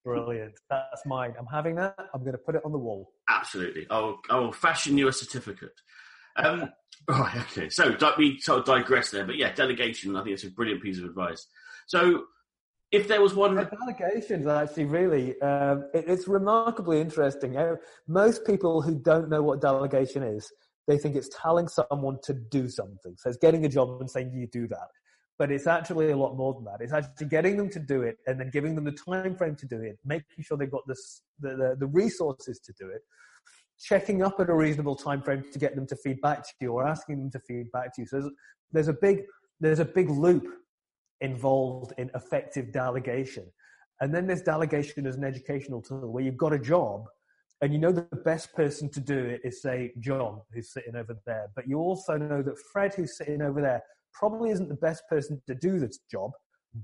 Brilliant. 0.04 0.54
That's 0.70 1.06
mine. 1.06 1.34
I'm 1.38 1.45
having 1.45 1.76
that. 1.76 1.95
I'm 2.14 2.22
going 2.22 2.34
to 2.34 2.39
put 2.39 2.56
it 2.56 2.62
on 2.66 2.72
the 2.72 2.78
wall. 2.78 3.12
Absolutely. 3.30 3.86
I'll, 3.89 4.20
I'll 4.30 4.52
fashion 4.52 4.97
you 4.97 5.08
a 5.08 5.14
certificate. 5.14 5.80
Um, 6.38 6.72
right, 7.08 7.38
okay. 7.38 7.70
So 7.70 7.95
we 8.18 8.39
sort 8.39 8.60
of 8.60 8.66
digress 8.66 9.12
there, 9.12 9.26
but 9.26 9.38
yeah, 9.38 9.54
delegation. 9.54 10.16
I 10.16 10.24
think 10.24 10.34
it's 10.34 10.43
a 10.43 10.52
brilliant 10.52 10.82
piece 10.82 10.97
of 10.97 11.06
advice. 11.06 11.45
So 11.88 12.24
if 12.91 13.08
there 13.08 13.22
was 13.22 13.34
one 13.34 13.56
delegation 13.56 14.41
is 14.41 14.47
actually 14.47 14.86
really 14.86 15.39
um, 15.41 15.86
it, 15.93 16.06
it's 16.08 16.28
remarkably 16.28 16.99
interesting 16.99 17.58
most 18.08 18.45
people 18.45 18.82
who 18.82 18.95
don't 18.95 19.30
know 19.30 19.41
what 19.41 19.62
delegation 19.62 20.24
is 20.24 20.52
they 20.88 20.97
think 20.97 21.16
it's 21.16 21.30
telling 21.41 21.68
someone 21.68 22.18
to 22.24 22.34
do 22.34 22.68
something 22.68 23.16
so 23.18 23.30
it's 23.30 23.38
getting 23.38 23.66
a 23.66 23.70
job 23.70 24.02
and 24.02 24.10
saying 24.10 24.32
you 24.34 24.47
do 24.47 24.68
that 24.68 24.88
but 25.41 25.51
it's 25.51 25.65
actually 25.65 26.11
a 26.11 26.15
lot 26.15 26.37
more 26.37 26.53
than 26.53 26.63
that. 26.65 26.81
It's 26.81 26.93
actually 26.93 27.25
getting 27.25 27.57
them 27.57 27.67
to 27.71 27.79
do 27.79 28.03
it 28.03 28.17
and 28.27 28.39
then 28.39 28.51
giving 28.51 28.75
them 28.75 28.83
the 28.83 28.91
time 28.91 29.35
frame 29.35 29.55
to 29.55 29.65
do 29.65 29.81
it, 29.81 29.97
making 30.05 30.43
sure 30.43 30.55
they've 30.55 30.69
got 30.69 30.87
this, 30.87 31.23
the, 31.39 31.55
the, 31.55 31.75
the 31.79 31.87
resources 31.87 32.59
to 32.59 32.71
do 32.79 32.89
it, 32.89 33.01
checking 33.79 34.21
up 34.21 34.39
at 34.39 34.51
a 34.51 34.53
reasonable 34.53 34.95
time 34.95 35.23
frame 35.23 35.43
to 35.51 35.57
get 35.57 35.73
them 35.73 35.87
to 35.87 35.95
feed 35.95 36.21
back 36.21 36.43
to 36.43 36.53
you 36.59 36.73
or 36.73 36.87
asking 36.87 37.17
them 37.17 37.31
to 37.31 37.39
feed 37.39 37.71
back 37.71 37.85
to 37.95 38.03
you. 38.03 38.05
So 38.05 38.19
there's, 38.19 38.31
there's 38.71 38.87
a 38.87 38.93
big 38.93 39.23
there's 39.59 39.79
a 39.79 39.85
big 39.85 40.11
loop 40.11 40.45
involved 41.21 41.91
in 41.97 42.11
effective 42.13 42.71
delegation. 42.71 43.47
And 43.99 44.13
then 44.13 44.27
there's 44.27 44.43
delegation 44.43 45.07
as 45.07 45.15
an 45.15 45.23
educational 45.23 45.81
tool 45.81 46.11
where 46.13 46.23
you've 46.23 46.37
got 46.37 46.53
a 46.53 46.59
job 46.59 47.05
and 47.63 47.73
you 47.73 47.79
know 47.79 47.91
the 47.91 48.03
best 48.23 48.53
person 48.53 48.89
to 48.89 48.99
do 48.99 49.17
it 49.17 49.41
is 49.43 49.59
say 49.63 49.91
John 50.01 50.41
who's 50.53 50.71
sitting 50.71 50.95
over 50.95 51.17
there, 51.25 51.47
but 51.55 51.67
you 51.67 51.79
also 51.79 52.15
know 52.17 52.43
that 52.43 52.59
Fred 52.71 52.93
who's 52.93 53.17
sitting 53.17 53.41
over 53.41 53.59
there 53.59 53.81
probably 54.14 54.51
isn't 54.51 54.70
the 54.70 54.76
best 54.76 55.03
person 55.09 55.41
to 55.47 55.55
do 55.55 55.80
this 55.80 55.99
job, 56.09 56.32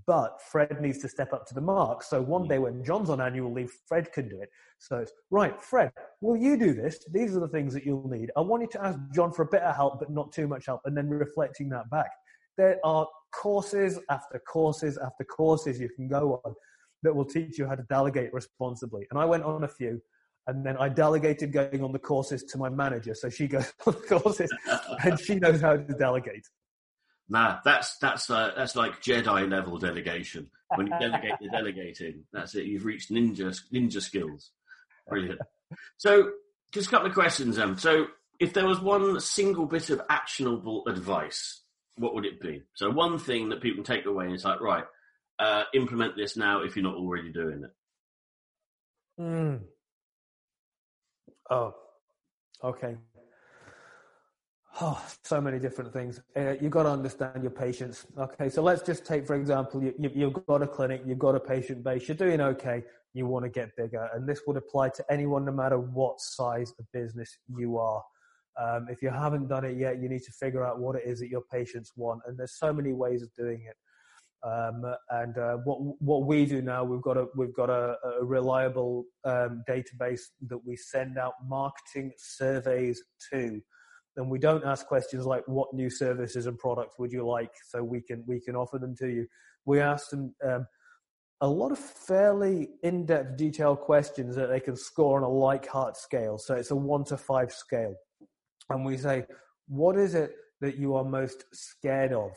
but 0.06 0.40
Fred 0.52 0.82
needs 0.82 1.00
to 1.00 1.10
step 1.10 1.34
up 1.34 1.46
to 1.48 1.54
the 1.54 1.62
mark. 1.62 2.04
So 2.04 2.22
one 2.22 2.44
mm. 2.44 2.50
day 2.50 2.60
when 2.60 2.84
John's 2.84 3.10
on 3.10 3.22
annual 3.22 3.52
leave, 3.54 3.72
Fred 3.88 4.12
can 4.12 4.28
do 4.28 4.42
it. 4.42 4.50
So 4.80 4.98
it's 4.98 5.12
right, 5.32 5.60
Fred, 5.62 5.92
will 6.22 6.38
you 6.38 6.58
do 6.58 6.74
this? 6.74 7.00
These 7.12 7.36
are 7.36 7.40
the 7.40 7.48
things 7.48 7.74
that 7.74 7.86
you'll 7.86 8.08
need. 8.10 8.32
I 8.36 8.42
want 8.42 8.64
you 8.64 8.70
to 8.74 8.86
ask 8.86 9.00
John 9.14 9.32
for 9.32 9.44
a 9.44 9.48
bit 9.48 9.62
of 9.62 9.76
help, 9.76 10.00
but 10.00 10.10
not 10.10 10.32
too 10.32 10.48
much 10.48 10.66
help, 10.66 10.82
and 10.86 10.96
then 10.96 11.10
reflecting 11.10 11.70
that 11.70 11.90
back. 11.90 12.10
There 12.58 12.80
are 12.84 13.08
courses 13.34 14.00
after 14.10 14.40
courses 14.40 14.98
after 14.98 15.24
courses 15.24 15.80
you 15.80 15.90
can 15.90 16.08
go 16.08 16.42
on 16.44 16.54
that 17.04 17.16
will 17.16 17.26
teach 17.26 17.58
you 17.58 17.68
how 17.68 17.76
to 17.76 17.84
delegate 17.84 18.34
responsibly. 18.34 19.06
And 19.12 19.20
I 19.20 19.26
went 19.26 19.44
on 19.44 19.64
a 19.64 19.68
few, 19.68 20.02
and 20.48 20.66
then 20.66 20.78
I 20.78 20.90
delegated 20.90 21.52
going 21.52 21.84
on 21.84 21.92
the 21.92 22.00
courses 22.00 22.44
to 22.46 22.58
my 22.58 22.70
manager. 22.70 23.14
So 23.14 23.30
she 23.30 23.48
goes 23.48 23.72
on 23.86 23.94
the 23.94 24.20
courses 24.20 24.52
and 25.04 25.20
she 25.20 25.36
knows 25.36 25.62
how 25.62 25.76
to 25.76 25.94
delegate. 25.94 26.48
Nah, 27.30 27.60
that's 27.66 27.98
that's 27.98 28.30
uh, 28.30 28.52
that's 28.56 28.76
like 28.76 29.02
Jedi 29.02 29.50
level 29.50 29.78
delegation. 29.78 30.50
When 30.76 30.88
you 30.88 30.94
delegate 31.00 31.34
the 31.42 31.50
delegating, 31.50 32.24
that's 32.32 32.56
it. 32.56 32.66
You've 32.66 32.86
reached 32.86 33.12
ninja 33.12 33.58
ninja 33.74 34.02
skills. 34.02 34.52
Brilliant. 35.08 35.40
So, 35.98 36.32
just 36.74 36.88
a 36.88 36.92
couple 36.92 37.08
of 37.08 37.14
questions. 37.14 37.60
Um, 37.60 37.78
so, 37.78 38.08
if 38.40 38.54
there 38.54 38.66
was 38.66 38.80
one 38.80 39.20
single 39.20 39.66
bit 39.66 39.90
of 39.90 40.02
actionable 40.10 40.84
advice, 40.88 41.62
what 41.98 42.14
would 42.16 42.26
it 42.26 42.40
be? 42.40 42.64
So, 42.76 42.90
one 42.90 43.18
thing 43.20 43.50
that 43.50 43.62
people 43.62 43.84
take 43.84 44.06
away 44.06 44.28
is 44.32 44.46
like, 44.46 44.62
right, 44.62 44.86
uh, 45.40 45.64
implement 45.74 46.16
this 46.16 46.38
now 46.38 46.62
if 46.64 46.76
you're 46.76 46.84
not 46.84 46.96
already 46.96 47.32
doing 47.32 47.64
it. 47.64 49.22
Mm. 49.22 49.62
Oh, 51.50 51.76
okay. 52.64 52.98
Oh, 54.80 55.04
so 55.24 55.42
many 55.42 55.58
different 55.58 55.92
things. 55.92 56.22
Uh, 56.36 56.54
you've 56.62 56.72
got 56.72 56.84
to 56.84 56.90
understand 56.90 57.42
your 57.42 57.52
patients. 57.52 58.06
Okay, 58.16 58.48
so 58.48 58.62
let's 58.62 58.84
just 58.84 59.06
take, 59.06 59.26
for 59.26 59.36
example, 59.36 59.82
you, 59.82 59.92
you, 59.98 60.12
you've 60.14 60.46
got 60.46 60.62
a 60.62 60.68
clinic, 60.68 61.02
you've 61.04 61.18
got 61.18 61.34
a 61.34 61.40
patient 61.40 61.84
base, 61.84 62.08
you're 62.08 62.18
doing 62.18 62.42
okay, 62.42 62.84
you 63.16 63.26
want 63.26 63.44
to 63.44 63.50
get 63.50 63.76
bigger. 63.76 64.08
And 64.14 64.30
this 64.30 64.42
would 64.46 64.56
apply 64.56 64.90
to 64.90 65.06
anyone, 65.10 65.46
no 65.46 65.52
matter 65.52 65.80
what 65.80 66.20
size 66.20 66.74
of 66.78 66.86
business 66.94 67.40
you 67.58 67.80
are. 67.80 68.04
Um, 68.62 68.86
if 68.90 69.02
you 69.02 69.10
haven't 69.10 69.48
done 69.48 69.66
it 69.66 69.78
yet, 69.78 70.00
you 70.00 70.10
need 70.10 70.22
to 70.24 70.32
figure 70.32 70.64
out 70.64 70.80
what 70.80 70.96
it 70.96 71.04
is 71.06 71.20
that 71.22 71.30
your 71.30 71.44
patients 71.52 71.94
want. 71.96 72.22
And 72.28 72.38
there's 72.38 72.60
so 72.60 72.72
many 72.72 72.94
ways 72.94 73.24
of 73.24 73.34
doing 73.34 73.66
it. 73.68 73.76
Um, 74.48 74.84
and 75.10 75.36
uh, 75.40 75.58
what 75.64 75.80
what 76.00 76.28
we 76.28 76.46
do 76.46 76.62
now, 76.62 76.84
we've 76.84 77.02
got 77.02 77.18
a 77.18 77.26
we've 77.36 77.56
got 77.56 77.72
a, 77.72 77.96
a 78.22 78.24
reliable 78.24 79.06
um, 79.26 79.64
database 79.68 80.22
that 80.48 80.60
we 80.64 80.76
send 80.76 81.18
out 81.18 81.34
marketing 81.48 82.12
surveys 82.18 83.02
to 83.32 83.60
and 84.18 84.30
we 84.30 84.40
don't 84.40 84.66
ask 84.66 84.88
questions 84.88 85.26
like 85.26 85.48
what 85.48 85.74
new 85.74 85.90
services 85.90 86.48
and 86.48 86.58
products 86.58 86.98
would 86.98 87.12
you 87.12 87.26
like 87.26 87.52
so 87.70 87.84
we 87.84 88.02
can 88.02 88.24
we 88.28 88.40
can 88.40 88.56
offer 88.56 88.80
them 88.80 88.96
to 88.98 89.08
you? 89.08 89.28
We 89.66 89.80
ask 89.80 90.10
them 90.10 90.34
um, 90.44 90.66
a 91.42 91.48
lot 91.48 91.72
of 91.72 91.78
fairly 91.78 92.70
in-depth 92.82 93.38
detailed 93.38 93.80
questions 93.82 94.36
that 94.36 94.48
they 94.48 94.60
can 94.60 94.76
score 94.76 95.18
on 95.18 95.24
a 95.24 95.28
Likert 95.28 95.96
scale. 95.96 96.40
So 96.40 96.56
it's 96.56 96.72
a 96.72 96.76
one 96.76 97.04
to 97.06 97.18
five 97.18 97.54
scale. 97.54 97.94
And 98.70 98.84
we 98.84 98.98
say 98.98 99.26
what 99.68 99.98
is 99.98 100.16
it 100.16 100.32
that 100.62 100.78
you 100.78 100.96
are 100.96 101.04
most 101.04 101.46
scared 101.54 102.12
of 102.12 102.32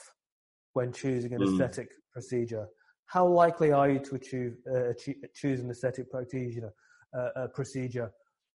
when 0.75 0.93
choosing 0.93 1.33
an 1.33 1.41
mm. 1.41 1.53
aesthetic 1.53 1.89
procedure? 2.13 2.67
How 3.07 3.27
likely 3.27 3.73
are 3.73 3.91
you 3.91 3.99
to 4.01 4.15
achieve, 4.17 4.57
uh, 4.73 4.93
choose 5.35 5.61
an 5.61 5.71
aesthetic 5.71 6.11
procedure 6.11 6.73
uh, 7.19 7.47
procedure? 7.55 8.13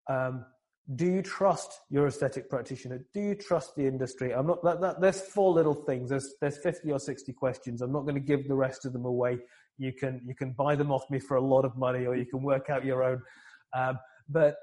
Um, 0.09 0.45
do 0.95 1.05
you 1.05 1.21
trust 1.21 1.79
your 1.89 2.07
aesthetic 2.07 2.49
practitioner? 2.49 3.05
Do 3.13 3.21
you 3.21 3.35
trust 3.35 3.75
the 3.75 3.85
industry? 3.85 4.33
I'm 4.33 4.47
not 4.47 4.63
that, 4.63 4.81
that 4.81 5.01
there's 5.01 5.21
four 5.21 5.53
little 5.53 5.73
things. 5.73 6.09
There's 6.09 6.35
there's 6.41 6.57
50 6.57 6.91
or 6.91 6.99
60 6.99 7.31
questions. 7.33 7.81
I'm 7.81 7.93
not 7.93 8.01
going 8.01 8.15
to 8.15 8.21
give 8.21 8.47
the 8.47 8.55
rest 8.55 8.85
of 8.85 8.91
them 8.91 9.05
away. 9.05 9.39
You 9.77 9.93
can 9.93 10.21
you 10.25 10.35
can 10.35 10.51
buy 10.51 10.75
them 10.75 10.91
off 10.91 11.09
me 11.09 11.19
for 11.19 11.37
a 11.37 11.41
lot 11.41 11.63
of 11.63 11.77
money, 11.77 12.05
or 12.05 12.15
you 12.15 12.25
can 12.25 12.43
work 12.43 12.69
out 12.69 12.83
your 12.83 13.03
own. 13.03 13.21
Um, 13.73 13.97
but 14.27 14.57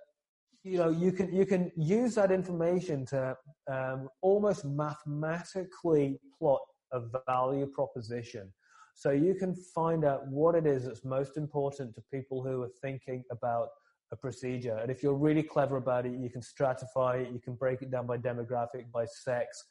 you 0.63 0.77
know 0.77 0.91
you 0.91 1.11
can 1.11 1.33
you 1.33 1.47
can 1.47 1.73
use 1.77 2.15
that 2.17 2.31
information 2.31 3.07
to 3.07 3.35
um, 3.73 4.09
almost 4.21 4.67
mathematically 4.67 6.21
plot 6.39 6.61
a 6.93 7.01
value 7.27 7.67
proposition. 7.67 8.53
So 8.95 9.11
you 9.11 9.35
can 9.35 9.55
find 9.75 10.05
out 10.05 10.27
what 10.27 10.55
it 10.55 10.67
is 10.67 10.85
that's 10.85 11.05
most 11.05 11.39
important 11.39 11.95
to 11.95 12.03
people 12.13 12.43
who 12.43 12.63
are 12.63 12.71
thinking 12.83 13.25
about 13.31 13.69
a 14.13 14.17
procedure. 14.17 14.77
And 14.77 14.91
if 14.91 15.03
you're 15.03 15.15
really 15.15 15.43
clever 15.43 15.77
about 15.77 16.07
it, 16.07 16.13
you 16.13 16.31
can 16.31 16.41
stratify 16.41 17.23
it, 17.23 17.33
you 17.33 17.41
can 17.41 17.55
break 17.55 17.83
it 17.83 17.91
down 17.91 18.07
by 18.07 18.19
demographic, 18.19 18.91
by 18.93 19.05
sex, 19.07 19.65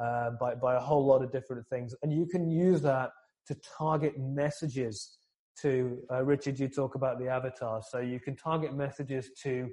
uh, 0.00 0.30
by, 0.40 0.54
by 0.54 0.76
a 0.76 0.80
whole 0.80 1.04
lot 1.04 1.22
of 1.22 1.30
different 1.30 1.66
things. 1.68 1.94
And 2.02 2.12
you 2.12 2.26
can 2.26 2.50
use 2.50 2.80
that 2.82 3.10
to 3.48 3.56
target 3.78 4.18
messages 4.18 5.18
to, 5.60 5.98
uh, 6.10 6.24
Richard, 6.24 6.58
you 6.58 6.68
talk 6.68 6.94
about 6.94 7.18
the 7.18 7.28
avatar. 7.28 7.82
So 7.90 7.98
you 7.98 8.18
can 8.18 8.36
target 8.36 8.74
messages 8.74 9.30
to 9.42 9.68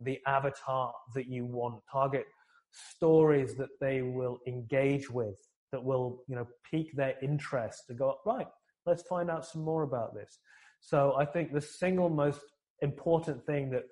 the 0.00 0.18
avatar 0.26 0.92
that 1.14 1.26
you 1.26 1.44
want, 1.44 1.80
target 1.90 2.26
stories 2.70 3.54
that 3.54 3.70
they 3.80 4.02
will 4.02 4.38
engage 4.46 5.10
with, 5.10 5.38
that 5.72 5.82
will, 5.82 6.22
you 6.28 6.36
know, 6.36 6.46
pique 6.70 6.94
their 6.94 7.14
interest 7.22 7.84
to 7.88 7.94
go, 7.94 8.16
right, 8.24 8.46
let's 8.84 9.02
find 9.02 9.30
out 9.30 9.44
some 9.44 9.62
more 9.62 9.82
about 9.82 10.14
this. 10.14 10.38
So 10.80 11.16
I 11.18 11.24
think 11.24 11.52
the 11.52 11.60
single 11.60 12.08
most 12.08 12.40
important 12.82 13.44
thing 13.46 13.70
that 13.70 13.84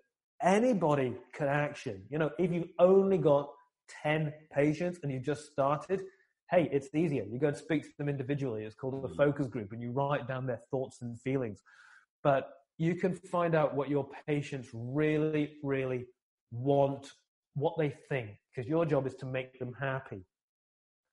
anybody 0.43 1.17
can 1.33 1.49
action. 1.49 2.03
You 2.11 2.19
know, 2.19 2.31
if 2.39 2.53
you've 2.53 2.69
only 2.79 3.19
got 3.19 3.51
10 4.03 4.33
patients 4.53 5.01
and 5.03 5.13
you 5.13 5.21
just 5.21 5.47
started, 5.47 6.03
hey, 6.51 6.69
it's 6.73 6.89
easier. 6.95 7.25
You 7.25 7.39
go 7.39 7.49
and 7.49 7.57
speak 7.57 7.83
to 7.83 7.93
them 7.99 8.09
individually. 8.09 8.65
It's 8.65 8.75
called 8.75 9.05
a 9.05 9.09
Mm. 9.09 9.17
focus 9.17 9.47
group, 9.49 9.73
and 9.73 9.81
you 9.81 9.93
write 9.93 10.29
down 10.29 10.47
their 10.47 10.63
thoughts 10.71 11.03
and 11.03 11.21
feelings. 11.21 11.63
But 12.23 12.53
you 12.77 12.95
can 12.97 13.15
find 13.15 13.55
out 13.55 13.75
what 13.75 13.89
your 13.89 14.09
patients 14.27 14.69
really, 14.73 15.59
really 15.63 16.07
want, 16.51 17.13
what 17.55 17.77
they 17.79 17.91
think, 17.91 18.39
because 18.51 18.69
your 18.69 18.85
job 18.85 19.07
is 19.07 19.15
to 19.17 19.27
make 19.27 19.59
them 19.59 19.73
happy. 19.75 20.25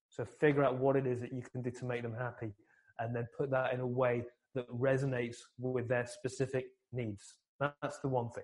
So 0.09 0.25
figure 0.25 0.63
out 0.63 0.77
what 0.77 0.95
it 0.95 1.07
is 1.07 1.21
that 1.21 1.31
you 1.31 1.41
can 1.41 1.61
do 1.61 1.71
to 1.71 1.85
make 1.85 2.01
them 2.01 2.13
happy, 2.13 2.53
and 2.99 3.15
then 3.15 3.27
put 3.37 3.49
that 3.51 3.73
in 3.73 3.79
a 3.79 3.87
way 3.87 4.25
that 4.55 4.67
resonates 4.69 5.37
with 5.57 5.87
their 5.87 6.05
specific 6.05 6.65
needs. 6.91 7.37
That's 7.81 7.99
the 7.99 8.09
one 8.09 8.29
thing. 8.31 8.43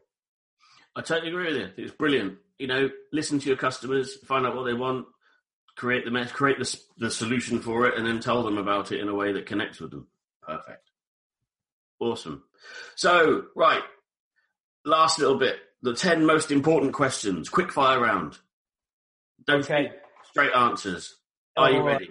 I 0.96 1.02
totally 1.02 1.30
agree 1.30 1.48
with 1.54 1.58
you. 1.78 1.86
It's 1.86 1.94
brilliant. 1.94 2.38
You 2.60 2.68
know, 2.68 2.90
listen 3.14 3.40
to 3.40 3.48
your 3.48 3.58
customers, 3.58 4.16
find 4.26 4.46
out 4.46 4.56
what 4.56 4.64
they 4.64 4.74
want, 4.74 5.06
create 5.76 6.06
the 6.06 6.12
mess, 6.12 6.32
create 6.32 6.58
the, 6.60 6.80
the 6.98 7.12
solution 7.12 7.60
for 7.60 7.86
it, 7.88 7.98
and 7.98 8.06
then 8.06 8.20
tell 8.20 8.44
them 8.44 8.58
about 8.58 8.92
it 8.92 9.00
in 9.00 9.08
a 9.08 9.14
way 9.16 9.32
that 9.34 9.46
connects 9.46 9.80
with 9.80 9.92
them. 9.92 10.08
Perfect. 10.42 10.90
Awesome. 12.00 12.44
So, 12.96 13.46
right, 13.56 13.84
last 14.86 15.20
little 15.20 15.38
bit. 15.38 15.58
The 15.84 15.94
10 15.94 16.26
most 16.26 16.50
important 16.52 16.94
questions. 16.94 17.50
Quick 17.50 17.72
fire 17.72 18.00
round. 18.00 18.40
Don't 19.46 19.60
Okay. 19.64 19.92
straight 20.30 20.52
answers. 20.54 21.16
Oh, 21.56 21.64
Are 21.64 21.72
you 21.72 21.82
ready? 21.84 22.10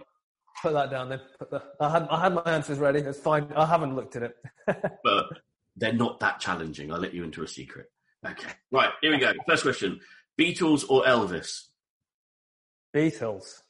Put 0.63 0.73
that 0.75 0.91
down 0.91 1.09
then. 1.09 1.21
Put 1.39 1.51
the, 1.51 1.63
I 1.81 1.91
had 1.91 2.09
I 2.09 2.21
had 2.21 2.35
my 2.35 2.43
answers 2.43 2.79
ready. 2.79 3.01
It's 3.01 3.19
fine. 3.19 3.53
I 3.55 3.67
haven't 3.67 3.95
looked 3.97 4.17
at 4.17 4.23
it. 4.23 4.37
But 5.05 5.27
they're 5.77 5.93
not 5.93 6.21
that 6.21 6.41
challenging. 6.41 6.93
I'll 6.93 7.01
let 7.01 7.15
you 7.15 7.25
into 7.25 7.43
a 7.43 7.49
secret. 7.49 7.91
Okay. 8.27 8.49
Right, 8.73 8.91
here 9.03 9.11
we 9.13 9.19
go. 9.19 9.33
First 9.49 9.63
question 9.63 10.01
Beatles 10.41 10.85
or 10.89 11.05
Elvis? 11.05 11.63
Beatles, 12.95 13.61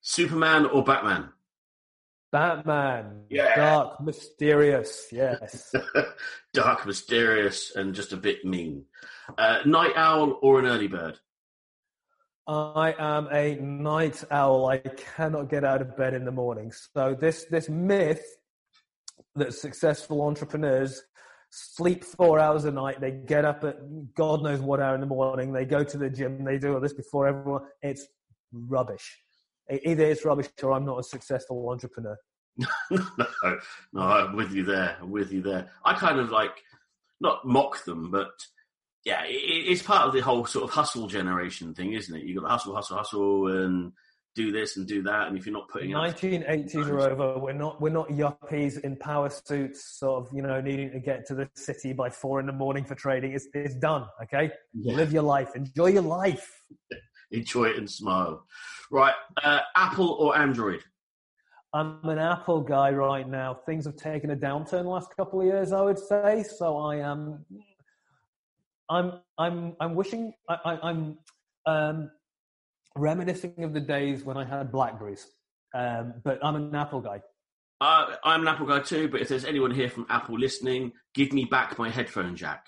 Superman 0.00 0.66
or 0.66 0.82
Batman? 0.84 1.30
Batman, 2.32 3.24
Yeah. 3.28 3.56
dark, 3.56 4.00
mysterious. 4.00 5.08
Yes. 5.10 5.74
Dark, 6.52 6.86
mysterious, 6.86 7.74
and 7.74 7.92
just 7.94 8.12
a 8.12 8.16
bit 8.16 8.44
mean. 8.44 8.84
Uh, 9.36 9.58
night 9.64 9.92
owl 9.96 10.38
or 10.42 10.60
an 10.60 10.66
early 10.66 10.86
bird? 10.86 11.18
I 12.46 12.94
am 12.98 13.28
a 13.32 13.56
night 13.56 14.22
owl. 14.30 14.66
I 14.66 14.78
cannot 14.78 15.48
get 15.50 15.64
out 15.64 15.82
of 15.82 15.96
bed 15.96 16.14
in 16.14 16.24
the 16.24 16.30
morning. 16.32 16.72
So 16.94 17.16
this 17.20 17.44
this 17.50 17.68
myth 17.68 18.24
that 19.36 19.54
successful 19.54 20.22
entrepreneurs 20.22 21.02
sleep 21.50 22.04
four 22.04 22.38
hours 22.38 22.64
a 22.64 22.70
night, 22.70 23.00
they 23.00 23.10
get 23.10 23.44
up 23.44 23.64
at 23.64 23.76
God 24.14 24.42
knows 24.42 24.60
what 24.60 24.80
hour 24.80 24.94
in 24.94 25.00
the 25.00 25.06
morning, 25.06 25.52
they 25.52 25.64
go 25.64 25.82
to 25.84 25.98
the 25.98 26.10
gym, 26.10 26.44
they 26.44 26.58
do 26.58 26.74
all 26.74 26.80
this 26.80 26.92
before 26.92 27.26
everyone. 27.26 27.62
It's 27.82 28.06
rubbish. 28.52 29.18
Either 29.70 30.04
it's 30.04 30.24
rubbish 30.24 30.48
or 30.62 30.72
I'm 30.72 30.84
not 30.84 30.98
a 30.98 31.04
successful 31.04 31.68
entrepreneur. 31.70 32.16
no, 32.90 33.26
no, 33.92 34.00
I'm 34.00 34.36
with 34.36 34.52
you 34.52 34.64
there. 34.64 34.96
I'm 35.00 35.10
with 35.10 35.32
you 35.32 35.42
there. 35.42 35.70
I 35.84 35.94
kind 35.94 36.18
of 36.18 36.30
like 36.30 36.50
not 37.20 37.46
mock 37.46 37.84
them, 37.84 38.10
but 38.10 38.30
yeah, 39.04 39.24
it, 39.24 39.32
it's 39.32 39.82
part 39.82 40.06
of 40.06 40.12
the 40.12 40.20
whole 40.20 40.44
sort 40.44 40.64
of 40.64 40.70
hustle 40.70 41.06
generation 41.06 41.74
thing, 41.74 41.92
isn't 41.92 42.14
it? 42.14 42.24
You've 42.24 42.42
got 42.42 42.48
to 42.48 42.52
hustle, 42.52 42.74
hustle, 42.74 42.96
hustle, 42.96 43.46
and 43.48 43.92
do 44.34 44.52
this 44.52 44.76
and 44.76 44.86
do 44.86 45.02
that. 45.02 45.28
And 45.28 45.36
if 45.36 45.46
you're 45.46 45.52
not 45.52 45.68
putting 45.68 45.90
1980s 45.90 46.86
are 46.86 47.00
over. 47.00 47.38
We're 47.38 47.52
not 47.52 47.80
we're 47.80 47.90
not 47.90 48.08
yuppies 48.08 48.80
in 48.80 48.96
power 48.96 49.30
suits, 49.30 49.98
sort 49.98 50.24
of 50.24 50.34
you 50.34 50.42
know 50.42 50.60
needing 50.60 50.90
to 50.92 51.00
get 51.00 51.26
to 51.26 51.34
the 51.34 51.48
city 51.54 51.92
by 51.92 52.10
four 52.10 52.40
in 52.40 52.46
the 52.46 52.52
morning 52.52 52.84
for 52.84 52.94
trading. 52.94 53.32
It's 53.32 53.48
it's 53.54 53.74
done. 53.74 54.06
Okay, 54.22 54.50
Yeah. 54.74 54.94
live 54.94 55.12
your 55.12 55.22
life, 55.22 55.56
enjoy 55.56 55.88
your 55.88 56.02
life. 56.02 56.62
enjoy 57.30 57.64
it 57.66 57.76
and 57.76 57.90
smile. 57.90 58.46
Right, 58.90 59.14
uh, 59.42 59.60
Apple 59.76 60.10
or 60.12 60.36
Android? 60.36 60.82
I'm 61.72 62.00
an 62.08 62.18
Apple 62.18 62.60
guy 62.62 62.90
right 62.90 63.28
now. 63.28 63.54
Things 63.54 63.84
have 63.84 63.94
taken 63.94 64.30
a 64.32 64.36
downturn 64.36 64.82
the 64.82 64.88
last 64.88 65.14
couple 65.16 65.40
of 65.40 65.46
years, 65.46 65.72
I 65.72 65.82
would 65.82 65.98
say. 65.98 66.42
So 66.42 66.76
I 66.78 66.96
am, 66.96 67.44
I'm, 68.88 69.20
I'm, 69.38 69.76
I'm 69.80 69.94
wishing, 69.94 70.32
I, 70.48 70.56
I, 70.64 70.88
I'm 70.90 71.18
um, 71.66 72.10
reminiscing 72.96 73.64
of 73.64 73.72
the 73.72 73.80
days 73.80 74.24
when 74.24 74.36
I 74.36 74.44
had 74.44 74.70
Blackberries. 74.72 75.26
Um, 75.74 76.14
but 76.24 76.38
I'm 76.44 76.56
an 76.56 76.74
Apple 76.74 77.00
guy. 77.00 77.22
Uh, 77.80 78.14
I'm 78.24 78.42
an 78.42 78.48
Apple 78.48 78.66
guy 78.66 78.80
too, 78.80 79.08
but 79.08 79.20
if 79.20 79.28
there's 79.28 79.44
anyone 79.44 79.70
here 79.70 79.88
from 79.88 80.06
Apple 80.10 80.38
listening, 80.38 80.92
give 81.14 81.32
me 81.32 81.44
back 81.44 81.78
my 81.78 81.90
headphone 81.90 82.36
jack. 82.36 82.66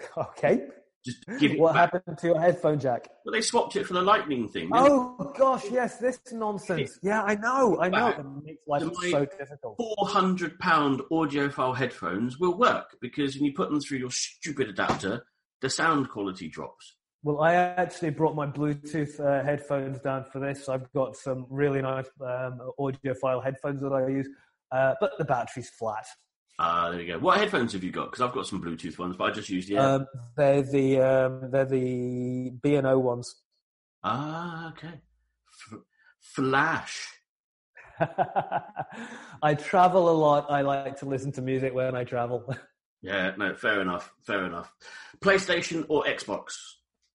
Okay. 0.16 0.62
Just 1.04 1.24
give 1.38 1.52
What 1.58 1.72
back. 1.74 1.92
happened 1.94 2.18
to 2.18 2.26
your 2.26 2.40
headphone 2.40 2.78
jack? 2.78 3.08
Well, 3.24 3.32
they 3.32 3.40
swapped 3.40 3.74
it 3.76 3.86
for 3.86 3.94
the 3.94 4.02
lightning 4.02 4.48
thing. 4.48 4.68
Oh 4.72 5.32
gosh, 5.38 5.64
yes, 5.70 5.96
this 5.96 6.20
nonsense. 6.32 6.98
Yeah, 7.02 7.22
I 7.22 7.36
know, 7.36 7.80
I 7.80 7.88
know. 7.88 8.08
It 8.08 8.26
makes 8.44 8.60
life 8.66 8.82
my- 8.84 9.10
so 9.10 9.24
difficult. 9.38 9.76
four 9.78 10.06
hundred 10.08 10.58
pound 10.58 11.00
audiophile 11.10 11.74
headphones 11.74 12.38
will 12.38 12.56
work 12.58 12.96
because 13.00 13.34
when 13.34 13.44
you 13.44 13.54
put 13.54 13.70
them 13.70 13.80
through 13.80 13.96
your 13.98 14.10
stupid 14.10 14.68
adapter, 14.68 15.24
the 15.62 15.70
sound 15.70 16.10
quality 16.10 16.48
drops. 16.48 16.96
Well, 17.22 17.40
I 17.42 17.54
actually 17.54 18.10
brought 18.10 18.34
my 18.34 18.46
Bluetooth 18.46 19.20
uh, 19.20 19.44
headphones 19.44 20.00
down 20.00 20.24
for 20.32 20.38
this. 20.38 20.68
I've 20.68 20.90
got 20.92 21.16
some 21.16 21.46
really 21.50 21.82
nice 21.82 22.06
um, 22.20 22.60
audiophile 22.78 23.44
headphones 23.44 23.82
that 23.82 23.92
I 23.92 24.08
use, 24.08 24.28
uh, 24.72 24.94
but 25.00 25.12
the 25.18 25.24
battery's 25.26 25.68
flat. 25.68 26.06
Ah, 26.58 26.90
there 26.90 27.00
you 27.00 27.12
go. 27.14 27.18
What 27.18 27.38
headphones 27.38 27.72
have 27.74 27.84
you 27.84 27.90
got? 27.90 28.10
Because 28.10 28.22
I've 28.22 28.34
got 28.34 28.46
some 28.46 28.62
Bluetooth 28.62 28.98
ones, 28.98 29.16
but 29.16 29.24
I 29.24 29.32
just 29.32 29.48
used 29.50 29.68
the. 29.68 29.76
Um, 29.78 30.06
they're 30.36 30.62
the 30.62 31.00
um, 31.00 31.50
they're 31.50 31.64
the 31.66 32.50
B 32.62 32.74
and 32.76 32.86
O 32.86 32.98
ones. 32.98 33.34
ah, 34.02 34.68
okay. 34.70 35.00
F- 35.72 35.78
Flash. 36.20 37.06
I 39.42 39.54
travel 39.54 40.08
a 40.08 40.12
lot. 40.16 40.50
I 40.50 40.62
like 40.62 40.98
to 41.00 41.06
listen 41.06 41.32
to 41.32 41.42
music 41.42 41.74
when 41.74 41.94
I 41.94 42.04
travel. 42.04 42.54
Yeah, 43.02 43.32
no, 43.38 43.54
fair 43.54 43.80
enough. 43.80 44.12
Fair 44.26 44.44
enough. 44.44 44.70
PlayStation 45.20 45.86
or 45.88 46.04
Xbox? 46.04 46.52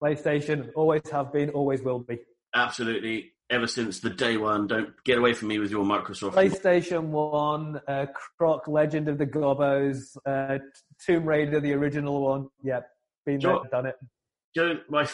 PlayStation 0.02 0.72
always 0.76 1.02
have 1.12 1.32
been, 1.32 1.50
always 1.52 1.82
will 1.82 2.00
be. 2.00 2.20
Absolutely. 2.54 3.32
Ever 3.50 3.68
since 3.68 4.00
the 4.00 4.10
day 4.10 4.38
one, 4.38 4.66
don't 4.66 4.92
get 5.04 5.20
away 5.20 5.34
from 5.34 5.50
me 5.50 5.60
with 5.60 5.70
your 5.70 5.86
Microsoft. 5.86 6.34
PlayStation 6.34 7.10
One, 7.10 7.80
uh, 7.88 8.08
Croc 8.38 8.68
Legend 8.68 9.08
of 9.08 9.20
the 9.20 9.28
Gobbos, 9.28 10.18
uh, 10.26 10.58
Tomb 11.06 11.26
Raider, 11.26 11.60
the 11.60 11.74
original 11.74 12.22
one. 12.22 12.48
Yep, 12.64 12.90
been 13.24 13.40
there, 13.40 13.60
done 13.70 13.86
it. 13.86 14.90
My, 14.90 15.08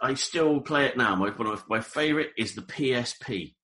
I 0.00 0.14
still 0.14 0.60
play 0.60 0.86
it 0.86 0.96
now. 0.96 1.14
My 1.14 1.28
one 1.28 1.48
of 1.48 1.64
my 1.68 1.80
favourite 1.80 2.30
is 2.38 2.54
the 2.54 2.62
PSP. 2.62 3.54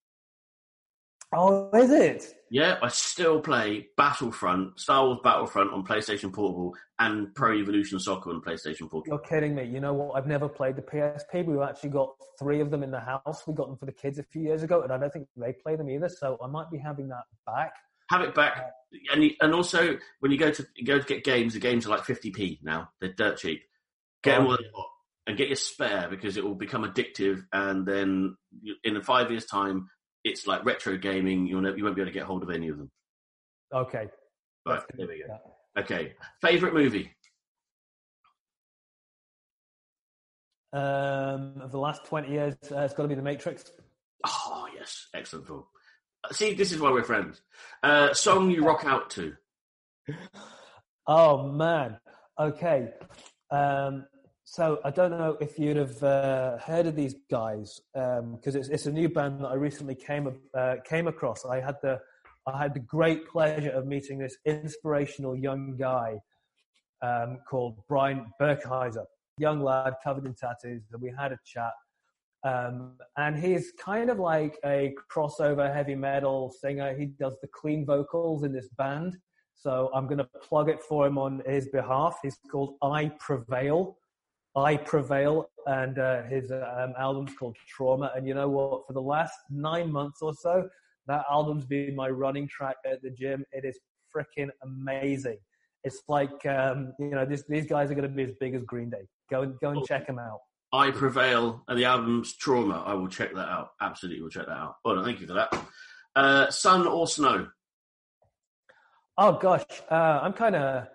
Oh, 1.35 1.71
is 1.75 1.91
it? 1.91 2.35
Yeah, 2.53 2.79
I 2.83 2.89
still 2.89 3.41
play 3.41 3.87
Battlefront, 3.97 4.81
Star 4.81 5.07
Wars 5.07 5.21
Battlefront 5.23 5.73
on 5.73 5.85
PlayStation 5.85 6.33
Portable 6.33 6.75
and 6.99 7.33
Pro 7.33 7.57
Evolution 7.57 8.01
Soccer 8.01 8.31
on 8.31 8.41
PlayStation 8.41 8.91
Portable. 8.91 9.05
You're 9.07 9.19
kidding 9.19 9.55
me. 9.55 9.65
You 9.65 9.79
know 9.79 9.95
what? 9.95 10.17
I've 10.17 10.27
never 10.27 10.49
played 10.49 10.75
the 10.75 10.83
PSP. 10.83 11.47
We've 11.47 11.61
actually 11.61 11.91
got 11.91 12.11
three 12.41 12.61
of 12.61 12.73
them 12.73 12.83
in 12.83 12.91
the 12.91 12.99
house. 12.99 13.47
We 13.47 13.55
got 13.55 13.69
them 13.69 13.77
for 13.77 13.87
the 13.87 13.93
kids 13.93 14.19
a 14.19 14.25
few 14.25 14.43
years 14.43 14.65
ago, 14.65 14.83
and 14.83 14.93
I 14.93 14.99
don't 14.99 15.13
think 15.13 15.29
they 15.37 15.53
play 15.53 15.77
them 15.77 15.89
either. 15.89 16.09
So 16.09 16.39
I 16.43 16.49
might 16.49 16.69
be 16.73 16.79
having 16.79 17.07
that 17.09 17.23
back. 17.47 17.73
Have 18.11 18.23
it 18.23 18.35
back, 18.35 18.59
uh, 18.59 19.13
and 19.13 19.23
you, 19.23 19.31
and 19.41 19.55
also 19.55 19.97
when 20.19 20.33
you 20.33 20.39
go 20.39 20.51
to 20.51 20.67
you 20.75 20.85
go 20.85 20.99
to 20.99 21.07
get 21.07 21.23
games, 21.23 21.55
the 21.55 21.61
games 21.61 21.87
are 21.87 21.91
like 21.91 22.01
50p 22.01 22.59
now. 22.65 22.91
They're 23.01 23.13
dirt 23.13 23.39
cheap. 23.39 23.63
Get 24.25 24.39
them 24.39 24.49
while 24.49 24.59
hot, 24.75 24.89
and 25.29 25.37
get 25.37 25.47
your 25.47 25.55
spare 25.55 26.09
because 26.11 26.37
it 26.37 26.43
will 26.43 26.57
become 26.57 26.83
addictive. 26.83 27.45
And 27.53 27.87
then 27.87 28.37
in 28.83 29.01
five 29.03 29.31
years' 29.31 29.47
time, 29.47 29.89
it's 30.25 30.47
like 30.47 30.65
retro 30.65 30.97
gaming. 30.97 31.47
You'll 31.47 31.63
never, 31.63 31.77
you 31.77 31.85
won't 31.85 31.97
be 31.97 32.03
able 32.03 32.11
to 32.11 32.15
get 32.19 32.25
hold 32.25 32.43
of 32.43 32.51
any 32.51 32.69
of 32.69 32.79
them. 32.79 32.91
Okay. 33.73 34.09
Right, 34.67 34.83
there 34.95 35.07
we 35.07 35.19
go. 35.19 35.25
Yeah. 35.29 35.83
Okay, 35.83 36.15
favorite 36.43 36.75
movie. 36.75 37.13
Um, 40.73 41.55
of 41.63 41.73
the 41.73 41.79
last 41.79 42.05
20 42.05 42.31
years, 42.31 42.55
uh, 42.71 42.81
it's 42.81 42.95
got 42.95 43.05
to 43.05 43.09
be 43.09 43.15
The 43.15 43.23
Matrix. 43.23 43.71
Oh 44.27 44.69
yes, 44.75 45.09
excellent 45.15 45.47
film. 45.47 45.65
See, 46.33 46.55
this 46.55 46.73
is 46.73 46.81
why 46.81 46.91
we're 46.91 47.03
friends. 47.03 47.41
Uh, 47.83 48.13
song 48.13 48.51
you 48.51 48.65
rock 48.65 48.85
out 48.85 49.11
to. 49.11 49.35
Oh, 51.07 51.49
man. 51.49 51.99
Okay. 52.39 52.91
Um, 53.51 54.07
so 54.51 54.81
I 54.85 54.91
don't 54.91 55.13
know 55.13 55.37
if 55.41 55.61
you'd 55.61 55.77
have 55.77 56.03
uh, 56.03 56.59
heard 56.59 56.87
of 56.87 56.97
these 56.97 57.15
guys 57.31 57.81
because 57.95 58.57
it's, 58.57 58.69
it's 58.69 58.87
a 58.87 58.91
new 58.91 59.09
band 59.09 59.43
that 59.43 59.47
I 59.47 59.55
recently 59.55 59.95
came 59.95 60.41
uh, 60.55 60.75
came 60.85 61.07
across. 61.07 61.45
I 61.45 61.61
had 61.61 61.77
the 61.83 62.01
I 62.49 62.59
had 62.59 62.75
the 62.75 62.81
great 62.81 63.29
pleasure 63.29 63.71
of 63.71 63.87
meeting 63.87 64.19
this 64.19 64.37
inspirational 64.45 65.37
young 65.37 65.77
guy 65.77 66.19
um, 67.01 67.39
called 67.49 67.77
Brian 67.89 68.27
Burkheiser, 68.41 69.05
young 69.39 69.63
lad 69.63 69.95
covered 70.03 70.27
in 70.27 70.35
tattoos, 70.35 70.83
and 70.93 71.01
we 71.01 71.13
had 71.17 71.31
a 71.31 71.39
chat. 71.47 71.71
Um, 72.43 72.97
and 73.17 73.39
he's 73.39 73.73
kind 73.79 74.11
of 74.11 74.19
like 74.19 74.59
a 74.65 74.95
crossover 75.15 75.73
heavy 75.73 75.95
metal 75.95 76.53
singer. 76.61 76.93
He 76.99 77.07
does 77.07 77.37
the 77.41 77.49
clean 77.55 77.87
vocals 77.87 78.43
in 78.43 78.53
this 78.53 78.69
band. 78.77 79.17
So 79.55 79.91
I'm 79.95 80.07
going 80.07 80.19
to 80.19 80.29
plug 80.43 80.69
it 80.69 80.83
for 80.83 81.07
him 81.07 81.19
on 81.19 81.41
his 81.47 81.69
behalf. 81.69 82.19
He's 82.21 82.39
called 82.51 82.75
I 82.83 83.13
Prevail. 83.21 83.99
I 84.61 84.77
Prevail, 84.77 85.49
and 85.67 85.99
uh, 85.99 86.23
his 86.25 86.51
um, 86.53 86.95
album's 86.99 87.35
called 87.35 87.57
Trauma. 87.69 88.13
And 88.15 88.27
you 88.27 88.35
know 88.35 88.49
what? 88.49 88.87
For 88.87 88.93
the 88.93 89.03
last 89.03 89.35
nine 89.51 89.91
months 89.91 90.23
or 90.23 90.35
so, 90.35 90.69
that 91.07 91.25
album's 91.31 91.65
been 91.65 91.97
my 91.97 92.09
running 92.09 92.47
track 92.49 92.77
at 92.85 93.03
the 93.03 93.11
gym. 93.11 93.45
It 93.53 93.65
is 93.65 93.79
freaking 94.15 94.51
amazing. 94.63 95.39
It's 95.83 96.03
like 96.09 96.45
um, 96.47 96.93
you 96.99 97.11
know 97.11 97.25
this, 97.25 97.45
these 97.49 97.67
guys 97.67 97.91
are 97.91 97.95
going 97.95 98.09
to 98.09 98.15
be 98.15 98.25
as 98.25 98.33
big 98.39 98.55
as 98.55 98.63
Green 98.65 98.91
Day. 98.91 99.09
Go 99.31 99.43
and 99.43 99.59
go 99.61 99.71
and 99.71 99.85
check 99.87 100.07
them 100.07 100.19
out. 100.19 100.41
I 100.73 100.91
Prevail 100.91 101.65
and 101.69 101.79
the 101.79 101.85
album's 101.85 102.37
Trauma. 102.37 102.83
I 102.87 102.95
will 102.95 103.09
check 103.09 103.35
that 103.35 103.49
out. 103.49 103.71
Absolutely, 103.81 104.23
will 104.23 104.31
check 104.31 104.47
that 104.47 104.53
out. 104.53 104.77
Oh, 104.85 105.03
thank 105.03 105.21
you 105.21 105.27
for 105.27 105.35
that. 105.35 105.67
Uh, 106.15 106.51
sun 106.51 106.87
or 106.87 107.07
snow? 107.07 107.49
Oh 109.17 109.33
gosh, 109.33 109.65
uh, 109.91 110.21
I'm 110.23 110.33
kind 110.33 110.55
of 110.55 110.87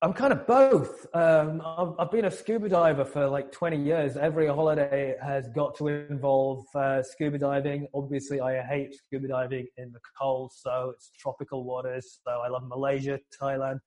I'm 0.00 0.12
kind 0.12 0.32
of 0.32 0.46
both. 0.46 1.06
Um, 1.12 1.60
I've, 1.64 1.94
I've, 1.98 2.10
been 2.12 2.26
a 2.26 2.30
scuba 2.30 2.68
diver 2.68 3.04
for 3.04 3.26
like 3.26 3.50
20 3.50 3.82
years. 3.82 4.16
Every 4.16 4.46
holiday 4.46 5.16
has 5.20 5.48
got 5.48 5.76
to 5.78 5.88
involve 5.88 6.64
uh, 6.72 7.02
scuba 7.02 7.36
diving. 7.36 7.88
Obviously, 7.92 8.40
I 8.40 8.62
hate 8.62 8.94
scuba 8.94 9.26
diving 9.26 9.66
in 9.76 9.90
the 9.90 9.98
cold, 10.16 10.52
so 10.54 10.92
it's 10.94 11.10
tropical 11.18 11.64
waters. 11.64 12.20
So 12.24 12.30
I 12.30 12.48
love 12.48 12.62
Malaysia, 12.68 13.18
Thailand, 13.42 13.80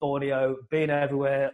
Borneo, 0.00 0.56
been 0.70 0.88
everywhere, 0.88 1.52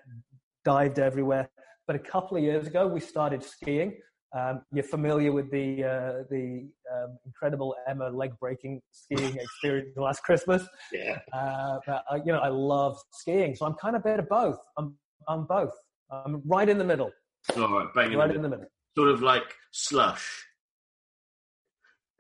dived 0.64 1.00
everywhere. 1.00 1.50
But 1.88 1.96
a 1.96 2.00
couple 2.00 2.36
of 2.36 2.44
years 2.44 2.68
ago, 2.68 2.86
we 2.86 3.00
started 3.00 3.42
skiing. 3.42 3.96
Um, 4.37 4.62
you're 4.70 4.84
familiar 4.84 5.32
with 5.32 5.51
the 5.51 5.82
uh, 5.84 6.24
the 6.28 6.68
um, 6.93 7.16
incredible 7.24 7.74
Emma 7.89 8.11
leg 8.11 8.32
breaking 8.39 8.82
skiing 8.91 9.37
experience 9.37 9.97
last 9.97 10.22
Christmas. 10.24 10.62
Yeah. 10.93 11.18
Uh, 11.32 11.78
but, 11.87 12.05
uh, 12.11 12.18
you 12.24 12.32
know, 12.32 12.41
I 12.41 12.49
love 12.49 12.99
skiing, 13.12 13.55
so 13.55 13.64
I'm 13.64 13.74
kind 13.74 13.97
of 13.97 14.03
a 14.03 14.09
bit 14.09 14.18
of 14.18 14.28
both. 14.28 14.59
I'm 14.76 14.95
I'm 15.26 15.47
both. 15.47 15.72
I'm 16.11 16.43
right 16.45 16.68
in 16.68 16.76
the 16.76 16.84
middle. 16.84 17.11
All 17.57 17.68
right, 17.68 17.89
bang 17.95 18.12
in 18.12 18.18
right 18.18 18.28
the 18.28 18.34
in 18.34 18.43
the 18.43 18.49
middle. 18.49 18.66
Sort 18.97 19.09
of 19.09 19.22
like 19.22 19.55
slush. 19.72 20.45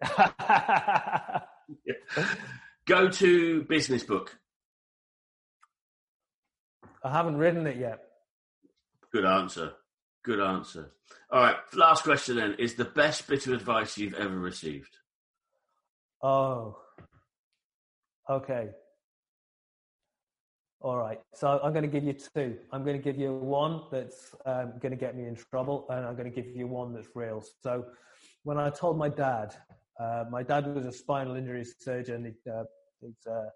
Go 2.86 3.08
to 3.10 3.62
business 3.64 4.04
book. 4.04 4.38
I 7.04 7.12
haven't 7.12 7.36
written 7.36 7.66
it 7.66 7.76
yet. 7.76 8.00
Good 9.12 9.24
answer. 9.26 9.72
Good 10.26 10.40
answer. 10.40 10.90
All 11.30 11.40
right, 11.40 11.54
last 11.72 12.02
question 12.02 12.34
then. 12.34 12.56
Is 12.58 12.74
the 12.74 12.84
best 12.84 13.28
bit 13.28 13.46
of 13.46 13.52
advice 13.52 13.96
you've 13.96 14.14
ever 14.14 14.36
received? 14.36 14.96
Oh, 16.20 16.76
okay. 18.28 18.70
All 20.80 20.96
right. 20.98 21.20
So 21.32 21.60
I'm 21.62 21.72
going 21.72 21.84
to 21.84 21.88
give 21.88 22.02
you 22.02 22.12
two. 22.12 22.56
I'm 22.72 22.82
going 22.82 22.96
to 22.96 23.02
give 23.02 23.16
you 23.16 23.36
one 23.36 23.82
that's 23.92 24.34
um, 24.44 24.72
going 24.80 24.90
to 24.90 24.96
get 24.96 25.16
me 25.16 25.26
in 25.26 25.36
trouble, 25.36 25.86
and 25.90 26.04
I'm 26.04 26.16
going 26.16 26.28
to 26.28 26.42
give 26.42 26.50
you 26.56 26.66
one 26.66 26.92
that's 26.92 27.06
real. 27.14 27.40
So 27.62 27.84
when 28.42 28.58
I 28.58 28.70
told 28.70 28.98
my 28.98 29.08
dad, 29.08 29.54
uh, 30.00 30.24
my 30.28 30.42
dad 30.42 30.74
was 30.74 30.86
a 30.86 30.92
spinal 30.92 31.36
injury 31.36 31.64
surgeon. 31.78 32.24
He'd, 32.24 32.50
uh, 32.50 32.64
he'd 33.00 33.30
uh, 33.30 33.50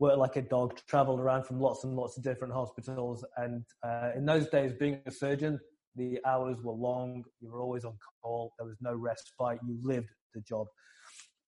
worked 0.00 0.18
like 0.18 0.34
a 0.34 0.42
dog, 0.42 0.80
traveled 0.88 1.20
around 1.20 1.44
from 1.44 1.60
lots 1.60 1.84
and 1.84 1.94
lots 1.94 2.18
of 2.18 2.24
different 2.24 2.54
hospitals. 2.54 3.24
And 3.36 3.62
uh, 3.84 4.10
in 4.16 4.26
those 4.26 4.48
days, 4.48 4.72
being 4.72 5.00
a 5.06 5.12
surgeon, 5.12 5.60
the 5.96 6.18
hours 6.24 6.56
were 6.62 6.72
long. 6.72 7.24
You 7.40 7.50
were 7.50 7.60
always 7.60 7.84
on 7.84 7.94
call. 8.22 8.52
There 8.58 8.66
was 8.66 8.76
no 8.80 8.94
respite. 8.94 9.58
You 9.66 9.78
lived 9.82 10.10
the 10.34 10.40
job. 10.40 10.66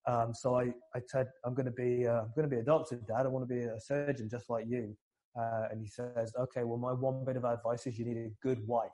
Um, 0.06 0.32
so 0.34 0.58
I, 0.58 0.72
I 0.94 1.00
said, 1.06 1.28
I'm 1.44 1.54
going 1.54 1.66
to 1.66 1.72
be, 1.72 2.06
uh, 2.06 2.22
I'm 2.22 2.32
going 2.34 2.48
to 2.48 2.54
be 2.54 2.60
a 2.60 2.64
doctor, 2.64 2.96
Dad. 2.96 3.26
I 3.26 3.28
want 3.28 3.48
to 3.48 3.54
be 3.54 3.62
a 3.62 3.80
surgeon 3.80 4.28
just 4.30 4.48
like 4.48 4.64
you. 4.68 4.96
Uh, 5.38 5.68
and 5.70 5.80
he 5.80 5.86
says, 5.86 6.32
okay, 6.38 6.64
well, 6.64 6.78
my 6.78 6.92
one 6.92 7.24
bit 7.24 7.36
of 7.36 7.44
advice 7.44 7.86
is 7.86 7.98
you 7.98 8.04
need 8.04 8.16
a 8.16 8.30
good 8.42 8.66
wife. 8.66 8.90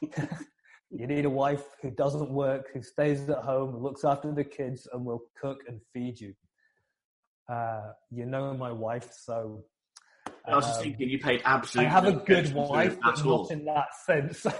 you 0.90 1.06
need 1.06 1.24
a 1.24 1.30
wife 1.30 1.64
who 1.80 1.90
doesn't 1.90 2.30
work, 2.30 2.68
who 2.72 2.82
stays 2.82 3.28
at 3.28 3.38
home, 3.38 3.80
looks 3.80 4.04
after 4.04 4.32
the 4.32 4.44
kids, 4.44 4.88
and 4.92 5.04
will 5.04 5.22
cook 5.40 5.60
and 5.68 5.80
feed 5.92 6.20
you. 6.20 6.34
Uh, 7.48 7.92
you 8.10 8.26
know 8.26 8.52
my 8.54 8.72
wife, 8.72 9.12
so 9.12 9.62
I 10.46 10.56
was 10.56 10.66
just 10.66 10.78
um, 10.78 10.84
thinking 10.84 11.10
you 11.10 11.18
paid 11.18 11.42
absolutely. 11.44 11.88
I 11.88 11.92
have 11.92 12.04
a 12.04 12.12
good 12.12 12.54
wife, 12.54 12.96
but 13.02 13.24
not 13.24 13.50
in 13.50 13.64
that 13.64 13.94
sense. 14.04 14.46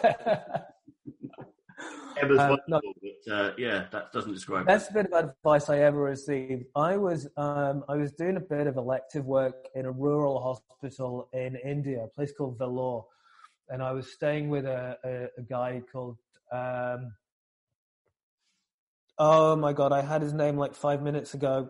Emma's 2.20 2.38
uh, 2.38 2.56
no, 2.66 2.80
but 3.02 3.32
uh, 3.32 3.52
yeah, 3.58 3.86
that 3.92 4.12
doesn't 4.12 4.32
describe. 4.32 4.66
That's 4.66 4.88
a 4.88 4.92
bit 4.92 5.12
of 5.12 5.30
advice 5.30 5.68
I 5.68 5.80
ever 5.80 6.00
received. 6.00 6.64
I 6.74 6.96
was 6.96 7.28
um, 7.36 7.84
I 7.88 7.96
was 7.96 8.12
doing 8.12 8.36
a 8.36 8.40
bit 8.40 8.66
of 8.66 8.76
elective 8.76 9.26
work 9.26 9.68
in 9.74 9.84
a 9.84 9.90
rural 9.90 10.40
hospital 10.42 11.28
in 11.32 11.56
India, 11.56 12.04
a 12.04 12.08
place 12.08 12.32
called 12.32 12.58
Vellore, 12.58 13.04
and 13.68 13.82
I 13.82 13.92
was 13.92 14.10
staying 14.10 14.48
with 14.48 14.64
a, 14.64 14.96
a, 15.04 15.40
a 15.40 15.42
guy 15.42 15.82
called. 15.92 16.16
Um, 16.50 17.12
oh 19.18 19.56
my 19.56 19.72
god, 19.72 19.92
I 19.92 20.02
had 20.02 20.22
his 20.22 20.32
name 20.32 20.56
like 20.56 20.74
five 20.74 21.02
minutes 21.02 21.34
ago. 21.34 21.68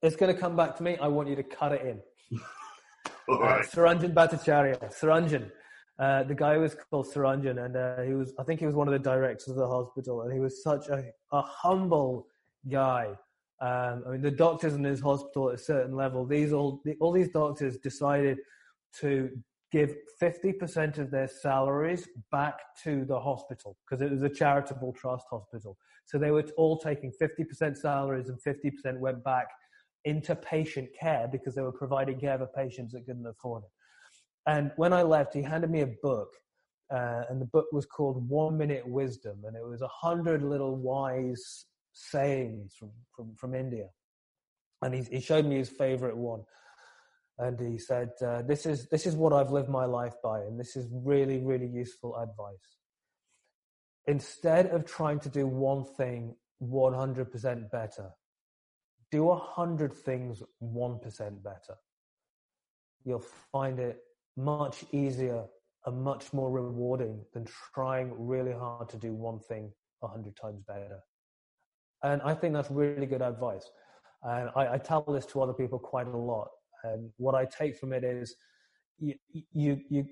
It's 0.00 0.16
going 0.16 0.34
to 0.34 0.40
come 0.40 0.56
back 0.56 0.76
to 0.76 0.82
me. 0.82 0.96
I 0.96 1.08
want 1.08 1.28
you 1.28 1.36
to 1.36 1.44
cut 1.44 1.72
it 1.72 1.82
in. 1.82 2.38
Uh, 3.28 3.38
right. 3.38 3.64
Suranjan 3.64 4.12
Bhattacharji. 4.12 4.78
Suranjan. 5.00 5.50
Uh, 5.98 6.24
the 6.24 6.34
guy 6.34 6.56
was 6.56 6.74
called 6.74 7.06
Suranjan, 7.06 7.64
and 7.64 7.76
uh, 7.76 8.02
he 8.02 8.14
was, 8.14 8.32
I 8.38 8.42
think 8.42 8.58
he 8.58 8.66
was 8.66 8.74
one 8.74 8.88
of 8.88 8.92
the 8.92 8.98
directors 8.98 9.48
of 9.48 9.56
the 9.56 9.66
hospital, 9.66 10.22
and 10.22 10.32
he 10.32 10.40
was 10.40 10.62
such 10.62 10.88
a, 10.88 11.04
a 11.30 11.42
humble 11.42 12.26
guy. 12.68 13.08
Um, 13.60 14.02
I 14.06 14.10
mean, 14.10 14.22
the 14.22 14.30
doctors 14.30 14.74
in 14.74 14.82
his 14.82 15.00
hospital 15.00 15.50
at 15.50 15.54
a 15.54 15.58
certain 15.58 15.94
level, 15.94 16.26
these 16.26 16.52
all, 16.52 16.82
all 17.00 17.12
these 17.12 17.28
doctors 17.28 17.76
decided 17.78 18.38
to 19.00 19.30
give 19.70 19.94
50% 20.20 20.98
of 20.98 21.10
their 21.10 21.28
salaries 21.28 22.08
back 22.30 22.58
to 22.82 23.04
the 23.04 23.18
hospital 23.18 23.76
because 23.84 24.02
it 24.02 24.10
was 24.10 24.22
a 24.22 24.28
charitable 24.28 24.92
trust 24.92 25.26
hospital. 25.30 25.78
So 26.04 26.18
they 26.18 26.30
were 26.30 26.44
all 26.56 26.76
taking 26.76 27.12
50% 27.20 27.76
salaries 27.76 28.28
and 28.28 28.38
50% 28.42 28.98
went 28.98 29.24
back 29.24 29.46
into 30.04 30.34
patient 30.34 30.88
care 30.98 31.28
because 31.30 31.54
they 31.54 31.62
were 31.62 31.72
providing 31.72 32.18
care 32.18 32.38
for 32.38 32.46
patients 32.46 32.92
that 32.92 33.06
couldn't 33.06 33.26
afford 33.26 33.62
it. 33.64 33.70
And 34.46 34.72
when 34.76 34.92
I 34.92 35.02
left, 35.02 35.34
he 35.34 35.42
handed 35.42 35.70
me 35.70 35.82
a 35.82 35.90
book, 36.02 36.28
uh, 36.92 37.22
and 37.28 37.40
the 37.40 37.46
book 37.46 37.66
was 37.72 37.86
called 37.86 38.28
One 38.28 38.58
Minute 38.58 38.86
Wisdom, 38.86 39.42
and 39.44 39.56
it 39.56 39.64
was 39.64 39.82
a 39.82 39.88
hundred 39.88 40.42
little 40.42 40.76
wise 40.76 41.66
sayings 41.92 42.74
from, 42.78 42.90
from, 43.14 43.34
from 43.36 43.54
India. 43.54 43.86
And 44.82 44.94
he, 44.94 45.02
he 45.02 45.20
showed 45.20 45.46
me 45.46 45.56
his 45.56 45.68
favorite 45.68 46.16
one. 46.16 46.42
And 47.38 47.58
he 47.60 47.78
said, 47.78 48.10
uh, 48.24 48.42
this, 48.42 48.66
is, 48.66 48.88
this 48.88 49.06
is 49.06 49.14
what 49.14 49.32
I've 49.32 49.50
lived 49.50 49.68
my 49.68 49.84
life 49.84 50.14
by, 50.22 50.40
and 50.40 50.58
this 50.58 50.76
is 50.76 50.86
really, 50.92 51.38
really 51.38 51.66
useful 51.66 52.16
advice. 52.16 52.78
Instead 54.06 54.66
of 54.66 54.84
trying 54.84 55.20
to 55.20 55.28
do 55.28 55.46
one 55.46 55.84
thing 55.96 56.34
100% 56.62 57.70
better, 57.70 58.10
do 59.12 59.30
a 59.30 59.36
hundred 59.36 59.92
things 59.92 60.42
1% 60.62 61.42
better. 61.44 61.76
You'll 63.04 63.24
find 63.52 63.78
it 63.78 63.98
much 64.36 64.84
easier 64.90 65.44
and 65.84 66.02
much 66.02 66.32
more 66.32 66.50
rewarding 66.50 67.20
than 67.34 67.46
trying 67.74 68.12
really 68.16 68.52
hard 68.52 68.88
to 68.88 68.96
do 68.96 69.12
one 69.12 69.38
thing 69.38 69.70
a 70.02 70.08
hundred 70.08 70.34
times 70.34 70.62
better. 70.66 71.00
And 72.02 72.22
I 72.22 72.34
think 72.34 72.54
that's 72.54 72.70
really 72.70 73.06
good 73.06 73.22
advice. 73.22 73.70
And 74.22 74.48
I, 74.56 74.74
I, 74.74 74.78
tell 74.78 75.02
this 75.02 75.26
to 75.26 75.42
other 75.42 75.52
people 75.52 75.78
quite 75.78 76.06
a 76.06 76.16
lot. 76.16 76.48
And 76.84 77.10
what 77.16 77.34
I 77.34 77.44
take 77.44 77.76
from 77.76 77.92
it 77.92 78.04
is 78.04 78.34
you, 78.98 79.14
you, 79.52 79.80
you, 79.90 80.06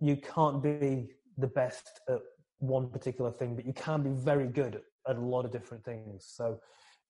you 0.00 0.16
can't 0.16 0.62
be 0.62 1.08
the 1.36 1.48
best 1.48 2.00
at 2.08 2.20
one 2.58 2.88
particular 2.88 3.30
thing, 3.30 3.54
but 3.54 3.66
you 3.66 3.72
can 3.72 4.02
be 4.02 4.10
very 4.10 4.46
good 4.46 4.80
at 5.08 5.16
a 5.16 5.20
lot 5.20 5.44
of 5.44 5.50
different 5.50 5.84
things. 5.84 6.26
So 6.28 6.60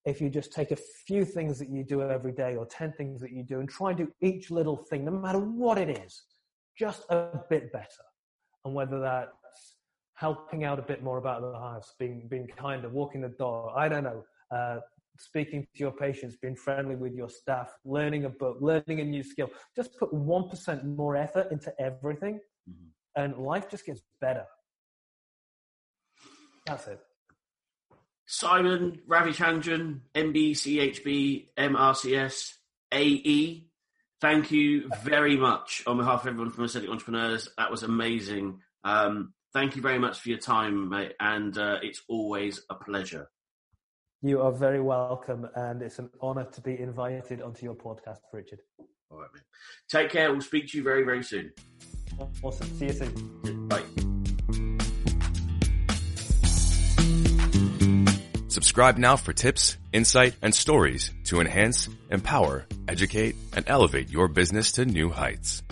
if 0.06 0.20
you 0.20 0.30
just 0.30 0.52
take 0.52 0.70
a 0.70 0.76
few 0.76 1.24
things 1.24 1.58
that 1.58 1.68
you 1.68 1.82
do 1.82 2.00
every 2.00 2.32
day 2.32 2.54
or 2.54 2.64
10 2.64 2.92
things 2.92 3.20
that 3.20 3.32
you 3.32 3.42
do 3.42 3.58
and 3.58 3.68
try 3.68 3.90
and 3.90 3.98
do 3.98 4.08
each 4.22 4.52
little 4.52 4.76
thing, 4.76 5.04
no 5.04 5.10
matter 5.10 5.40
what 5.40 5.78
it 5.78 5.98
is, 5.98 6.22
just 6.78 7.02
a 7.10 7.40
bit 7.50 7.72
better. 7.72 8.04
And 8.64 8.72
whether 8.72 9.00
that's 9.00 9.32
helping 10.14 10.62
out 10.62 10.78
a 10.78 10.82
bit 10.82 11.02
more 11.02 11.18
about 11.18 11.40
the 11.42 11.58
house, 11.58 11.92
being, 11.98 12.28
being 12.30 12.46
kinder, 12.56 12.88
walking 12.88 13.20
the 13.20 13.30
dog, 13.30 13.72
I 13.76 13.88
don't 13.88 14.04
know, 14.04 14.24
uh, 14.54 14.78
speaking 15.18 15.66
to 15.74 15.80
your 15.80 15.92
patients, 15.92 16.36
being 16.40 16.54
friendly 16.54 16.94
with 16.94 17.12
your 17.12 17.28
staff, 17.28 17.72
learning 17.84 18.26
a 18.26 18.30
book, 18.30 18.58
learning 18.60 19.00
a 19.00 19.04
new 19.04 19.24
skill, 19.24 19.50
just 19.74 19.98
put 19.98 20.12
1% 20.12 20.84
more 20.96 21.16
effort 21.16 21.48
into 21.50 21.72
everything 21.80 22.38
mm-hmm. 22.70 23.22
and 23.22 23.36
life 23.38 23.68
just 23.68 23.84
gets 23.84 24.02
better. 24.20 24.44
That's 26.64 26.86
it. 26.86 27.00
Simon 28.26 29.00
Ravichandran, 29.08 30.00
MBChB, 30.14 31.48
MRCS, 31.56 32.54
AE. 32.92 33.66
Thank 34.20 34.50
you 34.50 34.90
very 35.02 35.36
much 35.36 35.82
on 35.86 35.98
behalf 35.98 36.22
of 36.22 36.28
everyone 36.28 36.50
from 36.50 36.64
Aesthetic 36.64 36.90
Entrepreneurs. 36.90 37.48
That 37.56 37.70
was 37.70 37.82
amazing. 37.82 38.60
Um, 38.82 39.32
thank 39.52 39.76
you 39.76 39.82
very 39.82 39.98
much 39.98 40.20
for 40.20 40.30
your 40.30 40.38
time, 40.38 40.88
mate, 40.88 41.14
and 41.20 41.56
uh, 41.56 41.78
it's 41.82 42.02
always 42.08 42.62
a 42.68 42.74
pleasure. 42.74 43.28
You 44.22 44.40
are 44.40 44.52
very 44.52 44.80
welcome, 44.80 45.46
and 45.54 45.82
it's 45.82 45.98
an 45.98 46.10
honour 46.20 46.44
to 46.44 46.60
be 46.60 46.80
invited 46.80 47.42
onto 47.42 47.64
your 47.64 47.74
podcast, 47.74 48.20
Richard. 48.32 48.60
All 49.10 49.18
right, 49.18 49.28
mate. 49.34 49.44
Take 49.88 50.10
care. 50.10 50.32
We'll 50.32 50.40
speak 50.40 50.68
to 50.68 50.78
you 50.78 50.82
very, 50.82 51.04
very 51.04 51.22
soon. 51.22 51.52
Awesome. 52.42 52.66
See 52.78 52.86
you 52.86 52.92
soon. 52.92 53.68
Bye. 53.68 54.15
Subscribe 58.56 58.96
now 58.96 59.16
for 59.16 59.34
tips, 59.34 59.76
insight, 59.92 60.34
and 60.40 60.54
stories 60.54 61.12
to 61.24 61.42
enhance, 61.42 61.90
empower, 62.10 62.64
educate, 62.88 63.36
and 63.52 63.66
elevate 63.68 64.08
your 64.08 64.28
business 64.28 64.72
to 64.72 64.86
new 64.86 65.10
heights. 65.10 65.62